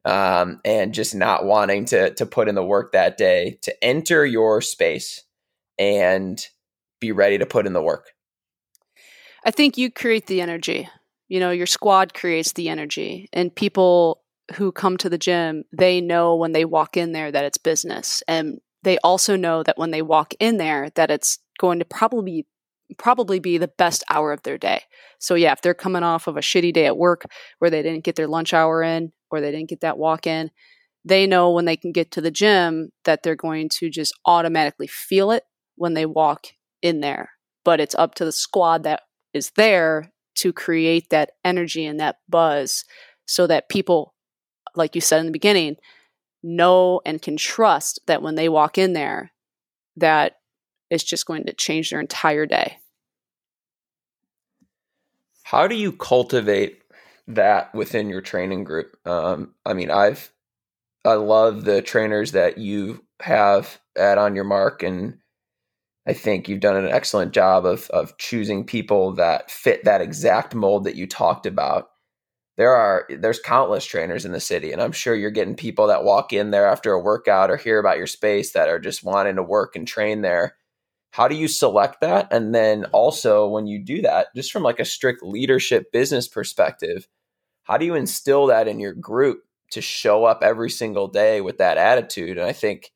um, 0.05 0.61
and 0.65 0.95
just 0.95 1.15
not 1.15 1.45
wanting 1.45 1.85
to 1.87 2.15
to 2.15 2.27
put 2.27 2.49
in 2.49 2.55
the 2.55 2.65
work 2.65 2.93
that 2.93 3.17
day 3.17 3.59
to 3.63 3.85
enter 3.85 4.25
your 4.25 4.61
space 4.61 5.25
and 5.79 6.47
be 7.01 7.13
ready 7.13 7.39
to 7.39 7.47
put 7.47 7.67
in 7.67 7.73
the 7.73 7.83
work. 7.83 8.11
I 9.45 9.51
think 9.51 9.79
you 9.79 9.91
create 9.91 10.27
the 10.27 10.41
energy. 10.41 10.89
You 11.29 11.41
know 11.41 11.51
your 11.51 11.67
squad 11.67 12.15
creates 12.15 12.53
the 12.53 12.69
energy 12.69 13.29
and 13.33 13.55
people 13.55 14.23
who 14.57 14.73
come 14.73 14.97
to 14.97 15.09
the 15.09 15.19
gym 15.19 15.65
they 15.73 16.01
know 16.01 16.35
when 16.35 16.53
they 16.53 16.65
walk 16.65 16.97
in 16.97 17.13
there 17.13 17.31
that 17.31 17.45
it's 17.45 17.59
business 17.59 18.23
and 18.27 18.61
they 18.83 18.99
also 18.99 19.37
know 19.37 19.63
that 19.63 19.79
when 19.79 19.93
they 19.93 20.03
walk 20.03 20.35
in 20.41 20.57
there 20.57 20.91
that 20.97 21.11
it's 21.11 21.39
going 21.61 21.79
to 21.79 21.85
probably 21.85 22.47
probably 22.99 23.39
be 23.39 23.59
the 23.59 23.69
best 23.69 24.05
hour 24.11 24.33
of 24.33 24.43
their 24.43 24.59
day. 24.59 24.83
So 25.19 25.35
yeah 25.35 25.53
if 25.53 25.63
they're 25.63 25.75
coming 25.75 26.03
off 26.03 26.27
of 26.27 26.37
a 26.37 26.41
shitty 26.41 26.73
day 26.73 26.87
at 26.87 26.97
work 26.99 27.25
where 27.59 27.71
they 27.71 27.83
didn't 27.83 28.05
get 28.05 28.17
their 28.17 28.29
lunch 28.29 28.53
hour 28.55 28.83
in 28.83 29.13
or 29.31 29.41
they 29.41 29.51
didn't 29.51 29.69
get 29.69 29.81
that 29.81 29.99
walk 29.99 30.27
in 30.27 30.51
they 31.05 31.27
know 31.27 31.51
when 31.51 31.65
they 31.65 31.77
can 31.77 31.93
get 31.93 32.11
to 32.13 32.21
the 32.21 32.31
gym 32.31 32.91
that 33.05 33.23
they're 33.23 33.37
going 33.37 33.69
to 33.69 33.89
just 33.89 34.19
automatically 34.27 34.87
feel 34.87 35.31
it 35.31 35.45
when 35.77 35.95
they 35.95 36.07
walk 36.07 36.49
in 36.83 37.01
there. 37.01 37.31
But 37.65 37.81
it's 37.81 37.95
up 37.95 38.15
to 38.17 38.25
the 38.25 38.33
squad 38.33 38.83
that 38.85 39.03
is 39.33 39.51
there 39.57 40.13
to 40.37 40.53
create 40.53 41.11
that 41.11 41.33
energy 41.45 41.87
and 41.87 41.99
that 42.01 42.17
buzz 42.29 42.85
so 43.27 43.47
that 43.47 43.69
people, 43.69 44.15
like 44.75 44.95
you 44.95 45.01
said 45.01 45.21
in 45.21 45.27
the 45.27 45.33
beginning, 45.33 45.77
know 46.43 47.01
and 47.05 47.21
can 47.21 47.37
trust 47.37 48.01
that 48.07 48.23
when 48.23 48.35
they 48.35 48.49
walk 48.49 48.79
in 48.79 48.93
there, 48.93 49.33
that 49.97 50.37
it's 50.91 51.05
just 51.05 51.27
going 51.27 51.45
to 51.45 51.53
change 51.53 51.91
their 51.91 52.01
entire 52.01 52.47
day. 52.47 52.79
How 55.45 55.67
do 55.67 55.75
you 55.75 55.93
cultivate 55.93 56.83
that 57.27 57.75
within 57.75 58.09
your 58.09 58.21
training 58.21 58.65
group? 58.65 58.97
Um, 59.07 59.55
I 59.65 59.75
mean, 59.75 59.91
I've 59.91 60.31
I 61.05 61.15
love 61.15 61.65
the 61.65 61.81
trainers 61.81 62.33
that 62.33 62.59
you 62.59 63.05
have 63.21 63.81
at 63.97 64.19
on 64.19 64.35
your 64.35 64.45
mark 64.45 64.83
and 64.83 65.19
I 66.07 66.13
think 66.13 66.49
you've 66.49 66.61
done 66.61 66.77
an 66.77 66.89
excellent 66.89 67.33
job 67.33 67.67
of 67.67 67.89
of 67.91 68.17
choosing 68.19 68.65
people 68.65 69.13
that 69.15 69.51
fit 69.51 69.85
that 69.85 70.01
exact 70.01 70.55
mold 70.55 70.85
that 70.85 70.97
you 70.97 71.07
talked 71.07 71.47
about. 71.47 71.91
There 72.57 72.75
are 72.75 73.07
there's 73.09 73.39
countless 73.39 73.85
trainers 73.85 74.25
in 74.25 74.33
the 74.33 74.41
city, 74.41 74.73
and 74.73 74.83
I'm 74.83 74.93
sure 74.93 75.15
you're 75.15 75.31
getting 75.31 75.55
people 75.55 75.87
that 75.89 76.05
walk 76.05 76.33
in 76.33 76.51
there 76.51 76.67
after 76.67 76.93
a 76.93 77.01
workout 77.01 77.51
or 77.51 77.57
hear 77.57 77.79
about 77.79 77.99
your 77.99 78.07
space 78.07 78.53
that 78.53 78.69
are 78.69 78.79
just 78.79 79.05
wanting 79.05 79.37
to 79.37 79.43
work 79.43 79.77
and 79.77 79.87
train 79.87 80.23
there. 80.23 80.57
How 81.11 81.29
do 81.29 81.35
you 81.35 81.49
select 81.49 82.01
that? 82.01 82.29
And 82.33 82.55
then 82.55 82.85
also 82.87 83.49
when 83.49 83.67
you 83.67 83.85
do 83.85 84.03
that, 84.03 84.29
just 84.35 84.53
from 84.53 84.63
like 84.63 84.79
a 84.79 84.85
strict 84.85 85.23
leadership 85.23 85.91
business 85.93 86.29
perspective, 86.29 87.09
how 87.65 87.77
do 87.79 87.85
you 87.85 87.95
instill 87.95 88.47
that 88.47 88.69
in 88.69 88.81
your 88.81 88.95
group 88.95 89.43
to 89.73 89.81
show 89.81 90.25
up 90.25 90.43
every 90.43 90.71
single 90.71 91.09
day 91.09 91.41
with 91.41 91.59
that 91.59 91.79
attitude? 91.79 92.39
And 92.39 92.47
I 92.47 92.53
think 92.53 92.93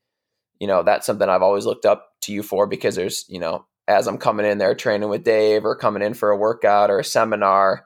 you 0.60 0.66
know, 0.66 0.82
that's 0.82 1.06
something 1.06 1.28
I've 1.28 1.42
always 1.42 1.66
looked 1.66 1.84
up 1.84 2.12
to 2.22 2.32
you 2.32 2.42
for 2.42 2.66
because 2.66 2.94
there's, 2.94 3.26
you 3.28 3.38
know, 3.38 3.66
as 3.86 4.06
I'm 4.06 4.18
coming 4.18 4.46
in 4.46 4.56
there 4.58 4.74
training 4.74 5.08
with 5.08 5.24
Dave 5.24 5.64
or 5.64 5.76
coming 5.76 6.02
in 6.02 6.14
for 6.14 6.30
a 6.30 6.36
workout 6.38 6.90
or 6.90 7.00
a 7.00 7.04
seminar, 7.04 7.84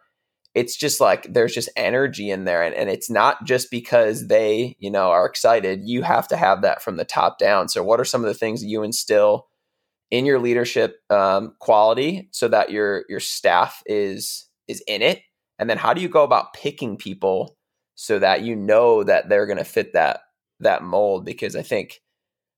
it's 0.55 0.76
just 0.76 1.01
like 1.01 1.33
there's 1.33 1.53
just 1.53 1.70
energy 1.76 2.31
in 2.31 2.45
there. 2.45 2.62
And, 2.62 2.74
and 2.74 2.89
it's 2.89 3.11
not 3.11 3.45
just 3.45 3.70
because 3.70 4.29
they, 4.29 4.76
you 4.79 4.93
know, 4.93 5.11
are 5.11 5.26
excited. 5.26 5.81
You 5.83 6.03
have 6.03 6.29
to 6.29 6.37
have 6.37 6.62
that 6.62 6.81
from 6.81 6.97
the 6.97 7.05
top 7.05 7.39
down. 7.39 7.68
So, 7.68 7.83
what 7.83 7.99
are 7.99 8.05
some 8.05 8.22
of 8.22 8.29
the 8.29 8.39
things 8.39 8.62
you 8.62 8.85
instill 8.85 9.48
in 10.11 10.25
your 10.27 10.39
leadership 10.39 11.01
um, 11.11 11.55
quality 11.61 12.29
so 12.33 12.49
that 12.49 12.71
your 12.71 13.05
your 13.09 13.21
staff 13.21 13.83
is 13.87 14.49
is 14.67 14.83
in 14.87 15.03
it? 15.03 15.21
And 15.59 15.69
then 15.69 15.79
how 15.79 15.93
do 15.95 16.01
you 16.01 16.09
go 16.09 16.25
about 16.25 16.53
picking 16.55 16.97
people 16.97 17.57
so 17.95 18.19
that 18.19 18.43
you 18.43 18.55
know 18.55 19.03
that 19.05 19.29
they're 19.29 19.47
going 19.47 19.59
to 19.59 19.65
fit 19.65 19.93
that 19.95 20.21
that 20.61 20.83
mold? 20.83 21.25
Because 21.25 21.57
I 21.57 21.63
think 21.63 22.01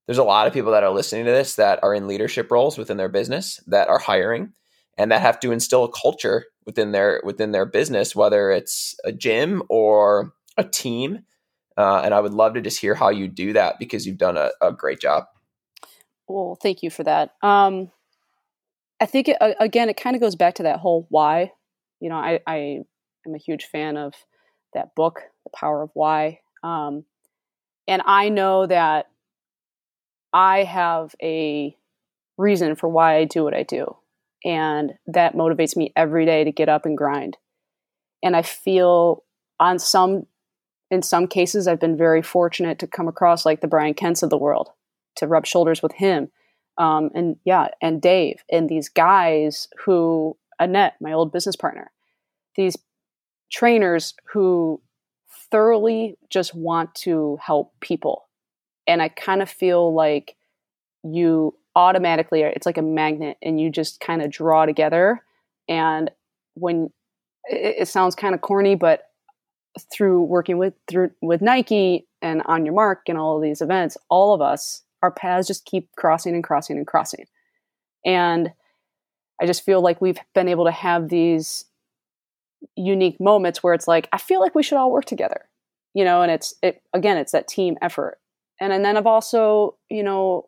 there's 0.07 0.17
a 0.17 0.23
lot 0.23 0.47
of 0.47 0.53
people 0.53 0.71
that 0.71 0.83
are 0.83 0.91
listening 0.91 1.25
to 1.25 1.31
this 1.31 1.55
that 1.55 1.79
are 1.83 1.93
in 1.93 2.07
leadership 2.07 2.51
roles 2.51 2.77
within 2.77 2.97
their 2.97 3.09
business 3.09 3.59
that 3.67 3.87
are 3.87 3.99
hiring 3.99 4.53
and 4.97 5.11
that 5.11 5.21
have 5.21 5.39
to 5.39 5.51
instill 5.51 5.83
a 5.83 5.91
culture 5.91 6.45
within 6.65 6.91
their 6.91 7.21
within 7.23 7.51
their 7.51 7.65
business 7.65 8.15
whether 8.15 8.51
it's 8.51 8.95
a 9.05 9.11
gym 9.11 9.63
or 9.69 10.33
a 10.57 10.63
team 10.63 11.19
uh, 11.77 12.01
and 12.03 12.13
i 12.13 12.19
would 12.19 12.33
love 12.33 12.53
to 12.53 12.61
just 12.61 12.79
hear 12.79 12.93
how 12.93 13.09
you 13.09 13.27
do 13.27 13.53
that 13.53 13.79
because 13.79 14.05
you've 14.05 14.17
done 14.17 14.37
a, 14.37 14.51
a 14.61 14.71
great 14.71 14.99
job 14.99 15.25
well 16.31 16.57
thank 16.61 16.83
you 16.83 16.89
for 16.89 17.03
that 17.03 17.31
um, 17.41 17.91
i 18.99 19.05
think 19.05 19.27
it, 19.27 19.37
again 19.59 19.89
it 19.89 19.97
kind 19.97 20.15
of 20.15 20.21
goes 20.21 20.35
back 20.35 20.55
to 20.55 20.63
that 20.63 20.79
whole 20.79 21.05
why 21.09 21.51
you 21.99 22.09
know 22.09 22.15
i 22.15 22.39
i 22.47 22.79
am 23.27 23.35
a 23.35 23.39
huge 23.39 23.65
fan 23.65 23.97
of 23.97 24.13
that 24.73 24.95
book 24.95 25.21
the 25.43 25.51
power 25.55 25.83
of 25.83 25.89
why 25.93 26.39
um, 26.63 27.03
and 27.87 28.01
i 28.05 28.29
know 28.29 28.65
that 28.65 29.07
I 30.33 30.63
have 30.63 31.13
a 31.21 31.75
reason 32.37 32.75
for 32.75 32.87
why 32.87 33.17
I 33.17 33.25
do 33.25 33.43
what 33.43 33.53
I 33.53 33.63
do. 33.63 33.97
And 34.43 34.93
that 35.07 35.35
motivates 35.35 35.75
me 35.75 35.93
every 35.95 36.25
day 36.25 36.43
to 36.43 36.51
get 36.51 36.69
up 36.69 36.85
and 36.85 36.97
grind. 36.97 37.37
And 38.23 38.35
I 38.35 38.41
feel 38.41 39.23
on 39.59 39.77
some, 39.77 40.25
in 40.89 41.01
some 41.01 41.27
cases, 41.27 41.67
I've 41.67 41.79
been 41.79 41.97
very 41.97 42.21
fortunate 42.21 42.79
to 42.79 42.87
come 42.87 43.07
across 43.07 43.45
like 43.45 43.61
the 43.61 43.67
Brian 43.67 43.93
Kents 43.93 44.23
of 44.23 44.29
the 44.29 44.37
world, 44.37 44.69
to 45.17 45.27
rub 45.27 45.45
shoulders 45.45 45.81
with 45.81 45.93
him. 45.93 46.29
Um, 46.77 47.09
and 47.13 47.35
yeah, 47.45 47.67
and 47.81 48.01
Dave, 48.01 48.43
and 48.51 48.69
these 48.69 48.89
guys 48.89 49.67
who, 49.85 50.37
Annette, 50.59 50.95
my 51.01 51.11
old 51.11 51.31
business 51.31 51.55
partner, 51.55 51.91
these 52.55 52.77
trainers 53.51 54.13
who 54.31 54.81
thoroughly 55.51 56.17
just 56.29 56.55
want 56.55 56.95
to 56.95 57.37
help 57.41 57.73
people 57.81 58.27
and 58.87 59.01
I 59.01 59.09
kind 59.09 59.41
of 59.41 59.49
feel 59.49 59.93
like 59.93 60.35
you 61.03 61.55
automatically 61.75 62.41
it's 62.41 62.65
like 62.65 62.77
a 62.77 62.81
magnet 62.81 63.37
and 63.41 63.59
you 63.59 63.69
just 63.69 63.99
kind 64.01 64.21
of 64.21 64.29
draw 64.29 64.65
together 64.65 65.21
and 65.69 66.11
when 66.55 66.89
it, 67.45 67.75
it 67.79 67.87
sounds 67.87 68.15
kind 68.15 68.35
of 68.35 68.41
corny 68.41 68.75
but 68.75 69.03
through 69.91 70.23
working 70.23 70.57
with 70.57 70.73
through 70.89 71.11
with 71.21 71.41
Nike 71.41 72.07
and 72.21 72.41
on 72.45 72.65
your 72.65 72.75
mark 72.75 73.03
and 73.07 73.17
all 73.17 73.37
of 73.37 73.43
these 73.43 73.61
events 73.61 73.97
all 74.09 74.33
of 74.33 74.41
us 74.41 74.83
our 75.01 75.11
paths 75.11 75.47
just 75.47 75.65
keep 75.65 75.89
crossing 75.95 76.33
and 76.33 76.43
crossing 76.43 76.77
and 76.77 76.87
crossing 76.87 77.25
and 78.05 78.51
I 79.41 79.47
just 79.47 79.65
feel 79.65 79.81
like 79.81 80.01
we've 80.01 80.19
been 80.35 80.47
able 80.47 80.65
to 80.65 80.71
have 80.71 81.09
these 81.09 81.65
unique 82.75 83.19
moments 83.19 83.63
where 83.63 83.73
it's 83.73 83.87
like 83.87 84.07
I 84.11 84.17
feel 84.17 84.39
like 84.39 84.53
we 84.53 84.63
should 84.63 84.77
all 84.77 84.91
work 84.91 85.05
together 85.05 85.49
you 85.93 86.03
know 86.03 86.21
and 86.21 86.31
it's 86.31 86.53
it 86.61 86.81
again 86.93 87.17
it's 87.17 87.31
that 87.31 87.47
team 87.47 87.77
effort 87.81 88.19
and, 88.61 88.71
and 88.71 88.85
then 88.85 88.95
I've 88.95 89.07
also, 89.07 89.75
you 89.89 90.03
know, 90.03 90.45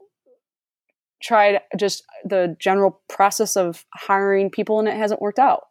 tried 1.22 1.60
just 1.78 2.04
the 2.24 2.56
general 2.60 3.02
process 3.10 3.58
of 3.58 3.86
hiring 3.94 4.52
people 4.52 4.80
and 4.80 4.88
it 4.88 4.96
hasn't 4.96 5.22
worked 5.22 5.40
out 5.40 5.64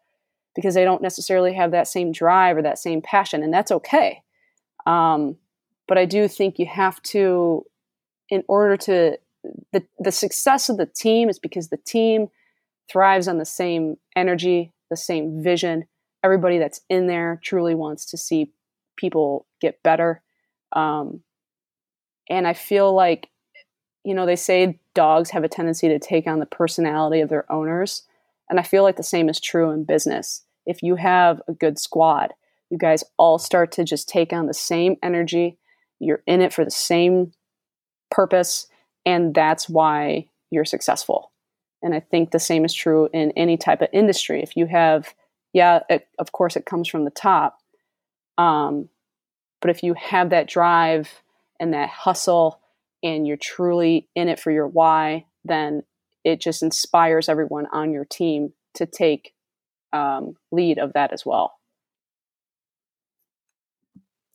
because 0.57 0.75
they 0.75 0.85
don't 0.85 1.01
necessarily 1.01 1.55
have 1.55 1.71
that 1.71 1.87
same 1.87 2.11
drive 2.11 2.57
or 2.57 2.63
that 2.63 2.79
same 2.79 3.01
passion, 3.01 3.43
and 3.43 3.55
that's 3.55 3.71
okay. 3.71 4.23
Um, 4.87 5.37
but 5.87 5.97
I 5.99 6.05
do 6.05 6.27
think 6.27 6.59
you 6.59 6.67
have 6.67 7.01
to, 7.05 7.65
in 8.29 8.45
order 8.49 8.77
to 8.77 9.19
the 9.73 9.85
the 9.99 10.13
success 10.13 10.69
of 10.69 10.77
the 10.77 10.87
team 10.87 11.29
is 11.29 11.39
because 11.39 11.69
the 11.69 11.77
team 11.77 12.29
thrives 12.91 13.29
on 13.29 13.39
the 13.39 13.45
same 13.45 13.97
energy, 14.15 14.73
the 14.91 14.97
same 14.97 15.43
vision. 15.43 15.85
Everybody 16.23 16.59
that's 16.59 16.81
in 16.89 17.07
there 17.07 17.41
truly 17.43 17.75
wants 17.75 18.05
to 18.07 18.17
see 18.17 18.53
people 18.97 19.47
get 19.61 19.83
better. 19.83 20.23
Um, 20.73 21.23
and 22.31 22.47
I 22.47 22.53
feel 22.53 22.95
like, 22.95 23.31
you 24.05 24.15
know, 24.15 24.27
they 24.27 24.37
say 24.37 24.79
dogs 24.95 25.31
have 25.31 25.45
a 25.45 25.49
tendency 25.49 25.89
to 25.89 25.99
take 25.99 26.27
on 26.27 26.39
the 26.39 26.47
personality 26.47 27.21
of 27.21 27.29
their 27.29 27.51
owners. 27.51 28.03
And 28.49 28.61
I 28.61 28.63
feel 28.63 28.83
like 28.83 28.97
the 28.97 29.03
same 29.03 29.29
is 29.29 29.41
true 29.41 29.71
in 29.71 29.85
business. 29.85 30.45
If 30.67 30.83
you 30.83 30.97
have 30.97 31.41
a 31.49 31.53
good 31.53 31.79
squad, 31.79 32.35
you 32.71 32.79
guys 32.79 33.05
all 33.17 33.39
start 33.39 33.73
to 33.73 33.85
just 33.85 34.09
take 34.09 34.33
on 34.33 34.47
the 34.47 34.55
same 34.55 34.97
energy. 35.03 35.59
You're 35.99 36.23
in 36.27 36.41
it 36.41 36.53
for 36.53 36.65
the 36.65 36.71
same 36.71 37.33
purpose. 38.13 38.69
And 39.05 39.35
that's 39.35 39.69
why 39.69 40.29
you're 40.51 40.65
successful. 40.65 41.33
And 41.83 41.95
I 41.95 42.01
think 42.01 42.31
the 42.31 42.39
same 42.39 42.65
is 42.65 42.73
true 42.73 43.09
in 43.13 43.33
any 43.33 43.57
type 43.57 43.83
of 43.83 43.89
industry. 43.93 44.41
If 44.43 44.57
you 44.57 44.67
have 44.67 45.13
yeah, 45.53 45.81
it, 45.89 46.09
of 46.19 46.33
course, 46.33 46.57
it 46.57 46.67
comes 46.67 46.89
from 46.89 47.05
the 47.05 47.11
top. 47.11 47.59
Um, 48.39 48.89
but 49.61 49.71
if 49.71 49.83
you 49.83 49.95
have 49.95 50.31
that 50.31 50.49
drive 50.49 51.23
and 51.61 51.75
that 51.75 51.89
hustle 51.89 52.61
and 53.03 53.27
you're 53.27 53.37
truly 53.37 54.09
in 54.15 54.29
it 54.29 54.41
for 54.41 54.51
your 54.51 54.67
why, 54.67 55.27
then 55.45 55.83
it 56.25 56.41
just 56.41 56.63
inspires 56.63 57.29
everyone 57.29 57.67
on 57.73 57.93
your 57.93 58.05
team 58.05 58.53
to 58.75 58.87
take 58.87 59.35
um, 59.93 60.37
lead 60.51 60.79
of 60.79 60.95
that 60.95 61.13
as 61.13 61.27
well. 61.27 61.59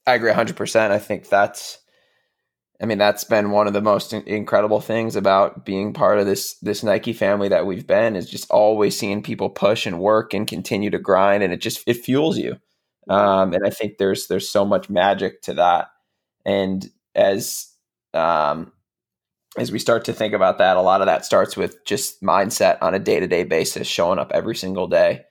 I 0.05 0.13
agree 0.13 0.31
100%. 0.31 0.91
I 0.91 0.99
think 0.99 1.27
that's 1.27 1.79
I 2.81 2.85
mean 2.85 2.99
that's 2.99 3.23
been 3.23 3.51
one 3.51 3.67
of 3.67 3.73
the 3.73 3.81
most 3.81 4.13
incredible 4.13 4.81
things 4.81 5.15
about 5.15 5.65
being 5.65 5.93
part 5.93 6.19
of 6.19 6.27
this 6.27 6.57
this 6.59 6.83
Nike 6.83 7.13
family 7.13 7.49
that 7.49 7.65
we've 7.65 7.87
been 7.87 8.15
is 8.15 8.29
just 8.29 8.49
always 8.51 8.97
seeing 8.97 9.23
people 9.23 9.49
push 9.49 9.85
and 9.87 9.99
work 9.99 10.33
and 10.33 10.47
continue 10.47 10.91
to 10.91 10.99
grind 10.99 11.41
and 11.43 11.51
it 11.51 11.61
just 11.61 11.81
it 11.87 11.95
fuels 11.95 12.37
you. 12.37 12.57
Um, 13.09 13.53
and 13.53 13.65
I 13.65 13.69
think 13.69 13.97
there's 13.97 14.27
there's 14.27 14.49
so 14.49 14.65
much 14.65 14.89
magic 14.89 15.41
to 15.43 15.55
that. 15.55 15.87
And 16.45 16.85
as 17.15 17.67
um, 18.13 18.71
as 19.57 19.71
we 19.71 19.79
start 19.79 20.05
to 20.05 20.13
think 20.13 20.33
about 20.33 20.59
that, 20.59 20.77
a 20.77 20.81
lot 20.81 21.01
of 21.01 21.07
that 21.07 21.25
starts 21.25 21.57
with 21.57 21.83
just 21.85 22.21
mindset 22.21 22.77
on 22.81 22.93
a 22.93 22.99
day 22.99 23.19
to 23.19 23.27
day 23.27 23.43
basis, 23.43 23.87
showing 23.87 24.19
up 24.19 24.31
every 24.33 24.55
single 24.55 24.87
day. 24.87 25.23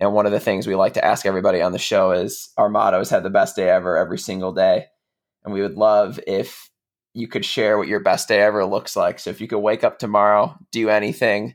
And 0.00 0.14
one 0.14 0.26
of 0.26 0.32
the 0.32 0.40
things 0.40 0.66
we 0.66 0.76
like 0.76 0.94
to 0.94 1.04
ask 1.04 1.26
everybody 1.26 1.60
on 1.60 1.72
the 1.72 1.78
show 1.78 2.12
is 2.12 2.50
our 2.56 2.68
motto 2.68 3.00
is 3.00 3.10
have 3.10 3.24
the 3.24 3.30
best 3.30 3.56
day 3.56 3.68
ever 3.68 3.96
every 3.96 4.18
single 4.18 4.52
day. 4.52 4.86
And 5.44 5.52
we 5.52 5.60
would 5.60 5.74
love 5.74 6.20
if 6.26 6.70
you 7.18 7.28
could 7.28 7.44
share 7.44 7.76
what 7.78 7.88
your 7.88 8.00
best 8.00 8.28
day 8.28 8.40
ever 8.40 8.64
looks 8.64 8.96
like. 8.96 9.18
So 9.18 9.30
if 9.30 9.40
you 9.40 9.48
could 9.48 9.58
wake 9.58 9.84
up 9.84 9.98
tomorrow, 9.98 10.56
do 10.70 10.88
anything, 10.88 11.54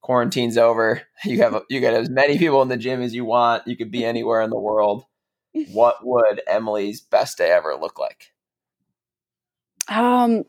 quarantine's 0.00 0.56
over, 0.56 1.02
you 1.24 1.42
have 1.42 1.62
you 1.68 1.80
get 1.80 1.94
as 1.94 2.10
many 2.10 2.38
people 2.38 2.62
in 2.62 2.68
the 2.68 2.76
gym 2.76 3.02
as 3.02 3.14
you 3.14 3.24
want, 3.24 3.66
you 3.66 3.76
could 3.76 3.90
be 3.90 4.04
anywhere 4.04 4.40
in 4.40 4.50
the 4.50 4.58
world. 4.58 5.04
What 5.72 5.96
would 6.02 6.40
Emily's 6.46 7.00
best 7.00 7.38
day 7.38 7.50
ever 7.50 7.76
look 7.76 7.98
like? 7.98 8.32
Um 9.88 10.44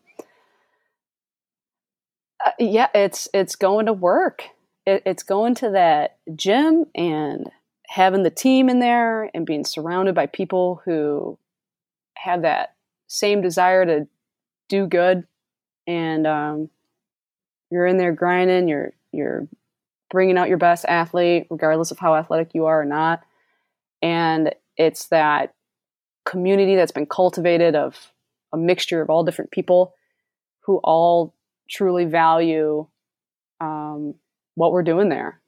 uh, 2.46 2.52
yeah, 2.60 2.88
it's 2.94 3.28
it's 3.34 3.56
going 3.56 3.86
to 3.88 3.94
work 3.94 4.44
it, 4.86 5.04
it's 5.06 5.24
going 5.24 5.56
to 5.56 5.72
that 5.72 6.18
gym 6.36 6.86
and 6.96 7.50
having 7.88 8.24
the 8.24 8.30
team 8.30 8.70
in 8.70 8.80
there 8.80 9.30
and 9.34 9.46
being 9.46 9.66
surrounded 9.66 10.16
by 10.16 10.26
people 10.26 10.82
who 10.86 11.38
have 12.16 12.42
that 12.42 12.76
same 13.08 13.42
desire 13.42 13.86
to 13.86 14.08
do 14.74 14.88
good 14.88 15.26
and 15.86 16.26
um, 16.26 16.70
you're 17.70 17.86
in 17.86 17.98
there 17.98 18.12
grinding 18.12 18.68
you're 18.68 18.94
you're 19.12 19.48
bringing 20.10 20.38
out 20.38 20.50
your 20.50 20.58
best 20.58 20.86
athlete 20.86 21.48
regardless 21.50 21.92
of 21.92 22.00
how 22.00 22.16
athletic 22.16 22.52
you 22.54 22.66
are 22.66 22.82
or 22.82 22.86
not 22.86 23.22
and 24.02 24.54
it's 24.78 25.08
that 25.08 25.54
community 26.26 26.76
that's 26.76 26.92
been 26.92 27.06
cultivated 27.06 27.76
of 27.76 28.12
a 28.52 28.58
mixture 28.58 29.02
of 29.02 29.10
all 29.10 29.24
different 29.24 29.52
people 29.52 29.94
who 30.62 30.78
all 30.84 31.34
truly 31.70 32.06
value 32.06 32.88
um, 33.60 34.16
what 34.56 34.72
we're 34.72 34.84
doing 34.84 35.10
there. 35.10 35.42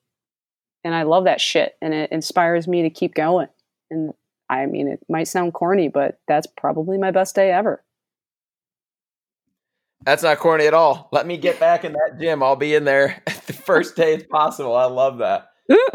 And 0.84 0.94
I 0.94 1.04
love 1.04 1.26
that 1.26 1.42
shit 1.42 1.76
and 1.82 1.94
it 1.94 2.12
inspires 2.12 2.68
me 2.68 2.84
to 2.84 2.90
keep 2.90 3.16
going. 3.16 3.48
And 3.90 4.14
I 4.50 4.66
mean, 4.66 4.88
it 4.88 5.00
might 5.10 5.28
sound 5.28 5.54
corny, 5.54 5.88
but 5.88 6.20
that's 6.28 6.48
probably 6.48 6.98
my 6.98 7.12
best 7.12 7.36
day 7.36 7.52
ever. 7.52 7.84
That's 10.06 10.24
not 10.24 10.38
corny 10.40 10.68
at 10.68 10.74
all. 10.74 11.10
Let 11.12 11.26
me 11.26 11.38
get 11.38 11.60
back 11.60 11.84
in 11.84 11.94
that 11.94 12.20
gym. 12.20 12.44
I'll 12.44 12.56
be 12.56 12.76
in 12.76 12.84
there 12.86 13.22
the 13.48 13.54
first 13.54 13.96
day 13.96 14.14
it's 14.14 14.28
possible. 14.30 14.76
I 14.76 14.86
love 14.86 15.18
that. 15.18 15.48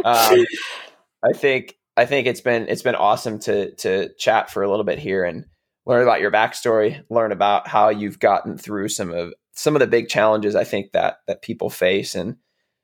Um, 0.05 0.45
I 1.25 1.33
think 1.33 1.77
I 1.97 2.07
think 2.07 2.27
it's 2.27 2.41
been 2.41 2.67
it's 2.69 2.83
been 2.83 2.95
awesome 2.95 3.39
to 3.41 3.75
to 3.77 4.11
chat 4.19 4.51
for 4.51 4.63
a 4.63 4.71
little 4.71 4.85
bit 4.85 4.99
here 4.99 5.25
and 5.25 5.45
learn 5.87 6.03
about 6.03 6.21
your 6.21 6.31
backstory, 6.31 7.03
learn 7.09 7.33
about 7.33 7.69
how 7.69 7.89
you've 7.89 8.19
gotten 8.19 8.59
through 8.59 8.89
some 8.89 9.13
of 9.13 9.33
some 9.53 9.77
of 9.77 9.81
the 9.81 9.87
big 9.87 10.09
challenges 10.09 10.57
I 10.57 10.65
think 10.65 10.93
that 10.93 11.19
that 11.27 11.43
people 11.43 11.71
face 11.71 12.15
and 12.15 12.37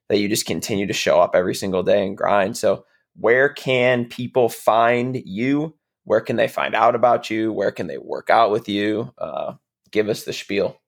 that 0.08 0.18
you 0.18 0.28
just 0.28 0.46
continue 0.46 0.86
to 0.86 0.92
show 0.92 1.20
up 1.20 1.34
every 1.34 1.54
single 1.54 1.82
day 1.82 2.06
and 2.06 2.16
grind. 2.16 2.56
So, 2.56 2.84
where 3.16 3.48
can 3.48 4.04
people 4.04 4.48
find 4.48 5.20
you? 5.24 5.74
Where 6.04 6.20
can 6.20 6.36
they 6.36 6.46
find 6.46 6.74
out 6.74 6.94
about 6.94 7.30
you? 7.30 7.52
Where 7.52 7.72
can 7.72 7.88
they 7.88 7.98
work 7.98 8.30
out 8.30 8.52
with 8.52 8.68
you? 8.68 9.12
Uh, 9.18 9.54
give 9.90 10.08
us 10.08 10.24
the 10.24 10.32
spiel. 10.32 10.78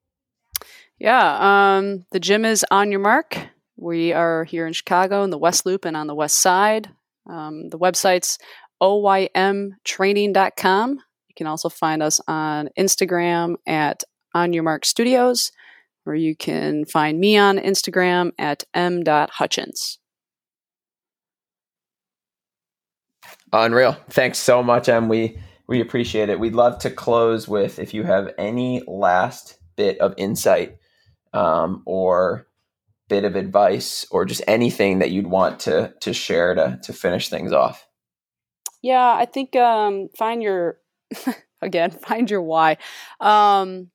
Yeah, 0.99 1.77
um, 1.77 2.05
the 2.11 2.21
gym 2.21 2.45
is 2.45 2.67
on 2.71 2.91
your 2.91 3.01
mark. 3.01 3.39
We 3.77 4.13
are 4.13 4.45
here 4.45 4.67
in 4.67 4.73
Chicago 4.73 5.23
in 5.23 5.31
the 5.31 5.39
West 5.39 5.65
Loop 5.65 5.85
and 5.85 5.97
on 5.97 6.09
the 6.09 6.15
West 6.15 6.39
Side. 6.39 6.91
Um, 7.29 7.69
the 7.69 7.79
website's 7.79 8.39
oymtraining.com. 8.83 10.91
You 10.91 11.35
can 11.37 11.47
also 11.47 11.69
find 11.69 12.03
us 12.03 12.21
on 12.27 12.71
Instagram 12.79 13.57
at 13.67 14.03
On 14.35 14.53
Your 14.53 14.65
Mark 14.65 14.85
Studios 14.85 15.53
or 16.09 16.15
you 16.15 16.35
can 16.35 16.87
find 16.87 17.21
me 17.21 17.37
on 17.37 17.59
Instagram 17.59 18.33
at 18.39 18.65
m.hutchins. 18.73 19.99
Unreal. 23.53 23.97
Thanks 24.09 24.39
so 24.39 24.63
much, 24.63 24.89
Em. 24.89 25.09
We 25.09 25.39
we 25.67 25.83
appreciate 25.83 26.31
it. 26.31 26.41
We'd 26.41 26.55
love 26.55 26.79
to 26.81 26.91
close 26.91 27.47
with 27.47 27.79
if 27.79 27.93
you 27.93 28.05
have 28.05 28.33
any 28.39 28.83
last 28.87 29.59
bit 29.77 29.99
of 29.99 30.15
insight 30.17 30.78
um, 31.33 31.83
or 31.85 32.47
bit 33.09 33.25
of 33.25 33.37
advice 33.37 34.07
or 34.11 34.25
just 34.25 34.43
anything 34.47 34.99
that 34.99 35.11
you'd 35.11 35.27
want 35.27 35.61
to 35.61 35.95
to 36.01 36.13
share 36.13 36.55
to 36.55 36.79
to 36.83 36.93
finish 36.93 37.29
things 37.29 37.53
off. 37.53 37.87
Yeah, 38.83 39.15
I 39.15 39.25
think 39.25 39.57
um, 39.57 40.09
find 40.17 40.43
your 40.43 40.79
again 41.63 41.91
find 41.91 42.31
your 42.31 42.43
why. 42.43 42.77
Um, 43.21 43.91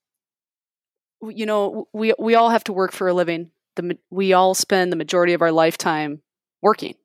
you 1.22 1.46
know, 1.46 1.88
we 1.94 2.14
we 2.20 2.36
all 2.36 2.50
have 2.50 2.64
to 2.66 2.74
work 2.74 2.92
for 2.92 3.08
a 3.08 3.14
living. 3.14 3.52
The 3.76 3.98
we 4.10 4.34
all 4.34 4.54
spend 4.54 4.92
the 4.92 4.98
majority 4.98 5.34
of 5.34 5.42
our 5.42 5.52
lifetime 5.52 6.22
working, 6.62 6.96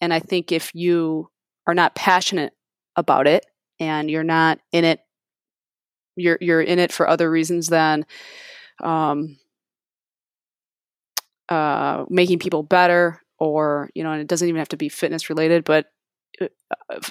and 0.00 0.12
I 0.12 0.20
think 0.20 0.52
if 0.52 0.70
you 0.74 1.30
are 1.66 1.74
not 1.74 1.94
passionate 1.94 2.54
about 2.96 3.26
it 3.26 3.44
and 3.78 4.10
you're 4.10 4.24
not 4.24 4.58
in 4.72 4.84
it, 4.84 5.00
you're 6.16 6.38
you're 6.40 6.62
in 6.62 6.78
it 6.78 6.92
for 6.92 7.08
other 7.08 7.30
reasons 7.30 7.68
than 7.68 8.06
um, 8.82 9.38
uh, 11.48 12.04
making 12.08 12.38
people 12.38 12.62
better, 12.62 13.22
or 13.38 13.90
you 13.94 14.02
know, 14.02 14.12
and 14.12 14.20
it 14.20 14.26
doesn't 14.26 14.48
even 14.48 14.58
have 14.58 14.68
to 14.68 14.76
be 14.76 14.88
fitness 14.88 15.30
related. 15.30 15.64
But 15.64 15.86
uh, 16.40 16.46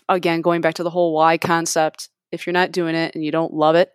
again, 0.09 0.41
going 0.41 0.61
back 0.61 0.75
to 0.75 0.83
the 0.83 0.89
whole 0.89 1.13
why 1.13 1.38
concept, 1.38 2.09
if 2.31 2.45
you're 2.45 2.53
not 2.53 2.71
doing 2.71 2.95
it 2.95 3.15
and 3.15 3.23
you 3.23 3.31
don't 3.31 3.53
love 3.53 3.75
it, 3.75 3.89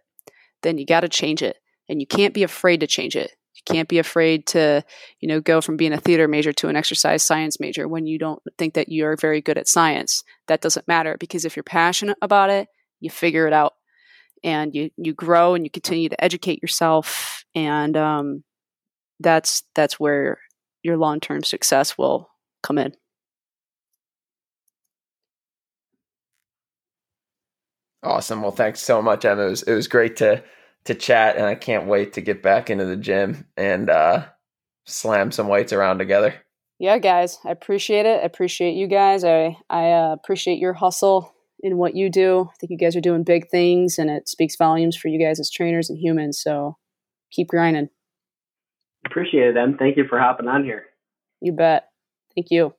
then 0.63 0.79
you 0.79 0.87
got 0.87 1.01
to 1.01 1.09
change 1.09 1.43
it. 1.43 1.57
And 1.89 2.01
you 2.01 2.07
can't 2.07 2.35
be 2.35 2.43
afraid 2.43 2.81
to 2.81 2.87
change 2.87 3.17
it. 3.17 3.33
You 3.55 3.75
can't 3.75 3.89
be 3.89 3.99
afraid 3.99 4.47
to 4.49 4.83
you 5.21 5.29
know 5.29 5.41
go 5.41 5.61
from 5.61 5.77
being 5.77 5.93
a 5.93 6.01
theater 6.01 6.27
major 6.27 6.53
to 6.55 6.69
an 6.69 6.77
exercise 6.77 7.23
science 7.23 7.61
major 7.61 7.87
when 7.87 8.07
you 8.07 8.19
don't 8.19 8.43
think 8.59 8.75
that 8.75 8.89
you're 8.89 9.17
very 9.17 9.41
good 9.41 9.59
at 9.59 9.69
science. 9.69 10.25
That 10.49 10.61
doesn't 10.61 10.89
matter 10.89 11.17
because 11.19 11.45
if 11.45 11.57
you're 11.57 11.63
passionate 11.63 12.19
about 12.23 12.51
it 12.51 12.69
you 13.03 13.11
figure 13.11 13.47
it 13.47 13.53
out. 13.53 13.75
And 14.45 14.75
you 14.75 14.91
you 14.97 15.13
grow 15.13 15.55
and 15.55 15.65
you 15.65 15.71
continue 15.71 16.09
to 16.09 16.25
educate 16.25 16.63
yourself 16.63 17.45
and 17.55 17.97
um, 17.97 18.43
that's 19.23 19.65
that's 19.75 19.99
where 19.99 20.39
your 20.83 20.97
long-term 20.97 21.43
success 21.45 21.97
will 21.97 22.29
come 22.63 22.79
in 22.79 22.93
awesome 28.03 28.43
well 28.43 28.51
thanks 28.51 28.81
so 28.81 29.01
much 29.01 29.25
emma 29.25 29.47
it 29.47 29.51
was, 29.51 29.63
it 29.63 29.75
was 29.75 29.89
great 29.89 30.17
to 30.17 30.43
to 30.85 30.95
chat, 30.95 31.37
and 31.37 31.47
I 31.47 31.55
can't 31.55 31.87
wait 31.87 32.15
to 32.15 32.21
get 32.21 32.43
back 32.43 32.71
into 32.71 32.85
the 32.85 32.97
gym 32.97 33.47
and 33.57 33.89
uh, 33.89 34.27
slam 34.87 35.31
some 35.31 35.49
weights 35.49 35.73
around 35.73 35.99
together. 35.99 36.35
Yeah, 36.79 36.99
guys, 36.99 37.39
I 37.45 37.51
appreciate 37.51 38.07
it. 38.07 38.21
I 38.21 38.25
appreciate 38.25 38.75
you 38.75 38.87
guys. 38.87 39.25
I 39.25 39.57
I 39.71 39.93
uh, 39.93 40.13
appreciate 40.13 40.59
your 40.59 40.73
hustle 40.73 41.33
in 41.61 41.77
what 41.77 41.95
you 41.95 42.11
do. 42.11 42.49
I 42.51 42.55
think 42.59 42.71
you 42.71 42.79
guys 42.79 42.97
are 42.97 43.01
doing 43.01 43.23
big 43.23 43.49
things, 43.49 43.99
and 43.99 44.11
it 44.11 44.29
speaks 44.29 44.57
volumes 44.57 44.97
for 44.97 45.09
you 45.09 45.25
guys 45.25 45.39
as 45.39 45.51
trainers 45.51 45.89
and 45.89 45.99
humans. 45.99 46.41
So 46.41 46.77
keep 47.31 47.49
grinding. 47.49 47.89
Appreciate 49.07 49.49
it, 49.49 49.57
Em. 49.57 49.77
Thank 49.79 49.97
you 49.97 50.05
for 50.09 50.19
hopping 50.19 50.49
on 50.49 50.65
here. 50.65 50.85
You 51.41 51.53
bet. 51.53 51.89
Thank 52.35 52.51
you. 52.51 52.75